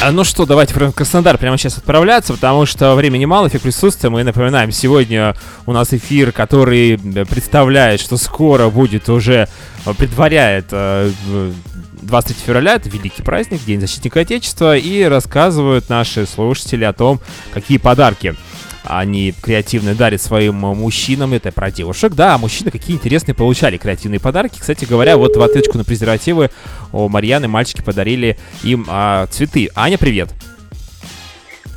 А, 0.00 0.12
ну 0.12 0.22
что, 0.22 0.46
давайте 0.46 0.74
в 0.74 0.92
Краснодар 0.92 1.38
прямо 1.38 1.58
сейчас 1.58 1.76
отправляться, 1.78 2.32
потому 2.32 2.66
что 2.66 2.94
времени 2.94 3.24
мало, 3.24 3.48
эффект 3.48 3.64
присутствия. 3.64 4.10
Мы 4.10 4.22
напоминаем, 4.22 4.70
сегодня 4.70 5.34
у 5.66 5.72
нас 5.72 5.92
эфир, 5.92 6.30
который 6.30 6.92
э, 6.94 7.24
представляет, 7.24 8.00
что 8.00 8.16
скоро 8.16 8.68
будет 8.70 9.08
уже, 9.08 9.48
э, 9.84 9.94
предваряет 9.94 10.66
э, 10.70 11.10
в- 11.26 11.52
23 12.00 12.36
февраля— 12.46 12.74
это 12.76 12.88
великий 12.88 13.22
праздник, 13.22 13.64
День 13.66 13.80
защитника 13.80 14.20
Отечества, 14.20 14.76
и 14.76 15.02
рассказывают 15.02 15.88
наши 15.88 16.26
слушатели 16.26 16.84
о 16.84 16.92
том, 16.92 17.20
какие 17.52 17.78
подарки 17.78 18.36
они 18.84 19.32
креативно 19.40 19.94
дарят 19.94 20.22
своим 20.22 20.56
мужчинам. 20.56 21.32
Это 21.32 21.52
про 21.52 21.70
девушек, 21.70 22.14
да, 22.14 22.34
а 22.34 22.38
мужчины 22.38 22.70
какие 22.70 22.96
интересные 22.96 23.34
получали 23.34 23.76
креативные 23.76 24.20
подарки. 24.20 24.58
Кстати 24.60 24.84
говоря, 24.84 25.16
вот 25.16 25.36
в 25.36 25.42
ответочку 25.42 25.78
на 25.78 25.84
презервативы 25.84 26.50
у 26.92 27.08
Марьяны 27.08 27.48
мальчики 27.48 27.82
подарили 27.82 28.38
им 28.62 28.86
а, 28.88 29.26
цветы. 29.26 29.70
Аня, 29.74 29.98
привет! 29.98 30.30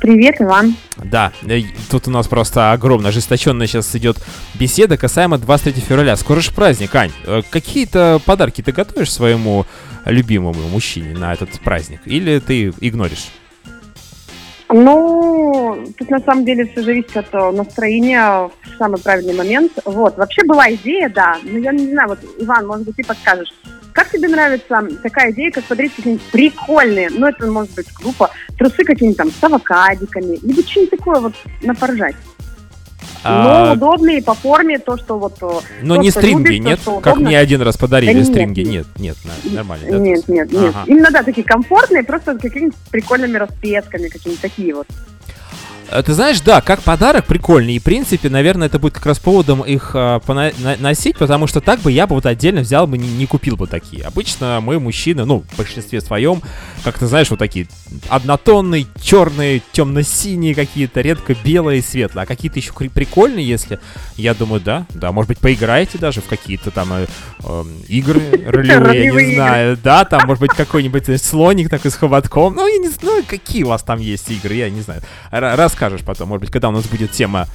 Привет, 0.02 0.40
Иван. 0.40 0.74
Да, 0.96 1.32
э, 1.42 1.60
тут 1.88 2.08
у 2.08 2.10
нас 2.10 2.26
просто 2.26 2.72
огромная, 2.72 3.10
ожесточенная 3.10 3.68
сейчас 3.68 3.94
идет 3.94 4.16
беседа 4.54 4.96
касаемо 4.96 5.38
23 5.38 5.80
февраля. 5.80 6.16
Скоро 6.16 6.40
же 6.40 6.50
праздник, 6.50 6.92
Ань. 6.96 7.12
Э, 7.24 7.42
какие-то 7.48 8.20
подарки 8.26 8.62
ты 8.62 8.72
готовишь 8.72 9.12
своему 9.12 9.64
любимому 10.04 10.68
мужчине 10.68 11.16
на 11.16 11.32
этот 11.32 11.50
праздник? 11.60 12.00
Или 12.04 12.40
ты 12.40 12.72
игноришь? 12.80 13.28
Ну, 14.74 15.84
тут 15.98 16.10
на 16.10 16.20
самом 16.20 16.46
деле 16.46 16.64
все 16.64 16.82
зависит 16.82 17.14
от 17.14 17.34
э, 17.34 17.50
настроения 17.50 18.48
в 18.48 18.78
самый 18.78 18.98
правильный 18.98 19.34
момент. 19.34 19.72
Вот, 19.84 20.16
вообще 20.16 20.44
была 20.44 20.72
идея, 20.72 21.10
да, 21.10 21.36
но 21.42 21.58
я 21.58 21.72
не 21.72 21.90
знаю, 21.90 22.08
вот, 22.08 22.18
Иван, 22.38 22.66
может 22.66 22.86
быть, 22.86 22.96
ты 22.96 23.04
подскажешь. 23.04 23.52
Как 23.92 24.10
тебе 24.10 24.28
нравится 24.28 24.88
такая 25.02 25.30
идея, 25.32 25.50
как 25.50 25.64
подарить 25.64 25.94
какие-нибудь 25.94 26.24
прикольные, 26.30 27.10
ну, 27.10 27.26
это 27.26 27.46
может 27.50 27.74
быть 27.74 27.92
глупо, 27.92 28.30
трусы 28.56 28.82
какие-нибудь 28.82 29.18
там 29.18 29.30
с 29.30 29.44
авокадиками, 29.44 30.38
либо 30.42 30.62
что-нибудь 30.62 30.98
такое 30.98 31.20
вот 31.20 31.34
на 31.60 31.74
поржать? 31.74 32.16
А, 33.24 33.66
Ну, 33.68 33.72
удобные 33.74 34.22
по 34.22 34.34
форме, 34.34 34.78
то, 34.78 34.96
что 34.96 35.18
вот... 35.18 35.34
э, 35.42 35.60
Но 35.82 35.96
то, 35.96 36.00
не 36.02 36.10
стринги, 36.10 36.48
любишь, 36.48 36.58
то, 36.58 36.68
нет? 36.70 36.80
что 36.80 37.00
Как 37.00 37.16
мне 37.18 37.38
один 37.38 37.62
раз 37.62 37.76
подарили 37.76 38.12
Да 38.12 38.18
нет. 38.18 38.26
стринги? 38.28 38.60
Нет, 38.62 38.86
нет, 38.98 39.16
на- 39.24 39.54
нормально. 39.54 39.86
да, 39.90 39.98
Нет, 39.98 40.26
то 40.26 40.32
нет, 40.32 40.52
нет. 40.52 40.70
Ага. 40.74 40.84
Именно, 40.86 41.10
да, 41.12 41.22
такие 41.22 41.44
комфортные, 41.46 42.02
просто 42.02 42.34
с 42.36 42.38
какими-то 42.40 42.76
прикольными 42.90 43.36
расцветками, 43.36 44.08
какими-то 44.08 44.42
такие 44.42 44.74
вот. 44.74 44.86
Э, 45.92 46.02
Ты 46.02 46.14
знаешь, 46.14 46.40
да, 46.40 46.60
как 46.60 46.82
подарок 46.82 47.26
прикольный. 47.26 47.74
И, 47.74 47.78
в 47.78 47.82
принципе, 47.82 48.28
наверное, 48.30 48.66
это 48.68 48.78
будет 48.78 48.94
как 48.94 49.06
раз 49.06 49.18
поводом 49.18 49.62
их 49.62 49.92
а, 49.94 50.20
на- 50.26 50.76
носить, 50.78 51.18
потому 51.18 51.46
что 51.46 51.60
так 51.60 51.80
бы 51.80 51.92
я 51.92 52.06
бы 52.06 52.14
вот 52.14 52.26
отдельно 52.26 52.62
взял 52.62 52.86
бы, 52.86 52.98
не, 52.98 53.08
не 53.08 53.26
купил 53.26 53.56
бы 53.56 53.66
такие. 53.66 54.04
Обычно 54.04 54.60
мы, 54.60 54.80
мужчины, 54.80 55.24
ну, 55.24 55.44
в 55.52 55.56
большинстве 55.56 56.00
своем, 56.00 56.42
как 56.84 56.98
ты 56.98 57.06
знаешь, 57.06 57.30
вот 57.30 57.38
такие 57.38 57.66
однотонные, 58.08 58.86
черные, 59.00 59.62
темно-синие 59.72 60.54
какие-то, 60.54 61.00
редко 61.00 61.34
белые 61.44 61.80
и 61.80 61.82
светлые. 61.82 62.24
А 62.24 62.26
какие-то 62.26 62.58
еще 62.58 62.72
прикольные, 62.72 63.46
если, 63.46 63.78
я 64.16 64.34
думаю, 64.34 64.60
да, 64.60 64.86
да, 64.94 65.12
может 65.12 65.28
быть, 65.28 65.38
поиграете 65.38 65.98
даже 65.98 66.20
в 66.20 66.26
какие-то 66.26 66.70
там 66.70 66.92
э, 66.92 67.06
эм, 67.44 67.68
игры 67.88 68.20
ролевые, 68.46 69.04
я 69.04 69.12
не 69.12 69.34
знаю, 69.34 69.78
да, 69.82 70.04
там, 70.04 70.22
может 70.26 70.40
быть, 70.40 70.52
какой-нибудь 70.52 71.08
э, 71.08 71.18
слоник 71.18 71.68
такой 71.68 71.90
с 71.90 71.94
хоботком. 71.94 72.54
Ну, 72.54 72.66
я 72.66 72.78
не 72.78 72.88
знаю, 72.88 73.24
какие 73.26 73.62
у 73.64 73.68
вас 73.68 73.82
там 73.82 74.00
есть 74.00 74.30
игры, 74.30 74.54
я 74.54 74.70
не 74.70 74.80
знаю. 74.80 75.02
Ра- 75.30 75.56
расскажешь 75.82 76.04
потом, 76.06 76.28
может 76.28 76.42
быть, 76.42 76.50
когда 76.50 76.68
у 76.68 76.72
нас 76.72 76.84
будет 76.86 77.10
тема 77.12 77.46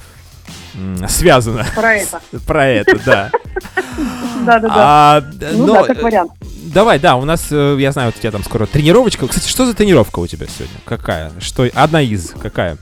связана 1.08 1.64
Про 1.74 1.94
это. 1.96 2.20
про 2.46 2.66
это, 2.66 2.98
да. 3.04 3.30
Да-да-да. 4.44 4.74
А, 4.76 5.20
д- 5.20 5.50
Ну 5.54 5.66
но, 5.66 5.74
да, 5.74 5.82
как 5.84 5.98
э, 5.98 6.02
вариант. 6.02 6.32
Давай, 6.72 6.98
да, 6.98 7.16
у 7.16 7.24
нас, 7.24 7.48
э, 7.50 7.76
я 7.80 7.90
знаю, 7.92 8.12
у 8.14 8.18
тебя 8.18 8.30
там 8.30 8.44
скоро 8.44 8.66
тренировочка. 8.66 9.26
Кстати, 9.26 9.48
что 9.48 9.66
за 9.66 9.74
тренировка 9.74 10.20
у 10.20 10.26
тебя 10.26 10.46
сегодня? 10.46 10.76
Какая? 10.84 11.32
Что? 11.40 11.68
Одна 11.74 12.00
из. 12.02 12.30
Какая? 12.30 12.76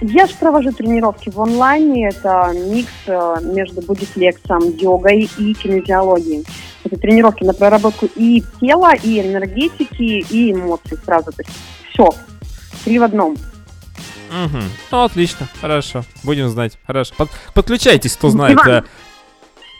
Я 0.00 0.26
же 0.26 0.34
провожу 0.34 0.72
тренировки 0.72 1.30
в 1.30 1.40
онлайне. 1.40 2.08
Это 2.10 2.52
микс 2.54 2.88
э, 3.06 3.36
между 3.42 3.82
бодифлексом, 3.82 4.60
йогой 4.76 5.28
и 5.38 5.54
кинезиологией. 5.54 6.44
Это 6.84 6.96
тренировки 6.96 7.44
на 7.44 7.52
проработку 7.54 8.06
и 8.14 8.44
тела, 8.60 8.94
и 8.94 9.20
энергетики, 9.20 10.24
и 10.30 10.52
эмоций 10.52 10.96
сразу. 11.04 11.32
То 11.32 11.42
есть 11.42 11.50
все. 11.92 12.08
Три 12.84 12.98
в 12.98 13.02
одном. 13.02 13.36
Угу. 14.28 14.58
Ну, 14.92 15.02
отлично, 15.04 15.48
хорошо. 15.60 16.04
Будем 16.22 16.48
знать. 16.48 16.78
Хорошо. 16.86 17.14
Под- 17.16 17.30
подключайтесь, 17.54 18.16
кто 18.16 18.28
знает. 18.30 18.54
Иван, 18.56 18.66
да. 18.66 18.84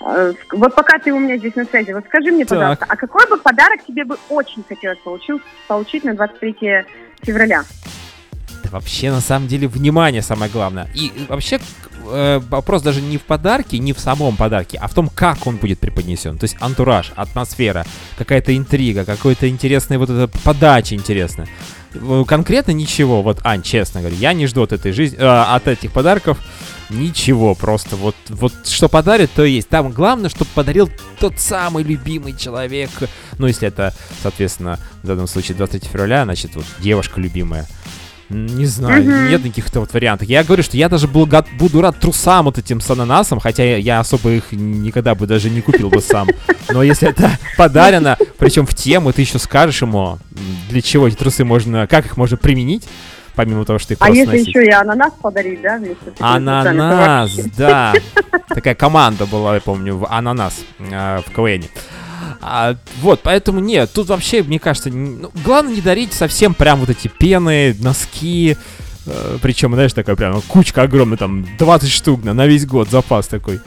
Э, 0.06 0.32
Вот 0.52 0.74
пока 0.74 0.98
ты 0.98 1.12
у 1.12 1.18
меня 1.18 1.36
здесь 1.38 1.54
на 1.56 1.64
связи, 1.64 1.92
вот 1.92 2.04
скажи 2.06 2.30
мне, 2.30 2.44
Так. 2.44 2.56
пожалуйста, 2.58 2.86
а 2.88 2.96
какой 2.96 3.28
бы 3.28 3.36
подарок 3.38 3.80
тебе 3.86 4.04
бы 4.04 4.16
очень 4.28 4.62
хотелось 4.68 4.98
получил- 4.98 5.40
получить 5.66 6.04
на 6.04 6.14
23 6.14 6.84
февраля? 7.22 7.64
Да 8.64 8.70
вообще, 8.70 9.10
на 9.10 9.20
самом 9.20 9.48
деле, 9.48 9.66
внимание 9.68 10.22
самое 10.22 10.50
главное. 10.50 10.88
И 10.94 11.12
вообще, 11.28 11.58
э, 12.10 12.38
вопрос 12.48 12.82
даже 12.82 13.00
не 13.00 13.16
в 13.18 13.22
подарке, 13.22 13.78
не 13.78 13.92
в 13.92 13.98
самом 14.00 14.36
подарке, 14.36 14.78
а 14.80 14.86
в 14.88 14.94
том, 14.94 15.08
как 15.08 15.46
он 15.46 15.56
будет 15.56 15.78
преподнесен. 15.80 16.38
То 16.38 16.44
есть 16.44 16.56
антураж, 16.60 17.12
атмосфера, 17.16 17.84
какая-то 18.16 18.56
интрига, 18.56 19.04
какая-то 19.04 19.48
интересная 19.48 19.98
вот 19.98 20.10
эта 20.10 20.28
подача 20.44 20.94
интересная. 20.94 21.48
Конкретно 22.26 22.72
ничего, 22.72 23.22
вот, 23.22 23.40
Ань, 23.44 23.62
честно 23.62 24.00
говоря, 24.00 24.16
я 24.16 24.32
не 24.32 24.46
жду 24.46 24.62
от 24.62 24.72
этой 24.72 24.92
жизни, 24.92 25.18
э, 25.18 25.26
от 25.26 25.66
этих 25.68 25.92
подарков 25.92 26.38
ничего, 26.90 27.54
просто 27.54 27.96
вот, 27.96 28.16
вот 28.28 28.52
что 28.66 28.88
подарит, 28.88 29.30
то 29.34 29.44
есть. 29.44 29.68
Там 29.68 29.90
главное, 29.90 30.30
чтобы 30.30 30.50
подарил 30.54 30.90
тот 31.18 31.38
самый 31.38 31.84
любимый 31.84 32.34
человек. 32.36 32.90
Ну, 33.38 33.46
если 33.46 33.68
это, 33.68 33.94
соответственно, 34.22 34.78
в 35.02 35.06
данном 35.06 35.26
случае 35.26 35.56
23 35.56 35.90
февраля, 35.90 36.24
значит, 36.24 36.54
вот 36.54 36.64
девушка 36.78 37.20
любимая. 37.20 37.66
Не 38.30 38.66
знаю, 38.66 39.02
Мгм. 39.04 39.28
нет 39.30 39.42
никаких-то 39.44 39.80
вот 39.80 39.92
вариантов. 39.94 40.28
Я 40.28 40.44
говорю, 40.44 40.62
что 40.62 40.76
я 40.76 40.88
даже 40.90 41.08
был 41.08 41.24
гад- 41.24 41.46
буду 41.58 41.80
рад 41.80 41.98
трусам 41.98 42.44
вот 42.44 42.58
этим 42.58 42.80
с 42.80 42.90
ананасом, 42.90 43.40
хотя 43.40 43.64
я, 43.64 43.76
я 43.78 44.00
особо 44.00 44.30
их 44.32 44.52
никогда 44.52 45.14
бы 45.14 45.26
даже 45.26 45.48
не 45.48 45.62
купил 45.62 45.88
бы 45.88 46.00
сам. 46.02 46.28
Но 46.70 46.82
если 46.82 47.08
это 47.08 47.30
подарено, 47.56 48.18
причем 48.38 48.66
в 48.66 48.74
тему, 48.74 49.12
ты 49.14 49.22
еще 49.22 49.38
скажешь 49.38 49.80
ему, 49.80 50.18
для 50.68 50.82
чего 50.82 51.08
эти 51.08 51.14
трусы 51.16 51.44
можно, 51.44 51.86
как 51.86 52.04
их 52.04 52.18
можно 52.18 52.36
применить, 52.36 52.86
помимо 53.34 53.64
того, 53.64 53.78
что 53.78 53.94
их 53.94 53.98
А 54.02 54.10
если 54.10 54.26
носить. 54.32 54.48
еще 54.48 54.64
и 54.66 54.70
ананас 54.70 55.12
подарить, 55.22 55.62
да? 55.62 55.80
Ананас, 56.18 57.34
да. 57.56 57.94
Такая 58.48 58.74
команда 58.74 59.24
была, 59.26 59.54
я 59.54 59.60
помню, 59.60 59.96
в 59.96 60.06
Ананас 60.10 60.60
э, 60.78 61.20
в 61.26 61.30
КВН. 61.34 61.64
А, 62.40 62.76
вот, 63.00 63.20
поэтому 63.22 63.60
нет, 63.60 63.90
тут 63.92 64.08
вообще, 64.08 64.42
мне 64.42 64.58
кажется, 64.58 64.90
ну, 64.90 65.30
главное 65.44 65.74
не 65.74 65.80
дарить 65.80 66.12
совсем 66.12 66.54
прям 66.54 66.80
вот 66.80 66.90
эти 66.90 67.08
пены, 67.08 67.74
носки, 67.80 68.56
э, 69.06 69.38
причем, 69.42 69.74
знаешь, 69.74 69.92
такая 69.92 70.16
прям 70.16 70.40
кучка 70.42 70.82
огромная, 70.82 71.18
там 71.18 71.46
20 71.58 71.90
штук 71.90 72.24
на, 72.24 72.34
на 72.34 72.46
весь 72.46 72.66
год 72.66 72.90
запас 72.90 73.26
такой. 73.28 73.60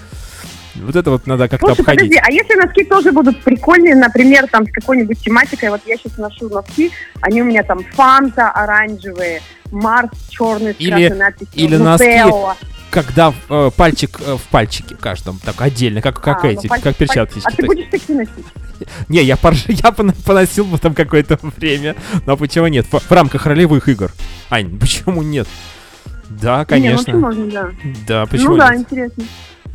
Вот 0.76 0.95
это 0.95 1.12
вот 1.12 1.28
надо 1.28 1.49
как-то 1.49 1.68
Слушай, 1.68 1.82
обходить. 1.82 1.99
подожди, 2.12 2.22
а 2.26 2.32
если 2.32 2.55
носки 2.55 2.84
тоже 2.86 3.12
будут 3.12 3.41
прикольные, 3.43 3.95
например, 3.95 4.47
там 4.47 4.66
с 4.66 4.72
какой-нибудь 4.72 5.20
тематикой, 5.20 5.70
вот 5.70 5.82
я 5.86 5.97
сейчас 5.97 6.18
ношу 6.18 6.47
носки, 6.49 6.91
они 7.22 7.41
у 7.41 7.45
меня 7.45 7.64
там 7.64 7.84
фанта 7.93 8.49
оранжевые, 8.51 9.41
Марс 9.72 10.09
черный 10.30 10.74
с 10.74 10.80
Или- 10.80 10.89
красной 10.89 11.18
надписью, 11.18 11.53
или 11.55 11.76
носки 11.78 12.05
Нутелла. 12.07 12.57
Когда 12.92 13.34
э, 13.50 13.72
пальчик 13.76 14.20
э, 14.20 14.36
в 14.36 14.42
пальчике 14.50 14.96
каждом, 14.96 15.39
так 15.44 15.60
отдельно, 15.62 16.02
как, 16.02 16.22
как 16.22 16.44
А, 16.44 16.48
ну, 16.48 16.54
эти, 16.54 16.68
паль- 16.68 16.82
как 16.82 16.96
перчатки. 16.98 17.39
паль- 17.39 17.54
А 17.54 17.56
ты 17.56 17.66
будешь 17.66 17.88
такие 17.89 18.18
носить? 18.20 18.46
Не, 19.08 19.24
я, 19.24 19.36
порж- 19.36 19.66
я 19.70 19.89
пон- 19.92 20.16
поносил 20.26 20.66
бы 20.66 20.78
там 20.78 20.94
какое-то 20.94 21.39
время. 21.42 21.96
Но 22.26 22.36
почему 22.38 22.68
нет? 22.68 22.86
В, 22.92 23.00
в 23.00 23.12
рамках 23.12 23.46
ролевых 23.46 23.88
игр. 23.88 24.12
Ань, 24.50 24.78
почему 24.80 25.22
нет? 25.24 25.48
Да, 26.30 26.58
Не, 26.58 26.60
ну 26.60 26.66
конечно. 26.66 27.18
можно, 27.18 27.46
да. 27.52 27.70
Да, 28.08 28.26
почему 28.26 28.52
Ну 28.52 28.58
да, 28.58 28.70
нет? 28.76 28.82
интересно. 28.82 29.24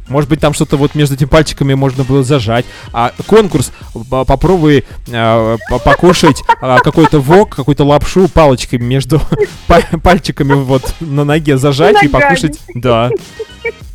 Может 0.08 0.30
быть, 0.30 0.40
там 0.40 0.54
что-то 0.54 0.76
вот 0.76 0.94
между 0.94 1.14
этими 1.16 1.26
пальчиками 1.28 1.74
можно 1.74 2.04
было 2.04 2.22
зажать. 2.22 2.64
А 2.92 3.12
конкурс 3.26 3.72
по- 4.08 4.24
попробуй 4.24 4.84
э, 5.08 5.56
по- 5.68 5.78
покушать 5.78 6.42
а, 6.60 6.78
какой-то 6.78 7.18
вок, 7.18 7.56
какую-то 7.56 7.84
лапшу 7.84 8.28
палочками 8.28 8.84
между 8.84 9.20
па- 9.66 9.98
пальчиками 10.02 10.52
вот 10.54 10.94
на 11.00 11.24
ноге 11.24 11.58
зажать 11.58 12.02
и 12.02 12.08
покушать. 12.08 12.58
Да. 12.74 13.10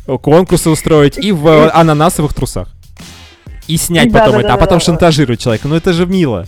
Конкурсы 0.06 0.68
устроить 0.68 1.16
и 1.16 1.32
в 1.32 1.46
э, 1.46 1.68
ананасовых 1.70 2.34
трусах. 2.34 2.68
И 3.68 3.76
снять 3.76 4.12
Да, 4.12 4.18
потом 4.18 4.32
да, 4.34 4.38
это, 4.40 4.48
да, 4.48 4.54
а 4.54 4.56
потом 4.58 4.80
шантажировать 4.80 5.40
человека. 5.40 5.68
Ну 5.68 5.76
это 5.76 5.92
же 5.92 6.04
мило. 6.04 6.46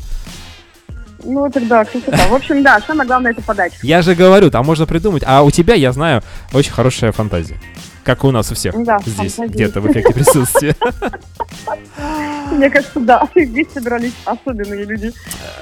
Ну 1.23 1.49
тогда 1.51 1.85
красота. 1.85 2.29
В 2.29 2.35
общем, 2.35 2.63
да, 2.63 2.81
самое 2.87 3.07
главное 3.07 3.33
это 3.33 3.41
подача. 3.41 3.77
Я 3.83 4.03
же 4.03 4.15
говорю, 4.15 4.51
там 4.51 4.67
можно 4.67 4.85
придумать. 4.85 5.23
А 5.27 5.43
у 5.43 5.51
тебя, 5.51 5.75
я 5.75 5.93
знаю, 5.93 6.23
очень 6.53 6.73
хорошая 6.73 7.13
фантазия. 7.13 7.59
Как 8.05 8.23
и 8.23 8.27
у 8.27 8.31
нас 8.31 8.51
у 8.53 8.55
всех. 8.55 8.75
Да, 8.85 8.99
Здесь, 9.05 9.37
где-то 9.39 9.81
в 9.81 9.91
эффекте 9.91 10.13
присутствия. 10.13 10.77
Мне 12.53 12.71
кажется, 12.71 13.01
да, 13.01 13.27
здесь 13.35 13.67
собрались 13.73 14.13
особенные 14.25 14.85
люди. 14.85 15.13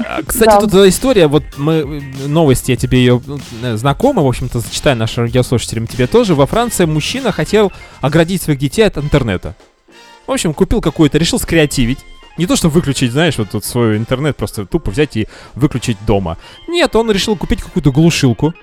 А, 0.00 0.20
Кстати, 0.26 0.46
Да. 0.50 0.60
тут 0.60 0.74
история, 0.88 1.28
вот 1.28 1.44
мы, 1.56 2.02
новости, 2.26 2.72
я 2.72 2.76
тебе 2.76 2.98
ее 2.98 3.22
э, 3.62 3.76
знакома, 3.76 4.22
в 4.22 4.26
общем-то, 4.26 4.60
зачитаю 4.60 4.96
нашим 4.96 5.24
радиослушателям, 5.24 5.86
тебе 5.86 6.06
тоже. 6.06 6.34
Во 6.34 6.46
Франции 6.46 6.84
мужчина 6.84 7.30
хотел 7.32 7.72
оградить 8.00 8.42
своих 8.42 8.58
детей 8.58 8.82
от 8.82 8.98
интернета. 8.98 9.54
В 10.26 10.32
общем, 10.32 10.52
купил 10.54 10.80
какой-то, 10.80 11.18
решил 11.18 11.38
скреативить. 11.38 11.98
Не 12.38 12.46
то, 12.46 12.56
что 12.56 12.68
выключить, 12.68 13.12
знаешь, 13.12 13.36
вот 13.38 13.50
тут 13.50 13.64
свой 13.64 13.96
интернет, 13.96 14.36
просто 14.36 14.64
тупо 14.66 14.90
взять 14.90 15.16
и 15.16 15.28
выключить 15.54 15.98
дома. 16.06 16.38
Нет, 16.66 16.96
он 16.96 17.10
решил 17.10 17.36
купить 17.36 17.62
какую-то 17.62 17.92
глушилку. 17.92 18.54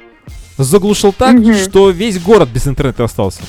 Заглушил 0.57 1.13
так, 1.13 1.35
Мгм. 1.35 1.53
что 1.55 1.89
весь 1.89 2.19
город 2.19 2.49
без 2.49 2.67
интернета 2.67 3.03
остался. 3.05 3.41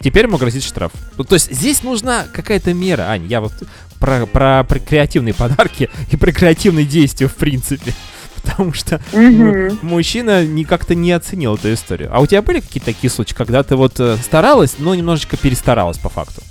Теперь 0.00 0.26
ему 0.26 0.36
грозит 0.36 0.62
штраф. 0.62 0.92
Ну, 1.16 1.24
то 1.24 1.34
есть 1.34 1.52
здесь 1.52 1.82
нужна 1.82 2.26
какая-то 2.32 2.74
мера, 2.74 3.02
Ань. 3.02 3.26
Я 3.26 3.40
вот 3.40 3.52
про, 3.98 4.26
про, 4.26 4.64
про 4.64 4.78
креативные 4.78 5.34
подарки 5.34 5.90
и 6.10 6.16
про 6.16 6.32
креативные 6.32 6.84
действия, 6.84 7.28
в 7.28 7.34
принципе. 7.36 7.92
Потому 8.42 8.72
что 8.74 9.00
м- 9.12 9.78
мужчина 9.82 10.44
ни 10.46 10.62
как-то 10.62 10.94
не 10.94 11.12
оценил 11.12 11.54
эту 11.56 11.72
историю. 11.72 12.10
А 12.12 12.20
у 12.20 12.26
тебя 12.26 12.42
были 12.42 12.60
какие-то 12.60 12.86
такие 12.92 13.10
случаи, 13.10 13.34
когда 13.34 13.62
ты 13.62 13.74
вот 13.76 13.98
э, 13.98 14.16
старалась, 14.18 14.76
но 14.78 14.94
немножечко 14.94 15.36
перестаралась 15.36 15.98
по 15.98 16.08
факту? 16.08 16.42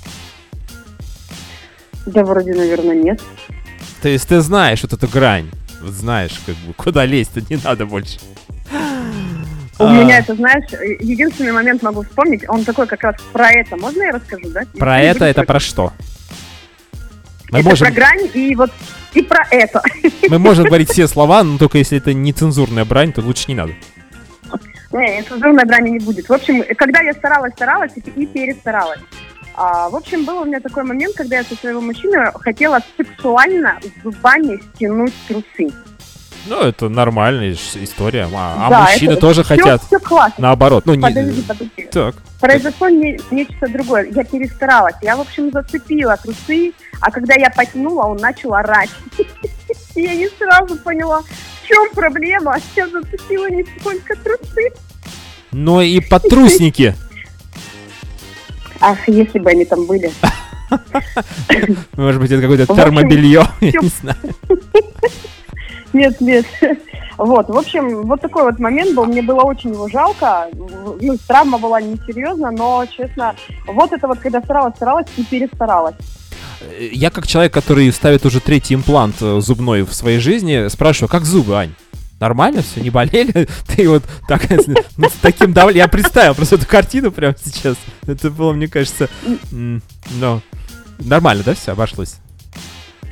Да, 2.06 2.24
вроде, 2.24 2.54
наверное, 2.54 2.96
нет. 2.96 3.22
То 4.02 4.10
есть 4.10 4.28
ты 4.28 4.42
знаешь 4.42 4.84
вот 4.84 4.94
эту 4.94 5.08
грань, 5.08 5.50
вот 5.82 5.94
знаешь, 5.94 6.34
как 6.46 6.56
бы, 6.58 6.74
куда 6.74 7.06
лезть-то 7.06 7.42
не 7.50 7.60
надо 7.64 7.86
больше. 7.86 8.20
У 9.78 9.84
А, 9.84 9.92
меня 9.92 10.20
это, 10.20 10.36
знаешь, 10.36 10.66
единственный 11.00 11.52
момент 11.52 11.84
могу 11.84 12.04
вспомнить, 12.04 12.48
он 12.48 12.64
такой 12.64 12.88
как 12.88 13.04
раз 13.04 13.16
про 13.34 13.52
это. 13.52 13.76
Можно 13.76 14.04
я 14.04 14.12
расскажу, 14.12 14.50
да? 14.50 14.62
Про 14.78 15.00
Если 15.00 15.12
это, 15.12 15.26
это 15.26 15.44
про 15.44 15.60
что? 15.60 15.92
Мы 17.52 17.60
Это 17.60 17.70
можем, 17.70 17.88
про 17.88 17.94
грань 17.94 18.30
и 18.34 18.56
вот 18.56 18.72
и 19.14 19.22
про 19.22 19.46
это. 19.52 19.82
мы 20.30 20.40
можем 20.40 20.66
говорить 20.66 20.90
все 20.90 21.08
слова, 21.08 21.44
но 21.44 21.58
только 21.58 21.78
если 21.78 21.98
это 21.98 22.14
нецензурная 22.14 22.86
брань, 22.86 23.12
то 23.12 23.22
лучше 23.22 23.46
не 23.50 23.56
надо. 23.56 23.74
Не, 24.92 25.22
цензурной 25.24 25.66
брани 25.66 25.90
не 25.90 26.00
будет. 26.00 26.30
В 26.30 26.34
общем, 26.34 26.64
когда 26.78 27.02
я 27.02 27.14
старалась, 27.14 27.54
старалась 27.54 27.92
и, 27.96 28.00
и 28.22 28.26
перестаралась. 28.26 29.02
А, 29.56 29.90
в 29.90 29.96
общем, 29.96 30.26
был 30.26 30.40
у 30.40 30.46
меня 30.46 30.60
такой 30.60 30.84
момент, 30.84 31.16
когда 31.16 31.38
я 31.38 31.44
со 31.44 31.56
своего 31.56 31.82
мужчины 31.82 32.32
хотела 32.42 32.80
сексуально 32.98 33.80
зубами 34.04 34.60
стянуть 34.76 35.14
трусы. 35.28 35.74
Ну, 36.48 36.62
это 36.62 36.90
нормальная 36.90 37.54
история. 37.54 38.28
А, 38.34 38.68
а 38.68 38.70
Да, 38.70 38.82
мужчины 38.84 39.12
это 39.14 39.22
тоже 39.22 39.44
всё- 39.44 39.56
хотят 39.56 39.84
всё 39.84 40.00
классно. 40.00 40.36
наоборот. 40.38 40.86
Ну, 40.86 40.94
не... 40.94 41.02
Подожди, 41.02 41.42
подожди. 41.42 41.88
Так. 41.92 42.16
Произошло 42.40 42.90
не- 42.90 43.20
нечто 43.32 43.68
другое. 43.68 44.10
Я 44.12 44.24
перестаралась. 44.24 44.96
Я, 45.02 45.16
в 45.16 45.22
общем, 45.22 45.52
зацепила 45.52 46.16
трусы, 46.18 46.74
а 47.02 47.10
когда 47.10 47.34
я 47.36 47.50
потянула, 47.50 48.04
он 48.04 48.18
начал 48.18 48.54
орать. 48.54 48.90
Я 49.96 50.14
не 50.14 50.28
сразу 50.38 50.76
поняла, 50.78 51.22
в 51.22 51.68
чем 51.68 51.90
проблема. 51.96 52.58
Я 52.76 52.88
зацепила 52.90 53.50
не 53.50 53.64
только 53.84 54.16
трусы. 54.18 54.72
Но 55.52 55.82
и 55.82 56.00
подтрусники. 56.02 56.94
Ах, 58.82 59.08
если 59.08 59.40
бы 59.40 59.50
они 59.50 59.66
там 59.66 59.86
были. 59.86 60.12
Может 61.96 62.22
быть, 62.22 62.30
это 62.32 62.42
какое-то 62.42 62.68
термобелье. 62.76 63.48
Я 63.62 63.72
не 63.82 63.88
знаю. 63.88 64.18
Нет, 65.96 66.20
нет. 66.22 66.46
Вот, 67.18 67.48
в 67.48 67.58
общем, 67.58 68.02
вот 68.02 68.20
такой 68.20 68.44
вот 68.44 68.60
момент 68.60 68.94
был. 68.94 69.06
Мне 69.06 69.22
было 69.22 69.44
очень 69.44 69.70
его 69.70 69.88
жалко. 69.88 70.50
Ну, 70.52 71.18
травма 71.26 71.58
была 71.58 71.80
несерьезна, 71.80 72.52
но, 72.52 72.86
честно, 72.88 73.34
вот 73.68 73.94
это 73.94 74.06
вот, 74.06 74.20
когда 74.20 74.42
старалась, 74.42 74.76
старалась 74.76 75.08
и 75.16 75.24
перестаралась. 75.24 75.96
Я 76.78 77.10
как 77.12 77.26
человек, 77.26 77.54
который 77.54 77.90
ставит 77.94 78.26
уже 78.26 78.42
третий 78.42 78.74
имплант 78.74 79.16
э, 79.22 79.40
зубной 79.40 79.84
в 79.84 79.94
своей 79.94 80.20
жизни, 80.20 80.68
спрашиваю, 80.68 81.08
как 81.08 81.24
зубы, 81.24 81.56
Ань? 81.56 81.74
Нормально 82.20 82.62
все, 82.64 82.82
не 82.82 82.90
болели? 82.90 83.48
Ты 83.68 83.88
вот 83.88 84.04
так, 84.28 84.42
ну, 84.98 85.08
с 85.08 85.14
таким 85.22 85.54
давлением... 85.54 85.86
Я 85.86 85.88
представил 85.88 86.36
просто 86.36 86.56
эту 86.56 86.68
картину 86.68 87.14
прямо 87.14 87.34
сейчас. 87.42 87.78
Это 88.06 88.30
было, 88.30 88.52
мне 88.52 88.68
кажется, 88.68 89.08
ну, 89.52 90.42
нормально, 91.00 91.44
да, 91.46 91.56
все 91.56 91.72
обошлось? 91.72 92.18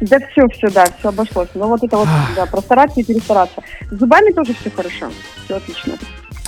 Да 0.03 0.19
все, 0.31 0.47
все, 0.49 0.69
да, 0.69 0.85
все 0.99 1.09
обошлось. 1.09 1.49
Но 1.53 1.67
вот 1.67 1.83
это 1.83 1.97
вот, 1.97 2.07
да, 2.35 2.45
простараться 2.45 2.99
и 2.99 3.03
перестараться. 3.03 3.61
С 3.89 3.97
зубами 3.97 4.31
тоже 4.31 4.53
все 4.59 4.69
хорошо. 4.69 5.09
Все 5.45 5.55
отлично. 5.55 5.93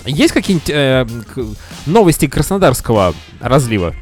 Есть 0.05 0.33
какие-нибудь 0.33 0.69
э, 0.69 1.07
новости 1.85 2.27
краснодарского 2.27 3.13
разлива? 3.39 3.95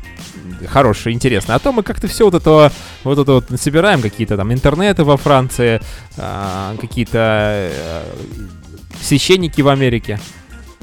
Хорошие, 0.67 1.13
интересные. 1.13 1.55
А 1.55 1.59
то 1.59 1.71
мы 1.71 1.83
как-то 1.83 2.07
все 2.07 2.25
вот 2.25 2.33
это 2.33 2.71
вот 3.03 3.19
это 3.19 3.31
вот 3.33 3.45
собираем, 3.59 4.01
какие-то 4.01 4.37
там 4.37 4.51
интернеты 4.51 5.03
во 5.03 5.17
Франции, 5.17 5.81
а, 6.17 6.75
какие-то 6.79 7.69
э, 7.71 8.03
священники 9.01 9.61
в 9.61 9.67
Америке. 9.67 10.19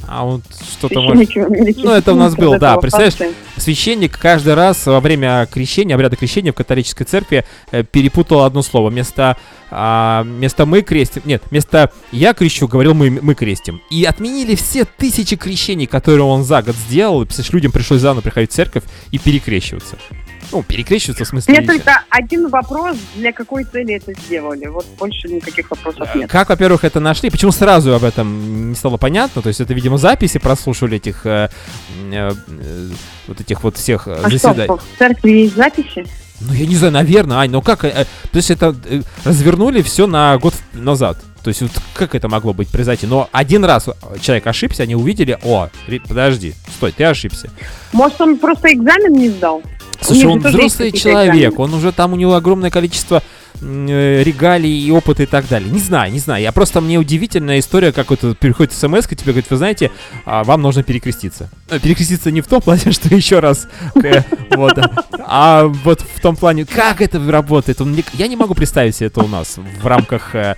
А 0.07 0.25
вот 0.25 0.43
что-то 0.79 1.01
может... 1.01 1.35
Ну, 1.35 1.91
это 1.91 2.13
у 2.13 2.17
нас 2.17 2.35
был, 2.35 2.59
да, 2.59 2.77
представляешь, 2.77 3.15
факты. 3.15 3.35
Священник 3.57 4.19
каждый 4.19 4.55
раз 4.55 4.87
во 4.87 5.01
время 5.01 5.47
крещения, 5.51 5.95
обряда 5.95 6.17
крещения 6.17 6.53
в 6.53 6.57
католической 6.57 7.05
церкви 7.05 7.45
э, 7.71 7.85
перепутал 7.85 8.43
одно 8.43 8.63
слово. 8.63 8.91
Вместо, 8.91 9.37
а, 9.71 10.23
вместо 10.25 10.67
мы 10.67 10.83
крестим, 10.83 11.23
нет, 11.25 11.43
вместо 11.51 11.93
я 12.11 12.33
крещу, 12.33 12.69
говорил 12.69 12.95
мы, 12.95 13.11
мы 13.11 13.35
крестим. 13.35 13.81
И 13.91 14.05
отменили 14.05 14.55
все 14.55 14.85
тысячи 14.85 15.37
крещений, 15.37 15.87
которые 15.87 16.25
он 16.25 16.45
за 16.45 16.63
год 16.63 16.75
сделал. 16.75 17.23
И, 17.23 17.25
представляешь, 17.27 17.53
людям 17.53 17.73
пришлось 17.73 18.01
заново 18.01 18.23
приходить 18.23 18.51
в 18.51 18.55
церковь 18.55 18.85
и 19.11 19.19
перекрещиваться. 19.19 19.97
Ну, 20.53 20.63
перекрещиваться 20.63 21.25
в 21.25 21.29
смысле... 21.29 21.55
Мне 21.55 21.67
только 21.67 22.03
один 22.09 22.49
вопрос, 22.49 22.97
для 23.17 23.33
какой 23.33 23.65
цели 23.65 23.95
это 23.95 24.13
сделали. 24.27 24.67
Вот 24.67 24.87
больше 24.99 25.29
никаких 25.29 25.71
вопросов 25.71 26.09
Э, 26.15 26.19
нет. 26.19 26.31
Как, 26.31 26.49
во-первых, 26.49 26.85
это 26.85 27.01
нашли? 27.01 27.31
Почему 27.31 27.53
сразу 27.53 27.95
об 27.95 28.05
этом 28.05 28.71
не 28.71 28.75
стало 28.75 28.97
понятно? 28.97 29.43
То 29.43 29.49
есть 29.49 29.61
это, 29.61 29.75
видимо, 29.75 29.99
записи 29.99 30.39
прослушивали 30.39 30.97
этих 30.97 31.25
э, 31.27 31.49
э, 32.13 32.33
э, 32.49 32.89
вот 33.27 33.41
этих 33.41 33.63
вот 33.63 33.77
всех 33.77 34.09
э, 34.09 34.13
А 34.13 34.21
что, 34.21 34.31
заседаний. 34.31 34.69
в 34.69 34.99
церкви 34.99 35.31
есть 35.31 35.57
записи? 35.57 36.07
Ну, 36.41 36.55
я 36.55 36.67
не 36.67 36.75
знаю, 36.75 36.95
наверное, 36.95 37.39
Ань, 37.39 37.51
ну 37.51 37.61
как, 37.63 37.85
э, 37.85 38.07
то 38.33 38.37
есть 38.37 38.51
это 38.51 38.75
э, 38.87 39.03
развернули 39.25 39.83
все 39.83 40.07
на 40.07 40.37
год 40.39 40.55
назад. 40.73 41.19
То 41.43 41.49
есть 41.49 41.63
вот 41.63 41.71
как 41.95 42.15
это 42.15 42.29
могло 42.29 42.53
быть 42.53 42.69
произойти? 42.69 43.07
Но 43.07 43.29
один 43.33 43.65
раз 43.65 43.89
человек 44.21 44.47
ошибся, 44.47 44.83
они 44.83 44.95
увидели, 44.95 45.39
о, 45.43 45.69
подожди, 46.09 46.55
стой, 46.77 46.93
ты 46.93 47.05
ошибся. 47.05 47.51
Может, 47.93 48.21
он 48.21 48.37
просто 48.37 48.73
экзамен 48.73 49.13
не 49.13 49.31
сдал? 49.31 49.63
Слушай, 50.01 50.27
он 50.27 50.41
есть 50.41 50.55
взрослый 50.55 50.93
человек, 50.93 51.59
он 51.59 51.75
уже 51.75 51.93
там, 51.93 52.13
у 52.13 52.17
него 52.17 52.35
огромное 52.35 52.71
количество 52.71 53.23
э, 53.61 54.23
регалий 54.25 54.87
и 54.87 54.91
опыта 54.91 55.23
и 55.23 55.27
так 55.27 55.49
далее. 55.49 55.71
Не 55.71 55.79
знаю, 55.79 56.13
не 56.13 56.19
знаю. 56.19 56.43
Я 56.43 56.53
просто, 56.53 56.81
мне 56.81 56.99
удивительная 56.99 57.59
история, 57.59 57.93
как 57.93 58.11
вот 58.11 58.21
переходит 58.39 58.73
смс 58.73 59.07
к 59.07 59.11
тебе 59.17 59.33
говорит, 59.33 59.51
вы 59.51 59.57
знаете, 59.57 59.91
а, 60.25 60.45
вам 60.45 60.63
нужно 60.63 60.83
перекреститься. 60.83 61.51
Э, 61.69 61.79
Перекреститься 61.79 62.31
не 62.31 62.41
в 62.41 62.47
том 62.47 62.61
плане, 62.61 62.81
что 62.93 63.15
еще 63.15 63.41
раз, 63.41 63.69
вот, 64.51 64.79
а 65.19 65.65
вот 65.67 66.01
в 66.01 66.21
том 66.21 66.37
плане, 66.37 66.65
как 66.67 67.01
это 67.01 67.21
работает. 67.31 67.79
Я 68.15 68.27
не 68.27 68.37
могу 68.37 68.55
представить 68.55 68.97
себе 68.97 69.09
это 69.09 69.23
у 69.23 69.29
нас 69.29 69.59
в 69.81 69.87
рамках 69.87 70.35
э, 70.35 70.57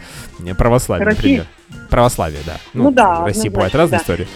православия, 0.57 1.07
например. 1.07 1.47
Православие, 1.91 2.41
да. 2.47 2.57
Ну 2.75 2.91
да, 2.91 3.21
В 3.21 3.25
России 3.27 3.49
однозначно, 3.49 3.51
бывают 3.51 3.75
разные 3.75 3.99
да. 3.99 4.03
истории. 4.03 4.29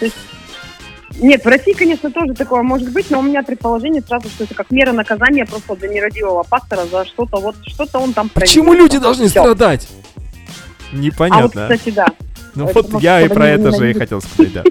Нет, 1.18 1.44
в 1.44 1.48
России, 1.48 1.72
конечно, 1.72 2.10
тоже 2.10 2.34
такое 2.34 2.62
может 2.62 2.92
быть, 2.92 3.10
но 3.10 3.20
у 3.20 3.22
меня 3.22 3.42
предположение 3.42 4.02
сразу, 4.06 4.28
что 4.28 4.44
это 4.44 4.54
как 4.54 4.70
мера 4.70 4.92
наказания 4.92 5.46
просто 5.46 5.74
для 5.76 5.88
нерадивого 5.88 6.42
пастора 6.42 6.82
за 6.90 7.04
что-то, 7.06 7.38
вот 7.38 7.56
что-то 7.66 7.98
он 7.98 8.12
там 8.12 8.28
Почему 8.28 8.66
проявил. 8.66 8.84
люди 8.84 8.98
должны 8.98 9.28
Всё. 9.28 9.40
страдать? 9.40 9.88
А 9.90 10.94
вот, 10.94 11.00
Непонятно. 11.00 11.48
кстати, 11.62 11.90
да. 11.90 12.06
Ну 12.54 12.68
Это 12.68 12.82
вот 12.82 13.02
я 13.02 13.20
и 13.22 13.28
про 13.28 13.48
это 13.48 13.72
же 13.72 13.90
и 13.90 13.94
хотел 13.94 14.20
сказать, 14.20 14.52
да. 14.52 14.62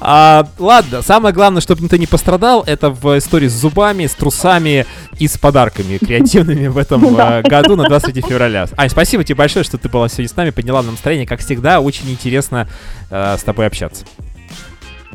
А, 0.00 0.46
ладно, 0.58 1.02
самое 1.02 1.34
главное, 1.34 1.60
чтобы 1.60 1.82
никто 1.82 1.96
не 1.96 2.06
пострадал, 2.06 2.62
это 2.64 2.90
в 2.90 3.18
истории 3.18 3.48
с 3.48 3.52
зубами, 3.52 4.06
с 4.06 4.14
трусами 4.14 4.86
и 5.18 5.26
с 5.26 5.36
подарками 5.36 5.98
креативными 5.98 6.68
в 6.68 6.78
этом 6.78 7.04
э, 7.18 7.42
году 7.42 7.74
на 7.74 7.84
23 7.88 8.22
февраля. 8.22 8.66
Ань, 8.76 8.90
спасибо 8.90 9.24
тебе 9.24 9.34
большое, 9.34 9.64
что 9.64 9.76
ты 9.76 9.88
была 9.88 10.08
сегодня 10.08 10.28
с 10.28 10.36
нами, 10.36 10.50
подняла 10.50 10.82
нам 10.82 10.92
настроение. 10.92 11.26
Как 11.26 11.40
всегда, 11.40 11.80
очень 11.80 12.08
интересно 12.10 12.68
э, 13.10 13.36
с 13.36 13.42
тобой 13.42 13.66
общаться. 13.66 14.04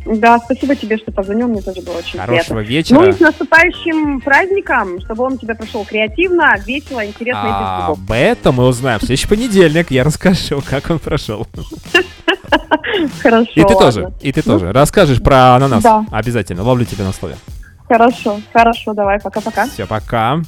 Да, 0.05 0.39
спасибо 0.39 0.75
тебе, 0.75 0.97
что 0.97 1.11
позвонил, 1.11 1.47
мне 1.47 1.61
тоже 1.61 1.81
было 1.81 1.97
очень 1.97 2.19
Хорошего 2.19 2.61
приятно. 2.61 2.95
Ну 2.97 3.03
и 3.03 3.07
вечера. 3.07 3.11
с 3.13 3.19
наступающим 3.19 4.21
праздником, 4.21 4.99
чтобы 5.01 5.23
он 5.23 5.33
у 5.33 5.37
тебя 5.37 5.55
прошел 5.55 5.85
креативно, 5.85 6.53
весело, 6.65 7.05
интересно 7.05 7.39
и 7.39 7.49
без 7.49 7.53
А, 7.53 7.87
об 7.91 8.11
этом 8.11 8.55
мы 8.55 8.67
узнаем 8.67 8.99
в 8.99 9.03
следующий 9.03 9.27
понедельник. 9.27 9.91
Я 9.91 10.03
расскажу, 10.03 10.61
как 10.69 10.89
он 10.89 10.99
прошел. 10.99 11.47
Хорошо, 13.21 13.51
И 13.55 13.63
ты 13.63 13.73
тоже, 13.73 14.13
и 14.21 14.31
ты 14.31 14.41
тоже. 14.41 14.71
Расскажешь 14.71 15.21
про 15.21 15.55
ананас. 15.55 15.83
Да. 15.83 16.05
Обязательно. 16.11 16.63
Ловлю 16.63 16.85
тебя 16.85 17.05
на 17.05 17.13
слове. 17.13 17.35
Хорошо, 17.87 18.39
хорошо, 18.51 18.93
давай, 18.93 19.19
пока-пока. 19.19 19.67
Все, 19.67 19.85
пока. 19.85 20.41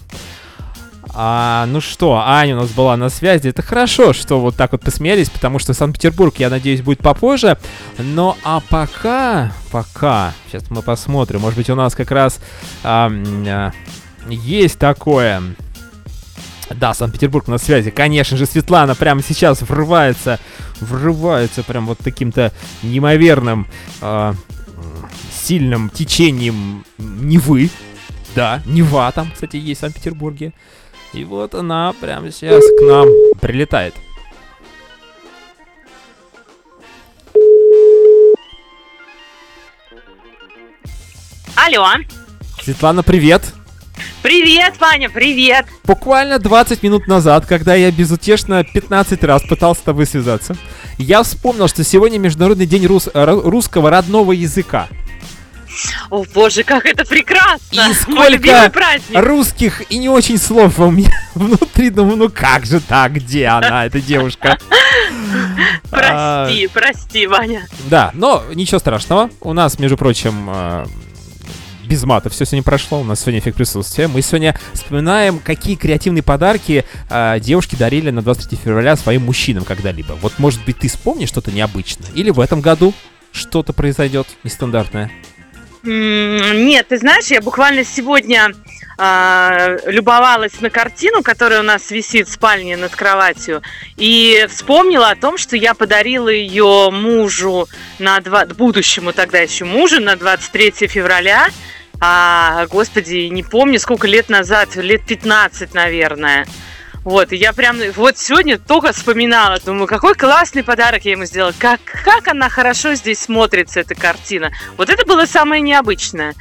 А, 1.17 1.65
ну 1.67 1.79
что, 1.79 2.21
Аня 2.25 2.57
у 2.57 2.59
нас 2.59 2.71
была 2.71 2.97
на 2.97 3.07
связи. 3.07 3.47
Это 3.47 3.61
хорошо, 3.61 4.11
что 4.11 4.41
вот 4.41 4.57
так 4.57 4.73
вот 4.73 4.81
посмеялись, 4.81 5.29
потому 5.29 5.59
что 5.59 5.73
Санкт-Петербург, 5.73 6.35
я 6.37 6.49
надеюсь, 6.49 6.81
будет 6.81 6.99
попозже. 6.99 7.57
Но 7.97 8.37
а 8.43 8.59
пока, 8.59 9.53
пока, 9.71 10.33
сейчас 10.47 10.69
мы 10.69 10.81
посмотрим, 10.81 11.39
может 11.39 11.57
быть 11.57 11.69
у 11.69 11.75
нас 11.75 11.95
как 11.95 12.11
раз 12.11 12.39
а, 12.83 13.09
а, 13.47 13.71
есть 14.29 14.77
такое. 14.77 15.41
Да, 16.69 16.93
Санкт-Петербург 16.93 17.47
на 17.47 17.59
связи. 17.59 17.91
Конечно 17.91 18.35
же, 18.35 18.45
Светлана 18.45 18.93
прямо 18.93 19.23
сейчас 19.23 19.61
врывается, 19.61 20.39
врывается 20.81 21.63
прям 21.63 21.85
вот 21.85 21.99
таким-то 21.99 22.51
неимоверным 22.83 23.67
м, 24.01 24.37
сильным 25.31 25.89
течением 25.89 26.83
Невы. 26.97 27.69
Да, 28.35 28.61
Нева 28.65 29.09
там, 29.13 29.31
кстати, 29.31 29.55
есть 29.55 29.79
в 29.79 29.81
Санкт-Петербурге. 29.81 30.51
И 31.15 31.23
вот 31.23 31.55
она 31.55 31.93
прямо 32.01 32.29
сейчас 32.29 32.61
к 32.77 32.81
нам 32.83 33.07
прилетает. 33.39 33.93
Алло, 41.55 41.87
Светлана, 42.61 43.01
привет! 43.01 43.41
Привет, 44.21 44.73
Ваня, 44.81 45.09
привет. 45.09 45.67
Буквально 45.85 46.37
20 46.39 46.83
минут 46.83 47.07
назад, 47.07 47.45
когда 47.45 47.75
я 47.75 47.91
безутешно 47.91 48.63
15 48.63 49.23
раз 49.23 49.43
пытался 49.43 49.81
с 49.81 49.83
тобой 49.83 50.05
связаться, 50.05 50.57
я 50.97 51.23
вспомнил, 51.23 51.67
что 51.67 51.83
сегодня 51.83 52.17
Международный 52.17 52.65
день 52.65 52.85
рус- 52.87 53.09
русского 53.13 53.89
родного 53.89 54.31
языка. 54.33 54.89
О, 56.09 56.23
боже, 56.33 56.63
как 56.63 56.85
это 56.85 57.05
прекрасно. 57.05 57.89
И 57.89 57.93
сколько 57.93 58.71
русских 59.13 59.91
и 59.91 59.97
не 59.97 60.09
очень 60.09 60.37
слов 60.37 60.79
у 60.79 60.91
меня 60.91 61.09
внутри. 61.35 61.89
Думаю, 61.89 62.17
ну 62.17 62.29
как 62.29 62.65
же 62.65 62.79
так, 62.79 63.13
где 63.13 63.47
она, 63.47 63.85
эта 63.85 64.01
девушка? 64.01 64.57
А, 65.91 66.45
Прости, 66.45 66.67
прости, 66.67 67.27
Ваня. 67.27 67.67
Да, 67.89 68.11
но 68.13 68.43
ничего 68.53 68.79
страшного. 68.79 69.29
У 69.41 69.53
нас, 69.53 69.79
между 69.79 69.97
прочим, 69.97 70.49
э, 70.49 70.85
без 71.85 72.03
мата 72.03 72.29
все 72.29 72.45
сегодня 72.45 72.63
прошло. 72.63 72.99
У 72.99 73.03
нас 73.03 73.21
сегодня 73.21 73.39
эффект 73.39 73.57
присутствия. 73.57 74.07
Мы 74.07 74.21
сегодня 74.21 74.57
вспоминаем, 74.73 75.39
какие 75.39 75.75
креативные 75.75 76.23
подарки 76.23 76.85
э, 77.09 77.39
девушки 77.39 77.75
дарили 77.75 78.09
на 78.09 78.21
23 78.21 78.57
февраля 78.63 78.95
своим 78.95 79.23
мужчинам 79.25 79.63
когда-либо. 79.63 80.13
Вот, 80.21 80.33
может 80.37 80.63
быть, 80.65 80.79
ты 80.79 80.87
вспомнишь 80.89 81.29
что-то 81.29 81.51
необычное? 81.51 82.09
Или 82.13 82.29
в 82.29 82.39
этом 82.39 82.61
году 82.61 82.93
что-то 83.31 83.73
произойдет 83.73 84.27
нестандартное? 84.43 85.11
Нет, 85.85 86.87
ты 86.87 86.97
знаешь, 86.97 87.27
я 87.27 87.41
буквально 87.41 87.83
сегодня 87.83 88.51
а, 88.97 89.77
любовалась 89.85 90.59
на 90.61 90.69
картину, 90.69 91.21
которая 91.21 91.59
у 91.59 91.63
нас 91.63 91.91
висит 91.91 92.27
в 92.27 92.31
спальне 92.31 92.77
над 92.77 92.95
кроватью, 92.95 93.61
и 93.97 94.47
вспомнила 94.49 95.09
о 95.09 95.15
том, 95.15 95.37
что 95.37 95.55
я 95.55 95.73
подарила 95.73 96.29
ее 96.29 96.89
мужу 96.91 97.67
на 97.99 98.19
два, 98.19 98.45
будущему 98.45 99.13
тогда 99.13 99.39
еще 99.39 99.65
мужу 99.65 99.99
на 99.99 100.15
23 100.15 100.87
февраля. 100.87 101.49
А, 101.99 102.65
господи, 102.67 103.27
не 103.27 103.43
помню, 103.43 103.79
сколько 103.79 104.07
лет 104.07 104.29
назад, 104.29 104.75
лет 104.75 105.05
15, 105.05 105.73
наверное. 105.73 106.45
Вот, 107.05 107.31
и 107.31 107.35
я 107.35 107.53
прям 107.53 107.77
вот 107.95 108.17
сегодня 108.17 108.57
только 108.57 108.91
вспоминала, 108.91 109.59
думаю, 109.63 109.85
какой 109.85 110.15
классный 110.15 110.63
подарок 110.63 111.05
я 111.05 111.11
ему 111.11 111.25
сделала, 111.25 111.53
как, 111.57 111.79
как 112.03 112.27
она 112.27 112.49
хорошо 112.49 112.95
здесь 112.95 113.19
смотрится, 113.19 113.79
эта 113.79 113.93
картина. 113.93 114.51
Вот 114.75 114.89
это 114.89 115.05
было 115.05 115.27
самое 115.27 115.61
необычное. 115.61 116.33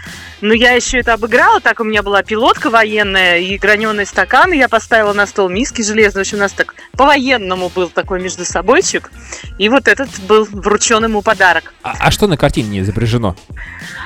Но 0.44 0.52
я 0.52 0.72
еще 0.72 0.98
это 0.98 1.14
обыграла, 1.14 1.58
так 1.58 1.80
у 1.80 1.84
меня 1.84 2.02
была 2.02 2.22
пилотка 2.22 2.68
военная 2.68 3.38
и 3.38 3.56
граненый 3.56 4.04
стакан, 4.04 4.52
и 4.52 4.58
я 4.58 4.68
поставила 4.68 5.14
на 5.14 5.26
стол 5.26 5.48
миски 5.48 5.80
железные. 5.80 6.22
В 6.22 6.26
общем, 6.26 6.36
у 6.36 6.40
нас 6.40 6.52
так 6.52 6.74
по-военному 6.98 7.70
был 7.70 7.88
такой 7.88 8.20
между 8.20 8.44
собойчик. 8.44 9.10
И 9.56 9.70
вот 9.70 9.88
этот 9.88 10.10
был 10.28 10.44
вручен 10.44 11.02
ему 11.02 11.22
подарок. 11.22 11.72
А, 11.82 11.94
а 11.98 12.10
что 12.10 12.26
на 12.26 12.36
картине 12.36 12.68
не 12.68 12.80
изображено? 12.80 13.34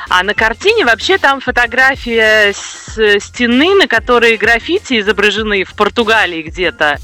А 0.09 0.23
на 0.23 0.33
картине 0.33 0.85
вообще 0.85 1.19
там 1.19 1.41
фотография 1.41 2.53
с 2.53 3.19
стены, 3.19 3.75
на 3.75 3.89
которой 3.89 4.37
граффити 4.37 5.01
изображены 5.01 5.65
в 5.65 5.75
Португалии 5.75 6.43
где-то. 6.43 6.99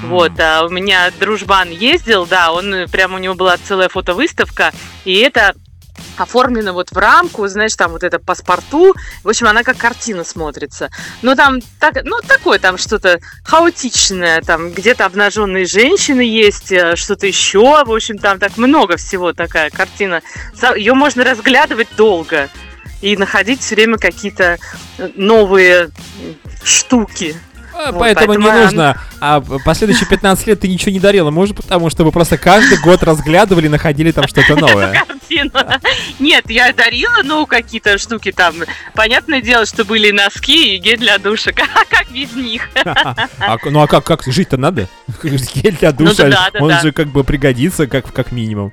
Вот, 0.00 0.38
а 0.38 0.64
у 0.64 0.68
меня 0.68 1.10
дружбан 1.18 1.70
ездил, 1.70 2.24
да, 2.24 2.52
он 2.52 2.72
э, 2.72 2.86
прям 2.86 3.14
у 3.14 3.18
него 3.18 3.34
была 3.34 3.56
целая 3.56 3.88
фотовыставка, 3.88 4.72
и 5.04 5.16
это 5.16 5.54
оформлено 6.16 6.72
вот 6.72 6.90
в 6.90 6.96
рамку, 6.96 7.46
знаешь, 7.48 7.74
там 7.74 7.92
вот 7.92 8.02
это 8.02 8.18
паспорту. 8.18 8.94
В 9.22 9.28
общем, 9.28 9.46
она 9.46 9.62
как 9.62 9.76
картина 9.76 10.24
смотрится. 10.24 10.90
Но 11.22 11.34
там 11.34 11.60
так, 11.80 12.04
ну, 12.04 12.20
такое 12.26 12.58
там 12.58 12.78
что-то 12.78 13.20
хаотичное, 13.44 14.42
там 14.42 14.70
где-то 14.70 15.04
обнаженные 15.04 15.66
женщины 15.66 16.20
есть, 16.20 16.72
э, 16.72 16.96
что-то 16.96 17.26
еще. 17.26 17.84
В 17.84 17.92
общем, 17.92 18.18
там 18.18 18.38
так 18.38 18.56
много 18.56 18.96
всего 18.96 19.32
такая 19.32 19.70
картина. 19.70 20.22
Ее 20.76 20.94
можно 20.94 21.24
разглядывать 21.24 21.88
долго 21.96 22.48
и 23.00 23.16
находить 23.16 23.60
все 23.60 23.74
время 23.74 23.98
какие-то 23.98 24.58
э, 24.98 25.10
новые 25.14 25.90
штуки. 26.64 27.36
А, 27.76 27.92
Вот, 27.92 28.00
поэтому, 28.00 28.34
не 28.34 28.44
поэтому, 28.44 28.64
нужно. 28.64 29.00
А 29.20 29.40
последующие 29.64 30.08
15 30.08 30.46
лет 30.46 30.60
ты 30.60 30.68
ничего 30.68 30.92
не 30.92 31.00
дарила. 31.00 31.30
Может, 31.30 31.56
потому 31.56 31.90
что 31.90 32.04
вы 32.04 32.12
просто 32.12 32.38
каждый 32.38 32.78
год 32.78 33.02
разглядывали, 33.02 33.68
находили 33.68 34.12
там 34.12 34.26
что-то 34.28 34.56
новое. 34.60 35.04
Нет, 36.18 36.48
я 36.48 36.72
дарила, 36.72 37.22
ну, 37.24 37.46
какие-то 37.46 37.98
штуки 37.98 38.32
там. 38.32 38.54
Понятное 38.94 39.42
дело, 39.42 39.66
что 39.66 39.84
были 39.84 40.10
носки 40.10 40.76
и 40.76 40.78
гель 40.78 40.98
для 40.98 41.18
душа. 41.18 41.50
А 41.76 41.84
как 41.84 42.10
без 42.10 42.32
них? 42.34 42.68
А, 43.38 43.58
ну 43.64 43.80
а 43.82 43.86
как, 43.86 44.22
жить-то 44.26 44.56
надо? 44.56 44.88
Гель 45.22 45.76
для 45.76 45.92
душа, 45.92 46.24
Ну 46.24 46.30
да, 46.30 46.50
он 46.58 46.80
же 46.80 46.92
как 46.92 47.08
бы 47.08 47.24
пригодится, 47.24 47.86
как 47.86 48.32
минимум. 48.32 48.72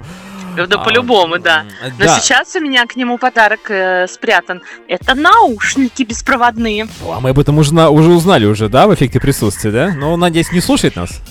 Да, 0.56 0.66
А, 0.80 0.84
по-любому, 0.84 1.39
да. 1.39 1.66
Но 1.97 2.06
да. 2.06 2.20
сейчас 2.20 2.56
у 2.56 2.60
меня 2.60 2.86
к 2.86 2.95
нему 2.95 3.18
подарок 3.18 3.70
э, 3.70 4.08
спрятан. 4.08 4.62
Это 4.88 5.16
наушники 5.16 6.04
беспроводные. 6.04 6.88
А 7.08 7.20
мы 7.20 7.32
об 7.32 7.39
этом 7.39 7.58
уже, 7.58 7.74
уже 7.88 8.10
узнали 8.10 8.45
уже, 8.45 8.70
да, 8.70 8.88
в 8.88 8.93
эффекте 8.93 9.20
присутствия, 9.20 9.72
да? 9.72 9.93
Но, 9.95 10.16
надеюсь, 10.18 10.51
не 10.51 10.62
слушает 10.62 10.95
нас. 10.95 11.22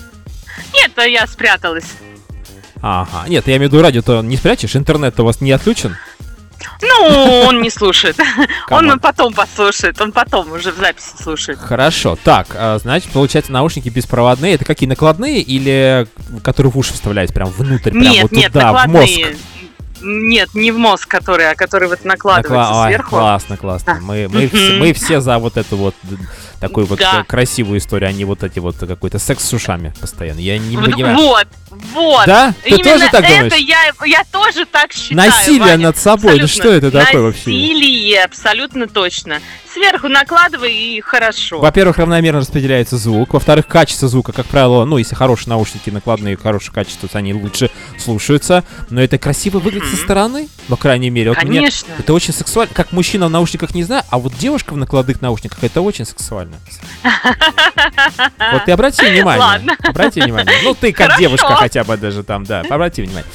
Нет, 0.75 0.93
я 1.07 1.27
спряталась. 1.27 1.87
Ага. 2.81 3.29
Нет, 3.29 3.47
я 3.47 3.57
имею 3.57 3.71
в 3.71 3.73
виду 3.73 3.83
радио-то 3.83 4.23
не 4.23 4.37
спрячешь, 4.37 4.75
интернет-то 4.75 5.23
у 5.23 5.27
вас 5.27 5.41
не 5.41 5.53
отключен. 5.53 5.97
Ну, 6.81 7.45
он 7.49 7.63
не 7.63 7.71
слушает. 7.71 8.17
Он 8.71 8.99
потом 8.99 9.33
послушает. 9.33 10.01
Он 10.01 10.13
потом 10.13 10.53
уже 10.53 10.73
в 10.73 10.77
записи 10.77 11.11
слушает. 11.21 11.59
Хорошо. 11.59 12.19
Так, 12.23 12.49
а, 12.55 12.79
значит, 12.79 13.11
получается, 13.13 13.53
наушники 13.53 13.89
беспроводные. 13.89 14.55
Это 14.55 14.65
какие, 14.65 14.89
накладные 14.89 15.41
или 15.41 16.07
которые 16.43 16.73
в 16.73 16.79
уши 16.79 16.93
вставляете 16.93 17.33
прям 17.33 17.51
внутрь, 17.51 17.91
прям 17.91 18.15
вот 18.23 18.31
туда, 18.31 18.73
в 18.73 18.89
мозг? 18.89 19.21
Нет, 20.03 20.51
не 20.55 20.71
в 20.73 20.79
мозг, 20.79 21.09
который, 21.09 21.51
а 21.51 21.55
который 21.55 21.89
вот 21.89 22.05
накладывается 22.05 22.73
Накла- 22.73 22.83
Ой, 22.85 22.89
сверху. 22.93 23.11
классно, 23.11 23.57
классно. 23.57 23.95
Да. 23.95 24.01
Мы, 24.01 24.29
мы, 24.29 24.49
все, 24.53 24.77
мы 24.79 24.93
все 24.93 25.21
за 25.21 25.39
вот 25.39 25.57
эту 25.57 25.77
вот 25.77 25.95
такую 26.61 26.87
вот 26.87 26.99
Да. 26.99 27.25
красивую 27.27 27.79
историю, 27.79 28.09
а 28.11 28.13
не 28.13 28.25
вот 28.25 28.43
эти 28.43 28.59
вот 28.59 28.77
какой-то 28.77 29.19
секс 29.19 29.45
с 29.45 29.53
ушами 29.53 29.93
постоянно. 30.01 30.39
Я 30.41 30.59
не 30.59 30.77
Вот, 30.77 30.91
понимаю. 30.91 31.17
вот, 31.17 31.47
вот. 31.93 32.27
Да? 32.27 32.55
Ты 32.63 32.71
Именно 32.71 32.85
тоже 32.85 33.09
так 33.11 33.25
это 33.25 33.35
думаешь? 33.45 33.55
я, 33.67 34.07
я 34.07 34.23
тоже 34.31 34.67
так 34.67 34.93
считаю. 34.93 35.31
Насилие 35.31 35.61
Ваня. 35.61 35.79
над 35.89 35.97
собой, 35.99 36.39
ну 36.39 36.45
Абсолютно. 36.45 36.49
что 36.49 36.73
это 36.73 36.91
такое 36.91 37.23
вообще? 37.23 37.51
Насилие, 37.51 38.25
абсолютно 38.25 38.87
точно. 38.89 39.41
Сверху 39.73 40.09
накладывай 40.09 40.73
и 40.75 41.01
хорошо. 41.01 41.59
Во-первых, 41.59 41.97
равномерно 41.99 42.41
распределяется 42.41 42.99
звук. 42.99 43.33
Во-вторых, 43.33 43.67
качество 43.67 44.07
звука, 44.07 44.33
как 44.33 44.45
правило, 44.47 44.85
ну, 44.85 44.99
если 44.99 45.15
хорошие 45.15 45.49
наушники 45.49 45.89
накладные, 45.89 46.37
хорошее 46.37 46.75
качество, 46.75 47.09
то 47.09 47.17
они 47.19 47.33
лучше 47.33 47.71
слушаются. 47.99 48.65
Но 48.91 49.03
это 49.03 49.17
красиво 49.17 49.59
выглядит 49.61 49.89
со 49.93 50.03
стороны, 50.03 50.49
по 50.69 50.77
крайней 50.77 51.11
мере. 51.11 51.31
Вот 51.31 51.43
мне 51.43 51.59
Конечно. 51.61 51.93
это 51.99 52.13
очень 52.15 52.33
сексуально. 52.33 52.75
Как 52.75 52.93
мужчина 52.93 53.27
в 53.27 53.31
наушниках 53.31 53.75
не 53.75 53.85
знаю, 53.85 54.03
а 54.09 54.19
вот 54.19 54.35
девушка 54.37 54.73
в 54.73 54.77
накладных 54.77 55.21
наушниках, 55.21 55.63
это 55.63 55.81
очень 55.83 56.07
сексуально. 56.07 56.57
Вот 58.53 58.65
ты 58.65 58.73
обрати 58.73 59.05
внимание. 59.05 59.41
Ладно. 59.41 59.77
Обрати 59.83 60.21
внимание. 60.21 60.55
Ну, 60.65 60.75
ты 60.75 60.93
как 60.93 61.07
Хорошо. 61.07 61.21
девушка 61.21 61.55
хотя 61.57 61.85
бы 61.85 61.97
даже 61.97 62.23
там, 62.23 62.45
да, 62.45 62.63
обрати 62.69 63.03
внимание. 63.03 63.31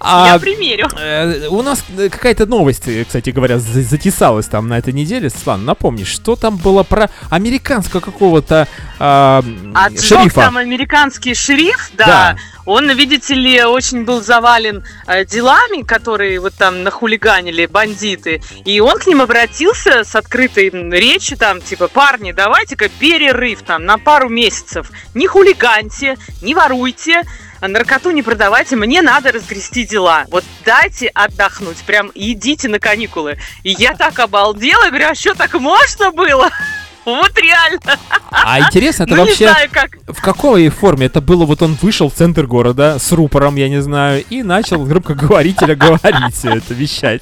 Я 0.00 0.34
А, 0.34 0.38
примерю. 0.38 0.88
Э, 0.98 1.46
У 1.48 1.62
нас 1.62 1.84
э, 1.96 2.08
какая-то 2.08 2.46
новость, 2.46 2.86
э, 2.88 3.04
кстати 3.04 3.30
говоря, 3.30 3.58
за- 3.58 3.82
затесалась 3.82 4.46
там 4.46 4.68
на 4.68 4.78
этой 4.78 4.92
неделе. 4.92 5.30
Светлана, 5.30 5.62
напомни, 5.64 6.04
что 6.04 6.36
там 6.36 6.56
было 6.56 6.82
про 6.82 7.10
американского 7.30 8.00
какого-то 8.00 8.66
а, 8.98 9.42
А 9.74 9.90
шерифа? 9.90 10.40
там 10.42 10.56
американский 10.56 11.34
шериф, 11.34 11.90
да, 11.96 12.06
Да. 12.06 12.36
он, 12.66 12.90
видите 12.92 13.34
ли, 13.34 13.62
очень 13.64 14.04
был 14.04 14.22
завален 14.22 14.84
э, 15.06 15.24
делами, 15.24 15.82
которые 15.82 16.38
вот 16.40 16.54
там 16.54 16.82
нахулиганили 16.82 17.66
бандиты. 17.66 18.42
И 18.64 18.80
он 18.80 18.98
к 18.98 19.06
ним 19.06 19.20
обратился 19.22 20.04
с 20.04 20.14
открытой 20.14 20.70
речью, 20.90 21.36
там, 21.38 21.60
типа, 21.60 21.88
парни, 21.88 22.32
давайте-ка 22.32 22.88
перерыв 22.88 23.62
там 23.62 23.84
на 23.84 23.98
пару 23.98 24.28
месяцев. 24.28 24.90
Не 25.14 25.26
хулиганьте, 25.26 26.16
не 26.42 26.54
воруйте, 26.54 27.22
наркоту 27.68 28.10
не 28.10 28.22
продавайте, 28.22 28.76
мне 28.76 29.02
надо 29.02 29.32
разгрести 29.32 29.86
дела. 29.86 30.24
Вот 30.30 30.44
дайте 30.64 31.08
отдохнуть, 31.08 31.78
прям 31.78 32.10
идите 32.14 32.68
на 32.68 32.78
каникулы. 32.78 33.38
И 33.62 33.70
я 33.70 33.94
так 33.94 34.18
обалдела, 34.18 34.88
говорю, 34.88 35.08
а 35.10 35.14
что, 35.14 35.34
так 35.34 35.54
можно 35.54 36.10
было? 36.10 36.50
Вот 37.04 37.38
реально. 37.38 37.98
А 38.30 38.60
интересно, 38.60 39.02
это 39.02 39.14
ну, 39.14 39.24
вообще 39.26 39.46
знаю, 39.46 39.68
как. 39.70 39.90
в 40.08 40.22
какой 40.22 40.70
форме? 40.70 41.06
Это 41.06 41.20
было 41.20 41.44
вот 41.44 41.60
он 41.60 41.76
вышел 41.82 42.08
в 42.08 42.14
центр 42.14 42.46
города 42.46 42.98
с 42.98 43.12
рупором, 43.12 43.56
я 43.56 43.68
не 43.68 43.82
знаю, 43.82 44.24
и 44.30 44.42
начал 44.42 44.82
громкоговорителя 44.84 45.74
говорить 45.76 46.34
все 46.34 46.54
это, 46.54 46.72
вещать. 46.72 47.20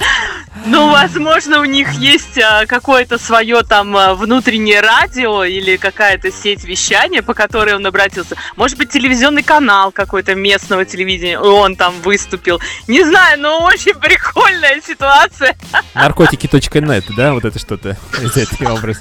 Ну, 0.66 0.90
возможно, 0.90 1.60
у 1.60 1.64
них 1.64 1.92
есть 1.94 2.38
а, 2.38 2.66
какое-то 2.66 3.18
свое 3.18 3.62
там 3.62 3.96
а, 3.96 4.14
внутреннее 4.14 4.80
радио 4.80 5.44
или 5.44 5.76
какая-то 5.76 6.30
сеть 6.30 6.64
вещания, 6.64 7.22
по 7.22 7.32
которой 7.32 7.74
он 7.74 7.86
обратился. 7.86 8.36
Может 8.56 8.76
быть, 8.76 8.90
телевизионный 8.90 9.42
канал 9.42 9.92
какой-то 9.92 10.34
местного 10.34 10.84
телевидения, 10.84 11.34
и 11.34 11.36
он 11.36 11.74
там 11.74 11.94
выступил. 12.02 12.60
Не 12.86 13.02
знаю, 13.02 13.40
но 13.40 13.64
очень 13.64 13.94
прикольная 13.94 14.80
ситуация. 14.86 15.56
Наркотики.нет, 15.94 17.04
да, 17.16 17.32
вот 17.32 17.44
это 17.44 17.58
что-то 17.58 17.96
из 18.22 18.36
этой 18.36 18.66
образ. 18.68 18.98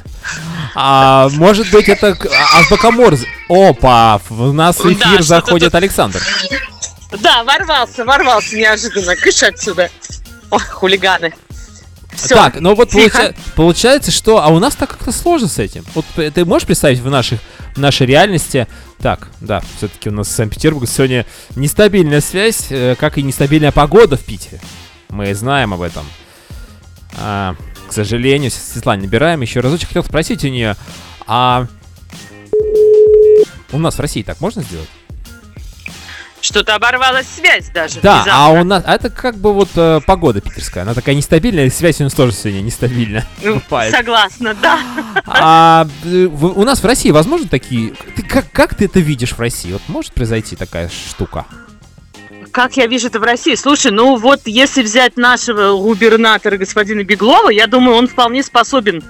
А, 0.73 1.27
может 1.33 1.69
быть, 1.71 1.89
это 1.89 2.17
а- 2.17 2.59
азбука 2.59 2.91
Морзе. 2.91 3.27
Опа, 3.49 4.21
в 4.29 4.53
нас 4.53 4.77
Да, 4.77 4.91
эфир 4.91 4.99
что-то 5.05 5.23
заходит 5.23 5.75
Александр. 5.75 6.21
Да, 7.19 7.43
ворвался, 7.43 8.05
ворвался 8.05 8.55
неожиданно. 8.55 9.15
Кыш 9.17 9.43
отсюда. 9.43 9.89
Ох, 10.51 10.63
хулиганы. 10.67 11.33
Все. 12.13 12.35
Так, 12.35 12.59
ну 12.59 12.75
вот 12.75 12.89
получа- 12.93 13.33
получается, 13.55 14.11
что... 14.11 14.43
А 14.43 14.49
у 14.49 14.59
нас 14.59 14.75
так 14.75 14.89
как-то 14.89 15.11
сложно 15.13 15.47
с 15.47 15.57
этим. 15.59 15.85
Вот 15.95 16.05
ты 16.15 16.45
можешь 16.45 16.65
представить 16.67 16.99
в, 16.99 17.09
наших, 17.09 17.39
в 17.73 17.79
нашей 17.79 18.05
реальности... 18.05 18.67
Так, 18.99 19.29
да, 19.39 19.63
все-таки 19.77 20.09
у 20.09 20.11
нас 20.11 20.27
в 20.27 20.31
Санкт-Петербурге 20.31 20.87
сегодня 20.87 21.25
нестабильная 21.55 22.21
связь, 22.21 22.67
э, 22.69 22.95
как 22.99 23.17
и 23.17 23.23
нестабильная 23.23 23.71
погода 23.71 24.17
в 24.17 24.21
Питере. 24.23 24.59
Мы 25.09 25.33
знаем 25.33 25.73
об 25.73 25.81
этом. 25.81 26.05
А, 27.17 27.55
к 27.87 27.93
сожалению, 27.93 28.51
с- 28.51 28.55
Светлане 28.55 29.03
набираем 29.03 29.41
еще 29.41 29.61
разочек. 29.61 29.87
Хотел 29.87 30.03
спросить 30.03 30.43
у 30.43 30.49
нее, 30.49 30.75
а... 31.25 31.65
У 33.71 33.79
нас 33.79 33.95
в 33.95 33.99
России 34.01 34.21
так 34.21 34.41
можно 34.41 34.61
сделать? 34.63 34.89
Что-то 36.41 36.75
оборвалась 36.75 37.27
связь 37.27 37.69
даже. 37.69 37.99
Да, 38.01 38.23
а 38.27 38.51
внезапно. 38.51 38.61
у 38.61 38.63
нас... 38.63 38.83
а 38.85 38.95
Это 38.95 39.09
как 39.09 39.37
бы 39.37 39.53
вот 39.53 39.69
э, 39.75 39.99
погода 40.05 40.41
питерская. 40.41 40.83
Она 40.83 40.93
такая 40.93 41.13
нестабильная, 41.15 41.69
связь 41.69 42.01
у 42.01 42.03
нас 42.03 42.13
тоже 42.13 42.31
сегодня 42.33 42.61
нестабильная. 42.61 43.27
Ну. 43.43 43.61
Согласна, 43.91 44.55
да. 44.55 44.79
А 45.27 45.87
э, 46.03 46.25
в- 46.27 46.59
у 46.59 46.63
нас 46.63 46.81
в 46.81 46.85
России 46.85 47.11
возможно 47.11 47.47
такие... 47.47 47.93
Ты, 48.15 48.23
как, 48.23 48.51
как 48.51 48.75
ты 48.75 48.85
это 48.85 48.99
видишь 48.99 49.33
в 49.33 49.39
России? 49.39 49.71
Вот 49.71 49.83
может 49.87 50.13
произойти 50.13 50.55
такая 50.55 50.89
штука? 50.89 51.45
Как 52.51 52.75
я 52.75 52.87
вижу 52.87 53.07
это 53.07 53.19
в 53.19 53.23
России? 53.23 53.55
Слушай, 53.55 53.91
ну 53.91 54.17
вот 54.17 54.41
если 54.45 54.81
взять 54.81 55.15
нашего 55.17 55.77
губернатора 55.77 56.57
господина 56.57 57.03
Беглова, 57.03 57.49
я 57.49 57.67
думаю, 57.67 57.95
он 57.95 58.07
вполне 58.07 58.43
способен 58.43 59.03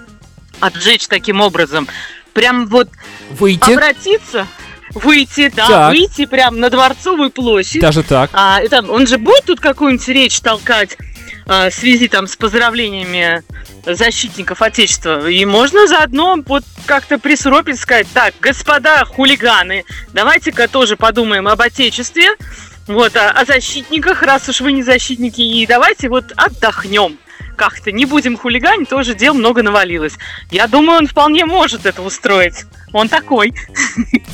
отжечь 0.60 1.08
таким 1.08 1.42
образом. 1.42 1.88
Прям 2.34 2.68
вот 2.68 2.90
Выйти? 3.32 3.72
обратиться, 3.72 4.48
выйти, 4.94 5.52
да, 5.56 5.68
Так. 5.68 5.92
выйти 5.92 6.26
прям 6.26 6.60
на 6.60 6.70
Дворцовую 6.70 7.30
площадь. 7.32 7.82
Даже 7.82 8.04
так. 8.04 8.30
А, 8.34 8.60
это, 8.60 8.82
он 8.82 9.08
же 9.08 9.18
будет 9.18 9.46
тут 9.46 9.60
какую-нибудь 9.60 10.08
речь 10.10 10.40
толкать 10.40 10.98
а, 11.48 11.70
в 11.70 11.74
связи 11.74 12.08
там 12.08 12.28
с 12.28 12.36
поздравлениями 12.36 13.44
защитников 13.86 14.62
Отечества. 14.62 15.28
И 15.28 15.44
можно 15.46 15.88
заодно 15.88 16.38
вот 16.46 16.64
как-то 16.86 17.18
присропить, 17.18 17.80
сказать, 17.80 18.08
так, 18.14 18.34
господа 18.40 19.06
хулиганы, 19.06 19.86
давайте-ка 20.14 20.68
тоже 20.68 20.96
подумаем 20.96 21.48
об 21.48 21.62
Отечестве, 21.62 22.30
вот, 22.88 23.16
о, 23.16 23.30
о 23.30 23.46
защитниках, 23.46 24.22
раз 24.22 24.50
уж 24.50 24.62
вы 24.62 24.72
не 24.72 24.84
защитники, 24.84 25.42
и 25.42 25.66
давайте 25.66 26.10
вот 26.10 26.32
отдохнем 26.36 27.18
как-то, 27.62 27.92
не 27.92 28.06
будем 28.06 28.38
хулиганить, 28.38 28.90
тоже 28.90 29.14
дел 29.14 29.36
много 29.36 29.62
навалилось. 29.62 30.14
Я 30.50 30.68
думаю, 30.68 30.98
он 30.98 31.06
вполне 31.08 31.46
может 31.46 31.86
это 31.86 32.02
устроить. 32.02 32.66
Он 32.92 33.08
такой. 33.08 33.54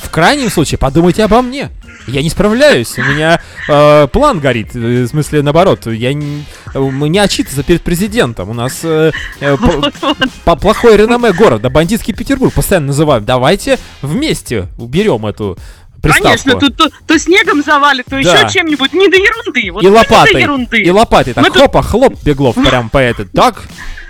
В 0.02 0.08
крайнем 0.08 0.48
случае, 0.48 0.78
подумайте 0.78 1.22
обо 1.24 1.42
мне. 1.42 1.68
Я 2.06 2.22
не 2.22 2.30
справляюсь, 2.30 2.96
у 2.98 3.02
меня 3.02 3.38
э, 3.68 4.06
план 4.10 4.40
горит, 4.40 4.74
э, 4.74 5.02
в 5.02 5.08
смысле 5.08 5.42
наоборот, 5.42 5.86
я 5.88 6.14
не, 6.14 6.44
у 6.74 6.90
меня 6.90 7.24
отчитываться 7.24 7.62
перед 7.62 7.82
президентом, 7.82 8.48
у 8.48 8.54
нас 8.54 8.80
э, 8.82 9.12
э, 9.40 9.56
по- 9.58 9.66
Вот-вот. 9.72 10.16
по- 10.44 10.56
плохое 10.56 10.96
реноме 10.96 11.32
города, 11.32 11.68
бандитский 11.68 12.14
Петербург 12.14 12.54
постоянно 12.54 12.86
называют, 12.88 13.26
давайте 13.26 13.78
вместе 14.00 14.68
уберем 14.78 15.26
эту 15.26 15.58
приставку. 16.02 16.24
Конечно, 16.24 16.54
тут 16.58 16.76
то, 16.76 16.88
то 17.06 17.18
снегом 17.18 17.62
завалит, 17.62 18.06
то 18.06 18.10
Да. 18.10 18.18
еще 18.18 18.48
чем-нибудь. 18.52 18.92
Не 18.92 19.08
до 19.08 19.16
ерунды. 19.16 19.70
Вот 19.72 19.82
и 19.82 19.86
не 19.86 19.92
до 19.92 19.98
лопатой, 19.98 20.40
ерунды. 20.42 20.80
и 20.82 20.90
лопатой, 20.90 21.34
так 21.34 21.44
Мы 21.44 21.50
тут- 21.50 21.58
хлопа, 21.58 21.82
хлоп, 21.82 22.14
Беглов, 22.22 22.54
прям 22.56 22.88
по 22.90 22.98
этот, 22.98 23.30
так, 23.32 23.62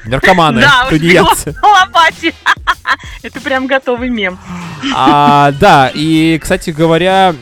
наркоманы, 0.04 0.60
да, 0.60 0.86
тунеядцы. 0.88 1.54
лопате. 1.62 2.34
Это 3.22 3.40
прям 3.40 3.66
готовый 3.66 4.08
мем. 4.10 4.38
А, 4.94 5.50
да, 5.60 5.90
и, 5.92 6.38
кстати 6.40 6.70
говоря, 6.70 7.34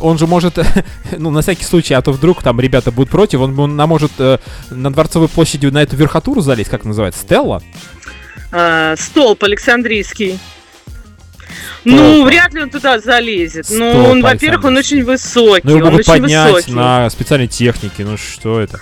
он 0.00 0.18
же 0.18 0.26
может, 0.26 0.58
ну, 1.16 1.30
на 1.30 1.40
всякий 1.42 1.64
случай, 1.64 1.94
а 1.94 2.02
то 2.02 2.12
вдруг 2.12 2.42
там 2.42 2.60
ребята 2.60 2.92
будут 2.92 3.10
против, 3.10 3.40
он, 3.40 3.58
он 3.58 3.74
может 3.76 4.12
э, 4.18 4.38
на 4.70 4.92
Дворцовой 4.92 5.28
площади 5.28 5.66
на 5.66 5.82
эту 5.82 5.96
верхотуру 5.96 6.40
залезть, 6.42 6.68
как 6.70 6.84
называется, 6.84 7.22
Стелла? 7.22 7.62
А, 8.52 8.94
столб 8.96 9.42
Александрийский. 9.44 10.38
Столб. 11.80 11.84
Ну, 11.84 12.24
вряд 12.24 12.52
ли 12.54 12.62
он 12.62 12.70
туда 12.70 12.98
залезет. 12.98 13.66
Ну, 13.70 14.04
он, 14.04 14.22
во-первых, 14.22 14.64
он 14.64 14.76
очень 14.76 15.04
высокий. 15.04 15.62
Ну, 15.64 15.76
его 15.76 15.86
он 15.86 15.92
могут 15.92 16.08
очень 16.08 16.22
поднять 16.22 16.52
высокий. 16.52 16.72
на 16.72 17.10
специальной 17.10 17.48
технике, 17.48 18.04
ну 18.04 18.16
что 18.16 18.60
это? 18.60 18.80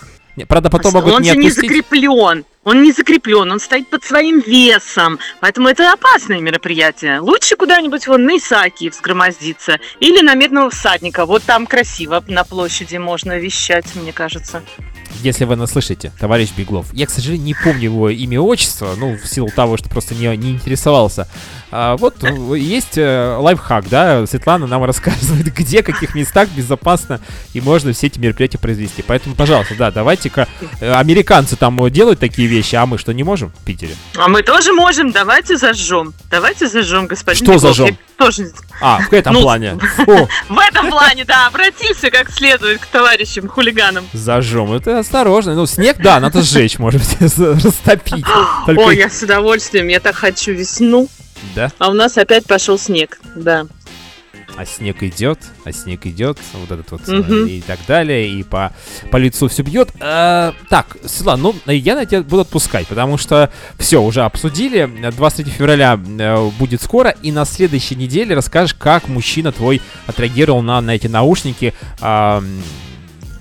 Правда, 0.49 0.69
потом 0.69 0.93
могут 0.93 1.15
он 1.15 1.23
не 1.23 1.31
же 1.31 1.37
не 1.37 1.51
закреплен. 1.51 2.45
Он 2.65 2.83
не 2.83 2.93
закреплен, 2.93 3.51
он 3.51 3.61
стоит 3.61 3.89
под 3.89 4.05
своим 4.05 4.41
весом. 4.41 5.19
Поэтому 5.41 5.69
это 5.69 5.93
опасное 5.93 6.41
мероприятие. 6.41 7.21
Лучше 7.21 7.55
куда-нибудь 7.57 8.07
вон 8.09 8.25
на 8.25 8.37
Исаакиев 8.39 8.93
сгромоздиться. 8.93 9.79
Или 10.01 10.21
на 10.21 10.35
Медного 10.35 10.71
всадника. 10.71 11.27
Вот 11.27 11.45
там 11.45 11.67
красиво 11.67 12.23
на 12.27 12.43
площади 12.43 12.97
можно 12.97 13.39
вещать, 13.39 13.87
мне 13.95 14.13
кажется. 14.13 14.63
Если 15.23 15.45
вы 15.45 15.57
нас 15.57 15.73
слышите, 15.73 16.13
товарищ 16.21 16.51
Беглов. 16.57 16.87
Я, 16.93 17.07
к 17.07 17.11
сожалению, 17.11 17.47
не 17.47 17.55
помню 17.55 17.85
его 17.85 18.09
имя 18.11 18.35
и 18.35 18.39
отчество, 18.39 18.95
ну, 18.97 19.17
в 19.17 19.27
силу 19.27 19.49
того, 19.55 19.77
что 19.77 19.89
просто 19.89 20.15
не, 20.15 20.35
не 20.37 20.53
интересовался. 20.53 21.29
А, 21.71 21.97
вот 21.97 22.23
э, 22.23 22.57
есть 22.59 22.97
э, 22.97 23.37
лайфхак, 23.39 23.89
да, 23.89 24.27
Светлана 24.27 24.67
нам 24.67 24.85
рассказывает, 24.85 25.53
где, 25.55 25.83
каких 25.83 26.15
местах 26.15 26.49
безопасно 26.51 27.21
и 27.55 27.61
можно 27.61 27.93
все 27.93 28.07
эти 28.07 28.19
мероприятия 28.19 28.59
произвести. 28.59 29.03
Поэтому, 29.03 29.35
пожалуйста, 29.35 29.75
да, 29.77 29.91
давайте-ка, 29.91 30.47
э, 30.81 30.93
американцы 30.95 31.57
там 31.57 31.83
э, 31.85 31.91
делают 31.91 32.21
такие 32.21 32.47
вещи, 32.49 32.75
а 32.77 32.87
мы 32.87 32.99
что, 32.99 33.13
не 33.13 33.25
можем 33.25 33.51
в 33.51 33.65
Питере? 33.65 33.95
А 34.17 34.29
мы 34.29 34.43
тоже 34.43 34.73
можем. 34.73 35.11
Давайте 35.13 35.57
зажжем. 35.57 36.15
Давайте 36.31 36.69
зажжем, 36.69 37.07
господин 37.07 37.37
Что 37.45 37.53
Беглов. 37.55 37.77
зажжем? 37.77 37.99
Тоже 38.17 38.51
А, 38.81 39.01
в 39.01 39.13
этом 39.13 39.35
Ну, 39.35 39.43
плане. 39.43 39.79
В 40.49 40.59
этом 40.59 40.89
плане, 40.91 41.25
да, 41.27 41.49
обратился 41.49 42.11
как 42.11 42.31
следует 42.31 42.81
к 42.81 42.87
товарищам 42.87 43.47
хулиганам. 43.49 44.07
зажжем. 44.15 44.73
Это 44.73 44.96
осторожно. 45.01 45.55
Ну, 45.55 45.67
снег, 45.67 45.97
да, 45.99 46.21
надо 46.21 46.43
сжечь, 46.43 46.79
может 46.79 47.01
быть, 47.03 47.39
растопить. 47.65 48.25
Только- 48.67 48.81
Ой, 48.81 48.97
я 48.97 49.09
с 49.11 49.23
удовольствием, 49.23 49.89
я 49.89 50.01
так 50.01 50.15
хочу 50.17 50.53
весну. 50.53 51.09
Да? 51.55 51.71
А 51.79 51.91
у 51.91 51.93
нас 51.93 52.17
опять 52.17 52.47
пошел 52.47 52.79
снег, 52.79 53.19
да. 53.35 53.67
а 54.57 54.65
снег 54.65 55.03
идет, 55.03 55.39
а 55.65 55.73
снег 55.73 56.07
идет, 56.07 56.39
вот 56.55 56.71
этот 56.71 56.91
вот, 56.91 57.03
э, 57.09 57.13
Мгм. 57.13 57.47
и 57.47 57.61
так 57.61 57.79
далее, 57.87 58.27
и 58.31 58.43
по, 58.43 58.73
по 59.11 59.19
лицу 59.19 59.49
все 59.49 59.63
бьет. 59.63 59.91
Э, 60.01 60.53
так, 60.71 60.97
Светлана, 61.05 61.53
ну, 61.67 61.73
я 61.73 61.95
на 61.95 62.07
тебя 62.07 62.23
буду 62.23 62.41
отпускать, 62.41 62.87
потому 62.87 63.19
что 63.19 63.51
все, 63.79 64.03
уже 64.03 64.23
обсудили, 64.23 64.87
23 65.15 65.53
февраля 65.53 66.01
э, 66.19 66.51
будет 66.59 66.81
скоро, 66.81 67.11
и 67.11 67.31
на 67.33 67.45
следующей 67.45 67.97
неделе 67.97 68.35
расскажешь, 68.35 68.73
как 68.75 69.09
мужчина 69.09 69.53
твой 69.53 69.83
отреагировал 70.07 70.63
на, 70.63 70.81
на 70.81 70.93
эти 70.97 71.07
наушники, 71.07 71.75
а, 72.01 72.39
м, 72.39 72.63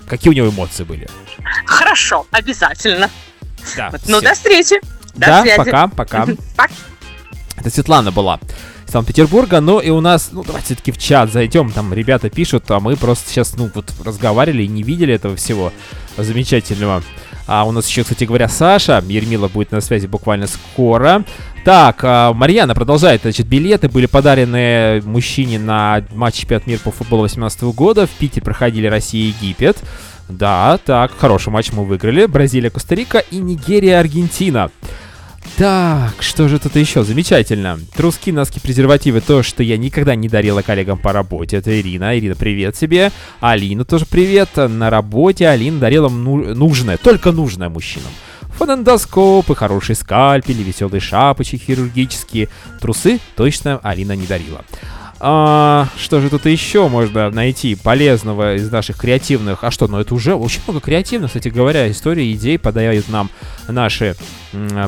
какие 0.06 0.30
у 0.30 0.36
него 0.36 0.50
эмоции 0.50 0.84
были. 0.84 1.08
Хорошо, 1.64 2.26
обязательно. 2.30 3.10
Да, 3.76 3.90
Ну, 4.06 4.18
всё. 4.18 4.20
до 4.20 4.34
встречи. 4.34 4.80
До 5.14 5.26
да, 5.26 5.42
связи. 5.42 5.56
пока, 5.56 5.88
пока. 5.88 6.26
Пока. 6.56 6.72
Это 7.56 7.70
Светлана 7.70 8.12
была 8.12 8.38
из 8.86 8.92
Санкт-Петербурга, 8.92 9.60
ну 9.60 9.80
и 9.80 9.90
у 9.90 10.00
нас, 10.00 10.28
ну 10.32 10.44
давайте 10.44 10.66
все-таки 10.66 10.92
в 10.92 10.98
чат 10.98 11.32
зайдем, 11.32 11.72
там 11.72 11.92
ребята 11.92 12.30
пишут, 12.30 12.70
а 12.70 12.80
мы 12.80 12.96
просто 12.96 13.28
сейчас, 13.30 13.54
ну 13.56 13.70
вот 13.74 13.92
разговаривали 14.04 14.62
и 14.62 14.68
не 14.68 14.82
видели 14.82 15.14
этого 15.14 15.36
всего 15.36 15.72
замечательного. 16.16 17.02
А 17.48 17.64
у 17.64 17.70
нас 17.70 17.86
еще, 17.88 18.02
кстати 18.02 18.24
говоря, 18.24 18.48
Саша, 18.48 19.02
Ермила 19.06 19.48
будет 19.48 19.70
на 19.70 19.80
связи 19.80 20.06
буквально 20.06 20.48
скоро. 20.48 21.24
Так, 21.64 22.00
а, 22.02 22.32
Марьяна 22.32 22.74
продолжает, 22.74 23.22
значит, 23.22 23.46
билеты 23.46 23.88
были 23.88 24.06
подарены 24.06 25.00
мужчине 25.04 25.58
на 25.60 26.04
матч 26.12 26.36
чемпионат 26.36 26.66
мира 26.66 26.80
по 26.80 26.90
футболу 26.90 27.22
18 27.22 27.72
года. 27.72 28.06
В 28.06 28.10
Питере 28.10 28.42
проходили 28.42 28.86
Россия 28.88 29.22
и 29.24 29.28
Египет. 29.28 29.78
Да, 30.28 30.78
так, 30.84 31.12
хороший 31.16 31.50
матч 31.50 31.72
мы 31.72 31.84
выиграли. 31.84 32.26
Бразилия, 32.26 32.70
Коста-Рика 32.70 33.18
и 33.18 33.38
Нигерия, 33.38 34.00
Аргентина. 34.00 34.70
Так, 35.56 36.14
что 36.20 36.48
же 36.48 36.58
тут 36.58 36.76
еще? 36.76 37.02
Замечательно. 37.02 37.78
Труски, 37.96 38.32
носки, 38.32 38.60
презервативы. 38.60 39.20
То, 39.20 39.42
что 39.42 39.62
я 39.62 39.78
никогда 39.78 40.14
не 40.14 40.28
дарила 40.28 40.60
коллегам 40.60 40.98
по 40.98 41.12
работе. 41.12 41.56
Это 41.56 41.80
Ирина. 41.80 42.18
Ирина, 42.18 42.34
привет 42.34 42.74
тебе. 42.74 43.10
Алина 43.40 43.84
тоже 43.84 44.04
привет. 44.04 44.50
На 44.56 44.90
работе 44.90 45.48
Алина 45.48 45.78
дарила 45.78 46.08
ну- 46.08 46.54
нужное, 46.54 46.98
только 46.98 47.32
нужное 47.32 47.68
мужчинам. 47.68 48.10
Фонендоскопы, 48.58 49.54
хороший 49.54 49.94
скальпель, 49.94 50.62
веселые 50.62 51.00
шапочки 51.00 51.56
хирургические. 51.56 52.48
Трусы 52.80 53.20
точно 53.36 53.78
Алина 53.82 54.12
не 54.12 54.26
дарила. 54.26 54.62
А, 55.18 55.88
что 55.96 56.20
же 56.20 56.28
тут 56.28 56.44
еще 56.46 56.88
можно 56.88 57.30
найти 57.30 57.74
полезного 57.74 58.56
из 58.56 58.70
наших 58.70 58.98
креативных? 58.98 59.64
А 59.64 59.70
что, 59.70 59.88
ну 59.88 59.98
это 59.98 60.14
уже 60.14 60.34
очень 60.34 60.60
много 60.66 60.80
креативных, 60.80 61.30
кстати 61.30 61.48
говоря, 61.48 61.90
истории, 61.90 62.32
идей 62.32 62.58
подают 62.58 63.08
нам 63.08 63.30
наши 63.68 64.16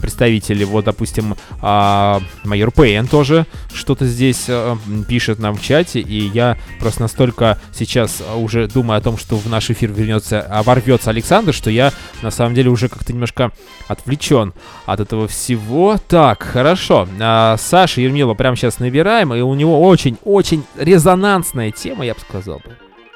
представители. 0.01 0.64
Вот, 0.64 0.85
допустим, 0.85 1.37
а, 1.61 2.20
майор 2.45 2.70
Пейн 2.70 3.07
тоже 3.07 3.47
что-то 3.72 4.07
здесь 4.07 4.47
а, 4.49 4.76
м, 4.87 5.05
пишет 5.05 5.39
нам 5.39 5.57
в 5.57 5.62
чате, 5.62 6.01
и 6.01 6.29
я 6.29 6.57
просто 6.81 7.03
настолько 7.03 7.59
сейчас 7.72 8.22
а, 8.26 8.37
уже 8.37 8.66
думаю 8.68 8.99
о 8.99 9.01
том, 9.01 9.18
что 9.18 9.37
в 9.37 9.47
наш 9.49 9.70
эфир 9.70 9.91
вернется, 9.93 10.41
а, 10.41 10.62
ворвется 10.62 11.11
Александр, 11.11 11.53
что 11.53 11.70
я 11.70 11.93
на 12.22 12.31
самом 12.31 12.55
деле 12.55 12.70
уже 12.70 12.89
как-то 12.89 13.12
немножко 13.12 13.51
отвлечен 13.89 14.55
от 14.87 15.01
этого 15.01 15.29
всего. 15.29 15.97
Так, 16.09 16.43
хорошо. 16.43 17.07
А, 17.20 17.57
Саша 17.59 18.01
Ермила 18.01 18.35
прямо 18.35 18.57
сейчас 18.57 18.79
набираем, 18.79 19.35
и 19.35 19.41
у 19.41 19.55
него 19.55 19.81
очень-очень 19.87 20.64
резонансная 20.76 21.70
тема, 21.72 22.05
я 22.07 22.14
бы 22.14 22.20
сказал. 22.20 22.62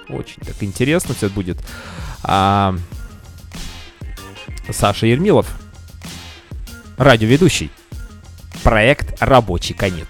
Очень 0.08 0.42
так 0.44 0.56
интересно 0.60 1.14
все 1.14 1.28
будет. 1.28 1.58
Саша 4.70 5.06
Ермилов. 5.06 5.46
радиоведущий. 6.96 7.70
Проект 8.62 9.20
«Рабочий 9.20 9.74
конец». 9.74 10.06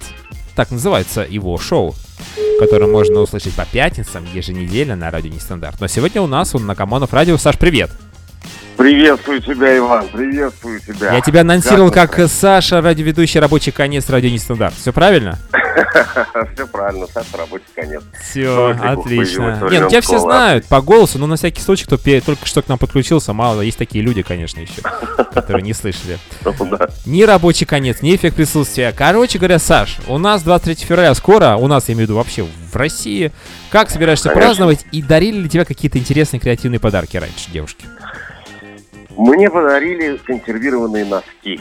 Так 0.54 0.70
называется 0.70 1.26
его 1.28 1.56
шоу, 1.56 1.94
которое 2.58 2.86
можно 2.86 3.20
услышать 3.20 3.54
по 3.54 3.64
пятницам 3.64 4.24
еженедельно 4.34 4.94
на 4.94 5.10
радио 5.10 5.30
Нестандарт. 5.30 5.80
Но 5.80 5.86
сегодня 5.86 6.20
у 6.20 6.26
нас 6.26 6.54
он 6.54 6.66
на 6.66 6.74
Камонов 6.74 7.14
радио. 7.14 7.38
Саш, 7.38 7.56
привет! 7.56 7.90
Приветствую 8.76 9.40
тебя, 9.40 9.76
Иван, 9.78 10.08
приветствую 10.08 10.80
тебя. 10.80 11.14
Я 11.14 11.20
тебя 11.20 11.42
анонсировал 11.42 11.90
как 11.90 12.18
Саша, 12.28 12.80
радиоведущий 12.80 13.38
«Рабочий 13.40 13.70
конец» 13.70 14.10
радио 14.10 14.28
Нестандарт. 14.28 14.74
Все 14.74 14.92
правильно? 14.92 15.38
Все 16.54 16.66
правильно, 16.66 17.06
Саша, 17.12 17.36
рабочий 17.36 17.64
конец. 17.74 18.02
Все, 18.20 18.76
отлично. 18.80 19.68
Не, 19.70 19.80
ну 19.80 19.88
тебя 19.88 20.00
все 20.00 20.18
знают 20.18 20.66
по 20.66 20.80
голосу, 20.80 21.18
но 21.18 21.26
на 21.26 21.36
всякий 21.36 21.60
случай, 21.60 21.84
кто 21.84 21.96
только 21.96 22.46
что 22.46 22.62
к 22.62 22.68
нам 22.68 22.78
подключился, 22.78 23.32
мало, 23.32 23.60
есть 23.62 23.78
такие 23.78 24.04
люди, 24.04 24.22
конечно, 24.22 24.60
еще, 24.60 24.82
которые 25.34 25.62
не 25.62 25.74
слышали. 25.74 26.18
Ну. 26.44 26.54
Ни 27.06 27.22
рабочий 27.22 27.66
конец, 27.66 28.02
ни 28.02 28.14
эффект 28.14 28.36
присутствия. 28.36 28.92
Короче 28.96 29.38
говоря, 29.38 29.58
Саш, 29.58 29.98
у 30.08 30.18
нас 30.18 30.42
23 30.42 30.86
февраля 30.86 31.14
скоро, 31.14 31.56
у 31.56 31.66
нас, 31.66 31.88
я 31.88 31.94
имею 31.94 32.06
в 32.06 32.10
виду, 32.10 32.18
вообще 32.18 32.44
в 32.44 32.76
России. 32.76 33.32
Как 33.70 33.90
собираешься 33.90 34.30
праздновать 34.30 34.84
и 34.92 35.02
дарили 35.02 35.38
ли 35.38 35.48
тебе 35.48 35.64
какие-то 35.64 35.98
интересные 35.98 36.40
креативные 36.40 36.80
подарки 36.80 37.16
раньше, 37.16 37.50
девушки? 37.50 37.86
Мне 39.16 39.50
подарили 39.50 40.16
консервированные 40.16 41.04
носки. 41.04 41.60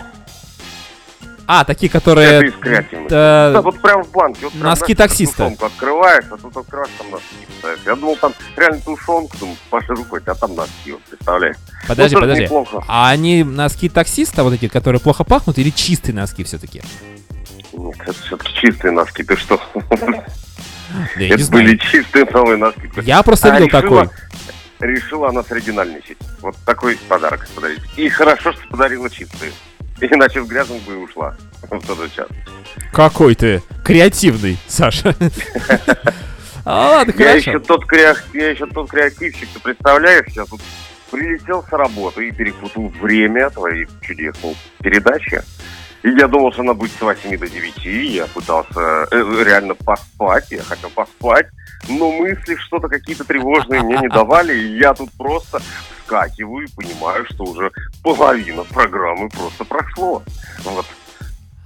А, 1.54 1.66
такие, 1.66 1.90
Это 1.90 2.00
которые... 2.00 2.48
из 2.48 2.54
креативных. 2.54 3.12
э, 3.12 3.52
Да, 3.54 3.62
вот 3.62 3.82
прям 3.82 4.04
в 4.04 4.12
банке. 4.12 4.40
Вот 4.46 4.54
прям, 4.54 4.64
носки 4.64 4.94
знаешь, 4.94 5.10
таксиста. 5.10 5.44
Тушенку 5.44 5.66
открываешь, 5.66 6.24
а 6.32 6.38
тут 6.38 6.56
открываешь, 6.56 6.92
там 6.98 7.12
носки 7.12 7.36
стоят. 7.60 7.80
Я 7.86 7.96
думал, 7.96 8.16
там 8.16 8.34
реально 8.56 8.80
тушенку, 8.80 9.38
думаю, 9.38 9.58
Паша 9.70 9.94
рукой, 9.94 10.22
а 10.26 10.36
там 10.36 10.56
носки, 10.56 10.94
вот, 10.94 11.02
представляешь? 11.04 11.58
Подожди, 11.90 12.16
Ну, 12.16 12.22
подожди. 12.22 12.44
неплохо. 12.44 12.84
А 12.88 13.10
они 13.10 13.44
носки 13.44 13.90
таксиста, 13.90 14.44
вот 14.44 14.54
эти, 14.54 14.70
которые 14.70 15.02
плохо 15.02 15.26
пахнут, 15.26 15.58
или 15.58 15.72
чистые 15.72 16.16
носки 16.16 16.46
все-таки? 16.46 16.82
Нет, 17.74 17.96
это 18.00 18.14
все-таки 18.14 18.54
чистые 18.54 18.92
носки, 18.94 19.22
ты 19.24 19.36
что? 19.36 19.62
Да 19.74 20.24
Это 21.18 21.52
были 21.52 21.76
чистые 21.76 22.26
новые 22.32 22.56
носки. 22.58 22.90
Я 23.02 23.24
просто 23.24 23.54
А, 23.54 23.60
видел 23.60 23.68
такой. 23.70 24.10
Решила 24.80 25.28
она 25.30 25.44
соригинальничать. 25.44 26.18
Вот 26.42 26.56
такой 26.66 26.98
подарок 27.10 27.46
подарить. 27.54 27.82
И 27.98 28.08
хорошо, 28.10 28.54
что 28.54 28.68
подарила 28.70 29.10
чистые. 29.10 29.52
Иначе 30.02 30.42
в 30.42 30.48
грязном 30.48 30.80
бы 30.80 30.94
и 30.94 30.96
ушла 30.96 31.36
в 31.62 31.88
тот 31.88 31.98
же 32.00 32.10
час. 32.10 32.28
Какой 32.92 33.36
ты 33.36 33.62
креативный, 33.84 34.58
Саша. 34.68 35.16
А, 36.64 36.90
ладно, 36.90 37.14
Я 37.18 37.34
еще 37.34 37.60
тот 37.60 37.92
я 37.92 38.50
еще 38.50 38.68
тот 38.68 38.90
креативщик, 38.90 39.50
ты 39.54 39.60
представляешь, 39.60 40.28
я 40.36 40.46
тут 40.46 40.62
прилетел 41.10 41.64
с 41.64 41.72
работы 41.72 42.28
и 42.28 42.32
перепутал 42.32 42.88
время 43.02 43.50
твоей 43.50 43.88
чудесной 44.02 44.56
передачи. 44.80 45.42
Я 46.04 46.28
думал, 46.28 46.52
что 46.52 46.62
она 46.62 46.74
будет 46.74 46.92
с 46.98 47.02
8 47.02 47.38
до 47.38 47.48
9, 47.48 47.86
и 47.86 48.06
я 48.16 48.26
пытался 48.26 49.08
э, 49.12 49.44
реально 49.46 49.76
поспать, 49.76 50.48
я 50.50 50.64
хотел 50.64 50.90
поспать, 50.90 51.46
но 51.88 52.12
мысли 52.12 52.56
что-то 52.56 52.88
какие-то 52.88 53.24
тревожные 53.24 53.82
мне 53.84 53.98
не 53.98 54.10
давали, 54.10 54.58
и 54.58 54.80
я 54.80 54.94
тут 54.96 55.12
просто 55.12 55.62
вскакиваю 56.02 56.66
и 56.66 56.72
понимаю, 56.72 57.26
что 57.30 57.44
уже 57.44 57.72
половина 58.04 58.64
программы 58.64 59.30
просто 59.30 59.64
прошло. 59.64 60.24
Вот. 60.64 60.86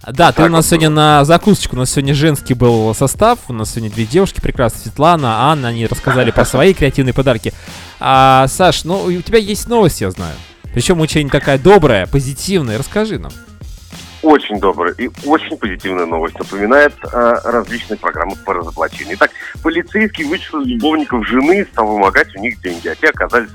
Да, 0.05 0.31
ты 0.31 0.41
у 0.41 0.45
Так 0.45 0.51
нас 0.51 0.65
вот 0.65 0.69
сегодня 0.69 0.89
было. 0.89 0.95
на 0.95 1.25
закусочку, 1.25 1.75
у 1.77 1.79
нас 1.79 1.91
сегодня 1.91 2.13
женский 2.13 2.53
был 2.53 2.93
состав, 2.93 3.39
у 3.47 3.53
нас 3.53 3.71
сегодня 3.71 3.89
две 3.89 4.05
девушки 4.05 4.41
прекрасные, 4.41 4.81
Светлана, 4.83 5.49
Анна, 5.49 5.69
они 5.69 5.87
рассказали 5.87 6.31
про 6.31 6.45
свои 6.45 6.73
креативные 6.73 7.13
подарки. 7.13 7.53
А, 7.99 8.47
Саш, 8.47 8.83
ну 8.83 9.01
у 9.03 9.21
тебя 9.21 9.39
есть 9.39 9.67
новость, 9.67 10.01
я 10.01 10.11
знаю. 10.11 10.35
Причем 10.73 10.99
очень 10.99 11.29
такая 11.29 11.57
добрая, 11.57 12.05
позитивная, 12.05 12.77
расскажи 12.77 13.17
нам. 13.17 13.31
Очень 14.25 14.59
добрая 14.59 14.91
и 14.97 15.07
очень 15.27 15.55
позитивная 15.55 16.07
новость. 16.07 16.39
Напоминает 16.39 16.93
э, 17.03 17.35
различные 17.43 17.99
программы 17.99 18.35
по 18.43 18.55
разоблачению. 18.55 19.17
Итак, 19.17 19.29
полицейские 19.61 20.27
вычислили 20.27 20.73
любовников 20.73 21.27
жены 21.27 21.63
стал 21.71 21.85
вымогать 21.85 22.35
у 22.35 22.39
них 22.39 22.59
деньги. 22.59 22.87
А 22.87 22.95
те 22.95 23.09
оказались 23.09 23.51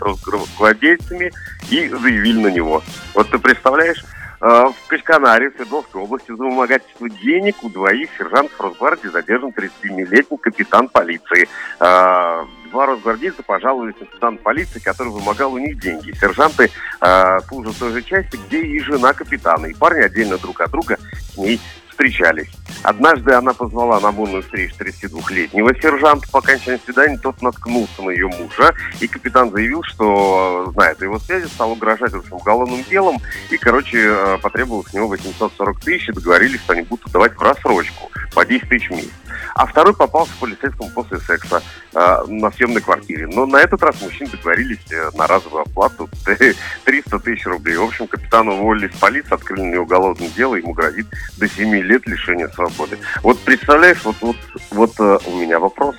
владельцами 0.56 1.32
и 1.70 1.88
заявили 1.88 2.38
на 2.38 2.52
него. 2.52 2.84
Вот 3.14 3.28
ты 3.30 3.40
представляешь, 3.40 4.04
э, 4.40 4.46
в 4.46 4.86
Качканаре, 4.86 5.50
в 5.50 5.56
Свердловской 5.56 6.02
области, 6.02 6.30
за 6.30 6.36
вымогательство 6.36 7.10
денег 7.10 7.56
у 7.64 7.68
двоих 7.68 8.08
сержантов 8.16 8.60
Росгвардии 8.60 9.08
задержан 9.08 9.50
37-летний 9.50 10.38
капитан 10.38 10.88
полиции. 10.88 11.48
Э, 11.80 12.44
Два 12.70 12.86
росгвардейца 12.86 13.42
пожаловались 13.42 13.94
на 13.98 14.06
капитана 14.06 14.36
полиции, 14.36 14.78
который 14.78 15.08
вымогал 15.08 15.54
у 15.54 15.58
них 15.58 15.80
деньги. 15.80 16.12
Сержанты 16.12 16.70
э, 17.00 17.38
служат 17.48 17.74
в 17.74 17.78
той 17.78 17.92
же 17.92 18.02
части, 18.02 18.38
где 18.46 18.62
и 18.62 18.78
жена 18.80 19.12
капитана. 19.12 19.66
И 19.66 19.74
парни 19.74 20.02
отдельно 20.02 20.38
друг 20.38 20.60
от 20.60 20.70
друга 20.70 20.96
с 21.32 21.36
ней 21.36 21.60
встречались. 21.88 22.48
Однажды 22.82 23.32
она 23.32 23.52
позвала 23.52 24.00
на 24.00 24.10
мирную 24.10 24.42
встречу 24.42 24.74
32-летнего 24.78 25.74
сержанта. 25.74 26.28
По 26.30 26.38
окончании 26.38 26.80
свидания 26.84 27.18
тот 27.18 27.40
наткнулся 27.42 28.02
на 28.02 28.10
ее 28.10 28.28
мужа, 28.28 28.72
и 29.00 29.06
капитан 29.06 29.50
заявил, 29.50 29.82
что 29.82 30.70
знает 30.74 31.00
о 31.02 31.04
его 31.04 31.18
связи, 31.18 31.46
стал 31.46 31.72
угрожать 31.72 32.12
общем, 32.12 32.36
уголовным 32.36 32.84
делом, 32.84 33.18
и, 33.50 33.56
короче, 33.56 33.98
э, 33.98 34.38
потребовал 34.38 34.84
с 34.84 34.92
него 34.92 35.08
840 35.08 35.80
тысяч, 35.80 36.08
и 36.08 36.12
договорились, 36.12 36.60
что 36.60 36.72
они 36.72 36.82
будут 36.82 37.06
отдавать 37.06 37.36
в 37.36 37.42
рассрочку 37.42 38.10
по 38.34 38.44
10 38.44 38.68
тысяч 38.68 38.88
в 38.88 38.92
месяц. 38.92 39.10
А 39.54 39.66
второй 39.66 39.94
попался 39.94 40.32
полицейскому 40.40 40.90
после 40.90 41.18
секса 41.18 41.62
э, 41.94 42.24
на 42.28 42.50
съемной 42.52 42.80
квартире. 42.80 43.26
Но 43.26 43.46
на 43.46 43.58
этот 43.58 43.82
раз 43.82 44.00
мужчины 44.00 44.30
договорились 44.30 44.78
э, 44.90 45.10
на 45.14 45.26
разовую 45.26 45.62
оплату 45.62 46.08
300 46.84 47.18
тысяч 47.20 47.46
рублей. 47.46 47.76
В 47.76 47.84
общем, 47.84 48.06
капитана 48.06 48.52
уволили 48.52 48.88
с 48.88 48.98
полиции, 48.98 49.34
открыли 49.34 49.62
на 49.62 49.72
него 49.72 49.82
уголовное 49.84 50.28
дело, 50.28 50.54
ему 50.54 50.72
грозит 50.72 51.06
до 51.38 51.48
7 51.48 51.74
лет 51.74 52.06
лишения 52.06 52.48
свободы. 52.68 52.98
Вот 53.22 53.38
представляешь, 53.40 54.02
вот, 54.04 54.16
вот, 54.20 54.36
вот 54.70 54.92
э, 54.98 55.18
у 55.26 55.36
меня 55.36 55.58
вопрос. 55.58 55.96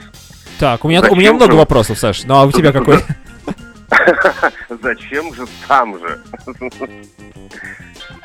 Так, 0.59 0.86
у 0.86 0.89
меня, 0.89 1.01
у 1.01 1.16
меня 1.16 1.34
много 1.34 1.53
же? 1.53 1.57
вопросов, 1.57 1.97
Саш. 1.97 2.24
Ну 2.26 2.36
а 2.36 2.45
у 2.45 2.51
тебя 2.51 2.72
какой? 2.72 2.99
Зачем 4.82 5.34
же 5.34 5.45
там 5.68 5.99
же? 5.99 6.20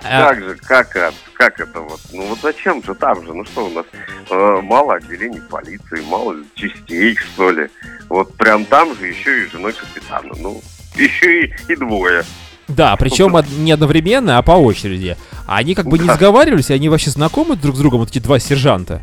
А, 0.09 0.29
Как 0.29 0.45
же, 0.45 0.57
как 0.57 0.95
это, 0.95 1.15
как 1.33 1.61
это 1.61 1.81
вот? 1.81 2.01
Ну 2.13 2.27
вот 2.27 2.39
зачем 2.41 2.81
же 2.83 2.95
там 2.95 3.25
же? 3.27 3.35
Ну 3.35 3.45
что 3.45 3.67
у 3.67 3.71
нас, 3.71 3.85
э, 4.31 4.61
мало 4.63 4.95
отделений 4.95 5.41
полиции, 5.41 6.01
мало 6.09 6.37
частей, 6.55 7.17
что 7.17 7.51
ли? 7.51 7.69
Вот 8.09 8.37
прям 8.37 8.65
там 8.67 8.95
же 8.95 9.09
еще 9.09 9.43
и 9.43 9.51
женой 9.51 9.73
капитана. 9.73 10.33
Ну, 10.39 10.63
еще 10.95 11.47
и, 11.47 11.55
и 11.69 11.75
двое. 11.75 12.23
Да, 12.69 12.97
причем 12.97 13.37
не 13.65 13.73
одновременно, 13.73 14.39
а 14.39 14.43
по 14.43 14.53
очереди. 14.53 15.17
А 15.47 15.57
они 15.59 15.75
как 15.75 15.87
бы 15.87 15.99
не 15.99 16.09
сговаривались, 16.13 16.71
они 16.71 16.89
вообще 16.89 17.11
знакомы 17.11 17.57
друг 17.57 17.77
с 17.77 17.79
другом, 17.79 18.01
вот 18.01 18.11
эти 18.11 18.19
два 18.19 18.39
сержанта. 18.39 19.01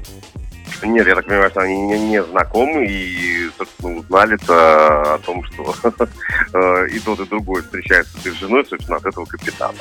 Нет, 0.82 1.08
я 1.08 1.16
так 1.16 1.26
понимаю, 1.26 1.50
что 1.50 1.62
они 1.62 1.78
не, 1.82 1.98
не 1.98 2.24
знакомы 2.24 2.86
и, 2.86 3.50
собственно, 3.58 4.00
узнали-то 4.00 5.14
о 5.14 5.18
том, 5.20 5.42
что 5.46 5.74
э, 6.54 6.88
и 6.90 7.00
тот, 7.00 7.22
и 7.22 7.26
другой 7.26 7.62
встречаются 7.62 8.20
с 8.20 8.26
их 8.26 8.36
женой, 8.38 8.66
собственно, 8.70 8.98
от 8.98 9.06
этого 9.06 9.24
капитана, 9.24 9.78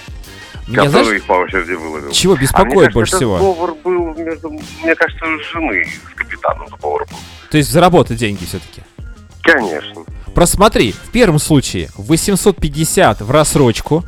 Меня, 0.69 0.85
который 0.85 0.91
знаешь, 1.05 1.17
их 1.17 1.25
по 1.25 1.33
очереди 1.33 1.73
выловил. 1.73 2.11
чего 2.13 2.35
А 2.35 2.37
беспокоит 2.37 2.93
кажется, 2.93 2.95
больше 2.95 3.17
всего? 3.17 3.37
сговор 3.39 3.75
был 3.83 4.15
между, 4.15 4.51
мне 4.51 4.95
кажется, 4.95 5.25
жены 5.53 5.85
с 5.85 6.15
капитаном 6.15 6.69
сговор 6.69 7.05
был. 7.11 7.19
То 7.51 7.57
есть 7.57 7.71
заработать 7.73 8.19
деньги 8.19 8.45
все-таки. 8.45 8.83
Конечно. 9.43 10.05
Просто 10.35 10.57
смотри, 10.57 10.93
в 10.93 11.11
первом 11.11 11.39
случае 11.39 11.91
850 11.97 13.21
в 13.21 13.31
рассрочку 13.31 14.05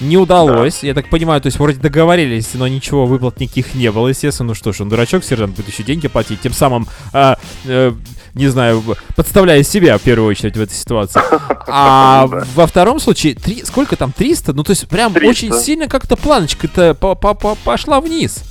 не 0.00 0.16
удалось. 0.16 0.82
Я 0.82 0.92
так 0.92 1.08
понимаю, 1.08 1.40
то 1.40 1.46
есть 1.46 1.58
вроде 1.58 1.78
договорились, 1.78 2.50
но 2.54 2.66
ничего, 2.66 3.06
выплат 3.06 3.38
никаких 3.40 3.74
не 3.74 3.90
было, 3.92 4.08
естественно. 4.08 4.48
Ну 4.48 4.54
что 4.54 4.72
ж, 4.72 4.80
он 4.80 4.88
дурачок, 4.88 5.22
сержант, 5.24 5.54
будет 5.54 5.68
еще 5.68 5.82
деньги 5.84 6.08
платить, 6.08 6.40
тем 6.40 6.52
самым, 6.52 6.88
а, 7.12 7.38
э, 7.64 7.92
не 8.34 8.48
знаю, 8.48 8.82
подставляя 9.14 9.62
себя 9.62 9.96
в 9.96 10.02
первую 10.02 10.28
очередь 10.30 10.56
в 10.56 10.60
этой 10.60 10.74
ситуации. 10.74 11.20
А 11.68 12.26
Да. 12.30 12.44
во 12.56 12.66
втором 12.66 12.98
случае, 12.98 13.34
три, 13.36 13.62
сколько 13.64 13.94
там, 13.96 14.10
300? 14.12 14.52
Ну 14.52 14.64
то 14.64 14.70
есть 14.70 14.88
прям 14.88 15.12
300. 15.12 15.30
очень 15.30 15.52
сильно 15.62 15.86
как-то 15.86 16.16
планочка-то 16.16 16.94
по- 16.94 17.14
по- 17.14 17.34
по- 17.34 17.54
пошла 17.54 18.00
вниз. 18.00 18.42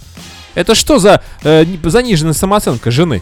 Это 0.55 0.75
что 0.75 0.97
за 0.99 1.21
э, 1.43 1.65
ни- 1.65 1.89
заниженная 1.89 2.33
самооценка 2.33 2.89
жены? 2.89 3.21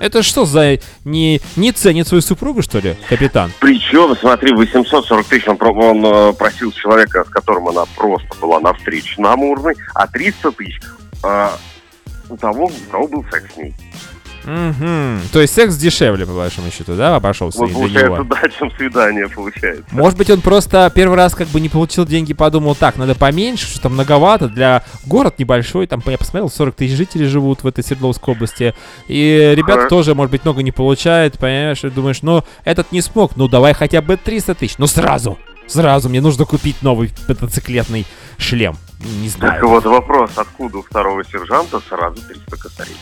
Это 0.00 0.22
что 0.22 0.46
за 0.46 0.78
не, 1.04 1.40
не 1.56 1.72
ценит 1.72 2.08
свою 2.08 2.22
супругу, 2.22 2.62
что 2.62 2.78
ли, 2.78 2.96
капитан? 3.08 3.52
Причем, 3.60 4.16
смотри, 4.16 4.54
840 4.54 5.26
тысяч 5.26 5.46
он, 5.46 5.58
он, 5.60 6.04
э, 6.06 6.32
просил 6.32 6.72
человека, 6.72 7.22
с 7.24 7.28
которым 7.28 7.68
она 7.68 7.84
просто 7.94 8.34
была 8.40 8.60
на 8.60 8.72
встрече 8.72 9.20
на 9.20 9.34
Амурной, 9.34 9.74
а 9.94 10.06
300 10.06 10.52
тысяч 10.52 10.80
э, 11.22 11.48
у 12.30 12.36
того, 12.38 12.64
у 12.66 12.90
кого 12.90 13.08
был 13.08 13.24
секс 13.30 13.52
с 13.52 13.56
ней. 13.58 13.74
Мгм. 14.44 15.20
То 15.32 15.40
есть 15.40 15.54
секс 15.54 15.76
дешевле, 15.76 16.26
по 16.26 16.32
вашему 16.32 16.70
счету, 16.70 16.94
да, 16.96 17.16
обошелся 17.16 17.58
Вот 17.58 17.72
получается, 17.72 18.10
него? 18.10 18.24
да, 18.24 18.48
чем 18.48 18.70
свидание 18.72 19.28
получается. 19.28 19.84
Может 19.90 20.18
быть, 20.18 20.30
он 20.30 20.40
просто 20.40 20.90
первый 20.94 21.16
раз 21.16 21.34
как 21.34 21.48
бы 21.48 21.60
не 21.60 21.68
получил 21.68 22.04
деньги, 22.06 22.32
подумал, 22.32 22.74
так, 22.74 22.96
надо 22.96 23.14
поменьше, 23.14 23.66
что 23.66 23.80
там 23.82 23.94
многовато, 23.94 24.48
для 24.48 24.82
город 25.06 25.38
небольшой, 25.38 25.86
там, 25.86 26.02
я 26.06 26.18
посмотрел, 26.18 26.48
40 26.50 26.74
тысяч 26.74 26.96
жителей 26.96 27.26
живут 27.26 27.62
в 27.62 27.66
этой 27.66 27.84
Свердловской 27.84 28.34
области, 28.34 28.74
и 29.08 29.52
ребята 29.56 29.80
Ага. 29.82 29.88
тоже, 29.88 30.14
может 30.14 30.30
быть, 30.32 30.44
много 30.44 30.62
не 30.62 30.72
получают, 30.72 31.38
понимаешь, 31.38 31.84
и 31.84 31.90
думаешь, 31.90 32.22
ну, 32.22 32.44
этот 32.64 32.92
не 32.92 33.02
смог, 33.02 33.36
ну, 33.36 33.48
давай 33.48 33.74
хотя 33.74 34.00
бы 34.02 34.16
300 34.16 34.54
тысяч, 34.54 34.78
ну, 34.78 34.86
сразу, 34.86 35.38
сразу, 35.66 36.08
мне 36.08 36.20
нужно 36.20 36.44
купить 36.46 36.82
новый 36.82 37.10
мотоциклетный 37.28 38.06
шлем. 38.38 38.76
Не 39.22 39.28
Так 39.30 39.38
знаю. 39.38 39.68
вот 39.68 39.84
вопрос, 39.84 40.30
откуда 40.36 40.78
у 40.78 40.82
второго 40.82 41.24
сержанта 41.24 41.80
сразу 41.88 42.20
300 42.22 42.56
косарей? 42.56 42.96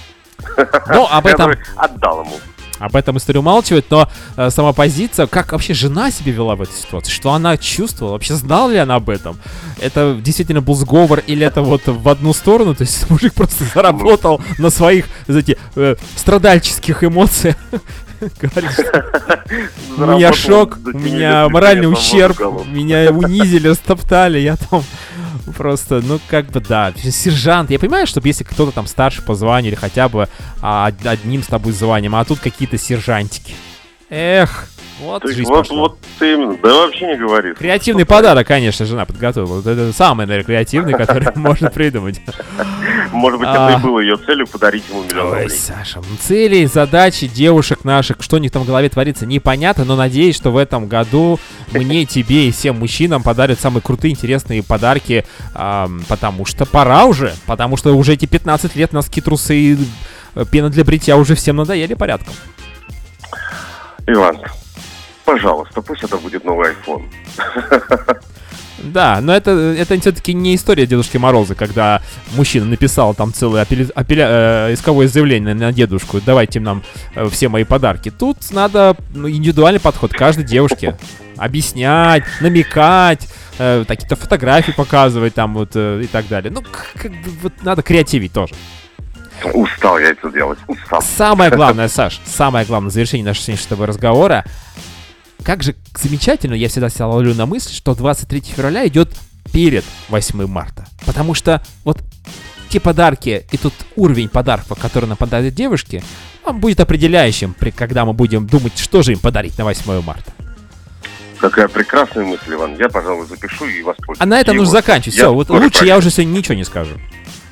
Ну, 0.89 1.07
об 1.07 1.26
этом, 1.26 1.53
отдал 1.76 2.24
ему. 2.24 2.36
об 2.78 2.97
этом 2.97 3.16
история 3.18 3.41
умалчивает, 3.41 3.86
но 3.91 4.09
э, 4.36 4.51
сама 4.51 4.72
позиция, 4.72 5.26
как 5.26 5.53
вообще 5.53 5.74
жена 5.74 6.11
себя 6.11 6.32
вела 6.32 6.57
в 6.57 6.62
этой 6.62 6.74
ситуации, 6.74 7.11
что 7.11 7.32
она 7.32 7.57
чувствовала, 7.57 8.14
вообще 8.14 8.34
знала 8.34 8.70
ли 8.70 8.78
она 8.78 8.97
об 8.97 9.11
этом? 9.11 9.39
Это 9.80 10.18
действительно 10.20 10.61
был 10.61 10.74
сговор 10.74 11.20
или 11.26 11.45
это 11.47 11.62
вот 11.62 11.82
в 11.86 12.09
одну 12.09 12.32
сторону, 12.32 12.74
то 12.74 12.82
есть 12.82 13.09
мужик 13.11 13.34
просто 13.34 13.64
заработал 13.74 14.41
на 14.59 14.70
своих, 14.70 15.07
знаете, 15.26 15.59
э, 15.76 15.97
страдальческих 16.16 17.05
эмоциях. 17.05 17.57
Говорит, 18.41 18.72
что 18.72 19.05
у 19.97 20.07
меня 20.07 20.32
шок, 20.32 20.78
у 20.93 20.99
меня 20.99 21.49
моральный 21.49 21.91
ущерб, 21.91 22.41
меня 22.66 23.12
унизили, 23.12 23.72
стоптали, 23.74 24.41
я 24.41 24.57
там 24.57 24.82
просто, 25.57 26.01
ну 26.03 26.21
как 26.29 26.51
бы 26.51 26.61
да, 26.61 26.93
сержант, 26.97 27.71
я 27.71 27.79
понимаю, 27.79 28.07
чтобы 28.07 28.29
если 28.29 28.45
кто-то 28.45 28.73
там 28.73 28.87
старше 28.87 29.23
по 29.23 29.35
званию 29.35 29.73
или 29.73 29.79
хотя 29.79 30.09
бы 30.09 30.29
а, 30.61 30.89
од- 30.89 31.07
одним 31.07 31.43
с 31.43 31.47
тобой 31.47 31.73
званием, 31.73 32.14
а 32.14 32.25
тут 32.25 32.39
какие-то 32.41 32.79
сержантики. 32.79 33.55
Эх, 34.11 34.69
вот 35.01 35.23
жизнь 35.27 35.45
вот, 35.45 35.59
пошла. 35.69 35.77
вот 35.77 35.99
ты 36.19 36.37
да 36.37 36.75
вообще 36.75 37.07
не 37.07 37.17
говори. 37.17 37.55
Креативный 37.55 38.05
подарок, 38.05 38.47
конечно, 38.47 38.85
жена 38.87 39.05
подготовила. 39.05 39.55
Вот 39.57 39.67
это 39.67 39.93
самый, 39.93 40.27
наверное, 40.27 40.47
креативный, 40.47 40.95
который 40.95 41.29
можно 41.37 41.71
придумать. 41.71 42.21
Может 43.13 43.39
быть, 43.41 43.49
А. 43.51 43.71
это 43.71 43.79
и 43.79 43.83
было 43.83 44.01
ее 44.01 44.17
целью 44.17 44.47
подарить 44.47 44.85
ему 44.89 45.03
миллион 45.05 45.27
Ой, 45.33 45.43
рублей. 45.43 45.57
Саша, 45.57 46.01
цели, 46.21 46.65
задачи 46.67 47.27
девушек 47.27 47.85
наших, 47.85 48.17
что 48.21 48.37
у 48.37 48.39
них 48.39 48.51
там 48.53 48.63
в 48.63 48.67
голове 48.67 48.89
творится, 48.89 49.25
непонятно, 49.27 49.85
но 49.85 49.97
надеюсь, 49.97 50.37
что 50.37 50.51
в 50.51 50.57
этом 50.57 50.87
году 50.89 51.39
мне, 51.73 52.05
тебе 52.07 52.49
и 52.49 52.53
всем 52.53 52.79
мужчинам 52.79 53.23
подарят 53.23 53.61
самые 53.61 53.83
крутые, 53.83 54.13
интересные 54.13 54.63
подарки, 54.63 55.25
потому 55.55 56.45
что 56.45 56.67
пора 56.67 57.05
уже, 57.05 57.35
потому 57.47 57.77
что 57.77 57.97
уже 57.97 58.15
эти 58.15 58.27
15 58.27 58.77
лет 58.77 58.93
носки, 58.93 59.21
трусы 59.21 59.55
и 59.57 59.79
э, 60.35 60.45
пена 60.51 60.71
для 60.71 60.85
бритья 60.85 61.17
уже 61.17 61.35
всем 61.35 61.57
надоели 61.57 61.95
порядком. 61.95 62.35
Иван, 64.07 64.39
пожалуйста, 65.29 65.83
пусть 65.83 66.03
это 66.03 66.16
будет 66.16 66.45
новый 66.45 66.72
iPhone. 66.72 67.05
Да, 68.79 69.20
но 69.20 69.35
это, 69.35 69.51
это 69.51 70.01
все-таки 70.01 70.33
не 70.33 70.55
история 70.55 70.87
Дедушки 70.87 71.16
Мороза, 71.16 71.57
когда 71.57 72.01
мужчина 72.37 72.64
написал 72.64 73.12
там 73.12 73.33
целое 73.35 73.64
апелли- 73.64 73.93
апелля- 73.93 74.68
э, 74.68 74.74
исковое 74.74 75.09
заявление 75.09 75.53
на 75.53 75.72
дедушку, 75.72 76.20
давайте 76.24 76.61
нам 76.61 76.85
э, 77.16 77.29
все 77.29 77.49
мои 77.49 77.64
подарки. 77.64 78.11
Тут 78.11 78.39
надо 78.53 78.97
ну, 79.12 79.29
индивидуальный 79.29 79.81
подход 79.81 80.12
каждой 80.12 80.45
девушке. 80.45 80.97
Объяснять, 81.37 82.22
намекать, 82.41 83.29
э, 83.59 83.85
какие-то 83.87 84.14
фотографии 84.14 84.70
показывать 84.70 85.35
там 85.35 85.55
вот 85.55 85.70
э, 85.74 86.03
и 86.05 86.07
так 86.07 86.29
далее. 86.29 86.53
Ну, 86.53 86.62
как 86.95 87.11
бы 87.11 87.31
вот 87.43 87.53
надо 87.62 87.83
креативить 87.83 88.33
тоже. 88.33 88.55
Устал 89.55 89.99
я 89.99 90.11
это 90.11 90.31
делать, 90.31 90.59
устал. 90.66 91.03
Самое 91.03 91.51
главное, 91.51 91.89
Саш, 91.89 92.20
самое 92.24 92.64
главное 92.64 92.91
в 92.91 92.93
завершении 92.93 93.24
нашего 93.24 93.45
сегодняшнего 93.47 93.87
разговора. 93.87 94.45
Как 95.43 95.62
же 95.62 95.74
замечательно, 95.97 96.55
я 96.55 96.68
всегда 96.68 96.89
себя 96.89 97.07
ловлю 97.07 97.34
на 97.34 97.47
мысль, 97.47 97.72
что 97.72 97.95
23 97.95 98.41
февраля 98.41 98.86
идет 98.86 99.11
перед 99.53 99.84
8 100.09 100.47
марта. 100.47 100.86
Потому 101.07 101.34
что 101.34 101.62
вот 101.84 101.99
те 102.68 102.80
подарки 102.80 103.47
и 103.51 103.57
тот 103.57 103.72
уровень 103.97 104.28
подарков, 104.28 104.78
который 104.78 105.07
нам 105.07 105.16
подарят 105.16 105.55
девушки, 105.55 106.03
он 106.45 106.61
будет 106.61 106.80
определяющим, 106.80 107.55
при, 107.55 107.70
когда 107.70 108.05
мы 108.05 108.12
будем 108.12 108.47
думать, 108.47 108.78
что 108.78 109.03
же 109.03 109.12
им 109.12 109.18
подарить 109.18 109.57
на 109.59 109.64
8 109.64 110.03
марта. 110.03 110.32
Какая 111.39 111.68
прекрасная 111.68 112.24
мысль, 112.24 112.55
Иван. 112.55 112.76
Я, 112.76 112.89
пожалуй, 112.89 113.26
запишу 113.26 113.66
и 113.66 113.82
воспользуюсь. 113.82 114.18
А 114.20 114.26
на 114.26 114.41
этом 114.41 114.57
нужно 114.57 114.72
заканчивать. 114.72 115.16
я 115.16 115.24
Все, 115.24 115.34
вот 115.34 115.49
лучше 115.51 115.62
я 115.64 115.70
прощаюсь. 115.70 115.99
уже 116.05 116.11
сегодня 116.11 116.32
ничего 116.39 116.55
не 116.55 116.64
скажу. 116.64 116.95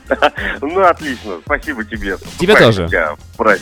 Ну, 0.61 0.83
отлично. 0.83 1.41
Спасибо 1.45 1.85
тебе. 1.85 2.17
Тебе 2.39 2.57
тоже. 2.57 2.89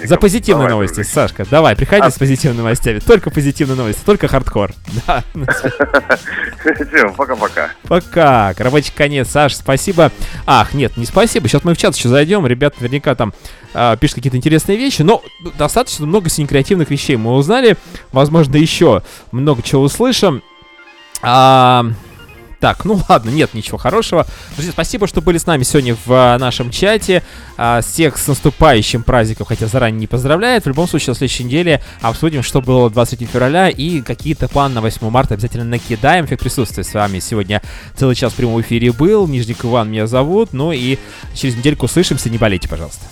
За 0.05 0.17
позитивные 0.17 0.69
новости. 0.69 1.03
Сашка. 1.03 1.47
Давай, 1.51 1.77
приходи 1.77 2.11
с 2.11 2.19
позитивными 2.19 2.59
новостями. 2.59 2.99
Только 2.99 3.31
позитивные 3.31 3.77
новости, 3.77 4.03
только 4.05 4.29
хардкор. 4.29 4.73
Да. 5.07 5.23
Все, 6.63 7.13
пока-пока. 7.17 7.71
Пока. 7.89 8.55
Рабочий 8.57 8.93
конец. 8.95 9.29
Саш, 9.29 9.57
спасибо. 9.57 10.13
Ах, 10.47 10.73
нет, 10.73 10.97
не 10.97 11.05
спасибо. 11.05 11.49
Сейчас 11.49 11.65
мы 11.65 11.75
в 11.75 11.79
чат 11.79 11.97
еще 11.97 12.09
зайдем. 12.09 12.47
Ребята 12.47 12.77
наверняка 12.81 13.15
там 13.15 13.35
а, 13.75 13.97
пишут 13.97 14.17
какие-то 14.17 14.37
интересные 14.37 14.79
вещи. 14.79 15.03
Но 15.03 15.23
достаточно 15.59 16.07
много 16.07 16.31
сегодня 16.31 16.49
креативных 16.49 16.91
вещей 16.91 17.17
мы 17.17 17.35
узнали. 17.35 17.77
Возможно, 18.13 18.57
еще 18.57 19.03
много 19.33 19.63
чего 19.63 19.83
услышим. 19.83 20.43
А, 21.23 21.85
так, 22.65 22.87
ну 22.87 22.99
ладно, 23.11 23.29
нет 23.29 23.53
ничего 23.53 23.77
хорошего. 23.77 24.27
Друзья, 24.55 24.73
спасибо, 24.73 25.07
что 25.07 25.21
были 25.21 25.37
с 25.37 25.45
нами 25.45 25.65
сегодня 25.65 25.95
в 26.07 26.11
а, 26.11 26.39
нашем 26.39 26.71
чате. 26.71 27.23
А, 27.59 27.83
всех 27.83 28.17
с 28.17 28.27
наступающим 28.27 29.03
праздником, 29.03 29.45
хотя 29.45 29.67
заранее 29.67 30.01
не 30.01 30.07
поздравляет. 30.07 30.65
В 30.65 30.69
любом 30.69 30.89
случае, 30.89 31.11
на 31.11 31.15
следующей 31.17 31.45
неделе 31.45 31.83
обсудим, 32.01 32.43
что 32.43 32.63
было 32.63 32.89
23 32.89 33.27
февраля 33.27 33.69
и 33.69 34.01
какие-то 34.01 34.49
планы 34.49 34.77
на 34.77 34.81
8 34.81 35.11
марта 35.11 35.35
обязательно 35.35 35.65
накидаем. 35.65 36.25
Эффект 36.25 36.41
присутствия 36.41 36.85
с 36.85 36.95
вами 36.95 37.19
сегодня 37.19 37.61
целый 37.97 38.15
час 38.15 38.33
в 38.33 38.37
прямом 38.37 38.63
эфире 38.63 38.93
был. 38.93 39.29
Нижник 39.29 39.63
Иван 39.63 39.91
меня 39.91 40.07
зовут. 40.07 40.55
Ну 40.55 40.73
и 40.73 40.99
через 41.35 41.57
недельку 41.57 41.85
услышимся. 41.85 42.31
Не 42.31 42.39
болейте, 42.39 42.67
пожалуйста. 42.67 43.05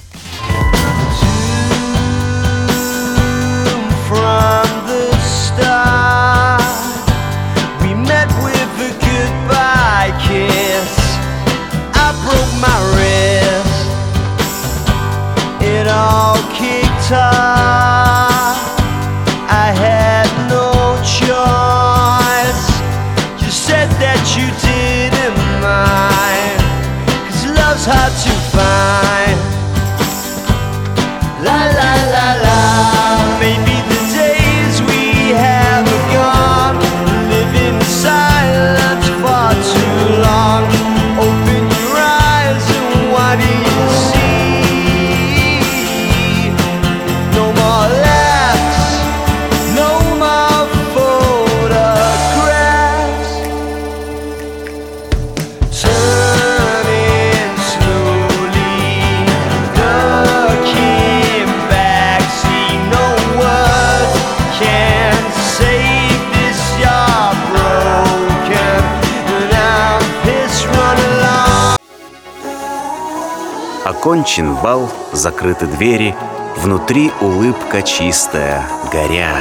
Окончен 74.13 74.55
бал, 74.57 74.91
закрыты 75.15 75.65
двери, 75.65 76.15
внутри 76.59 77.11
улыбка 77.23 77.81
чистая, 77.81 78.69
горя. 78.93 79.41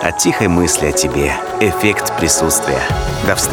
От 0.00 0.18
тихой 0.18 0.46
мысли 0.46 0.86
о 0.86 0.92
тебе, 0.92 1.34
эффект 1.60 2.16
присутствия. 2.16 2.78
До 3.26 3.34
встречи. 3.34 3.50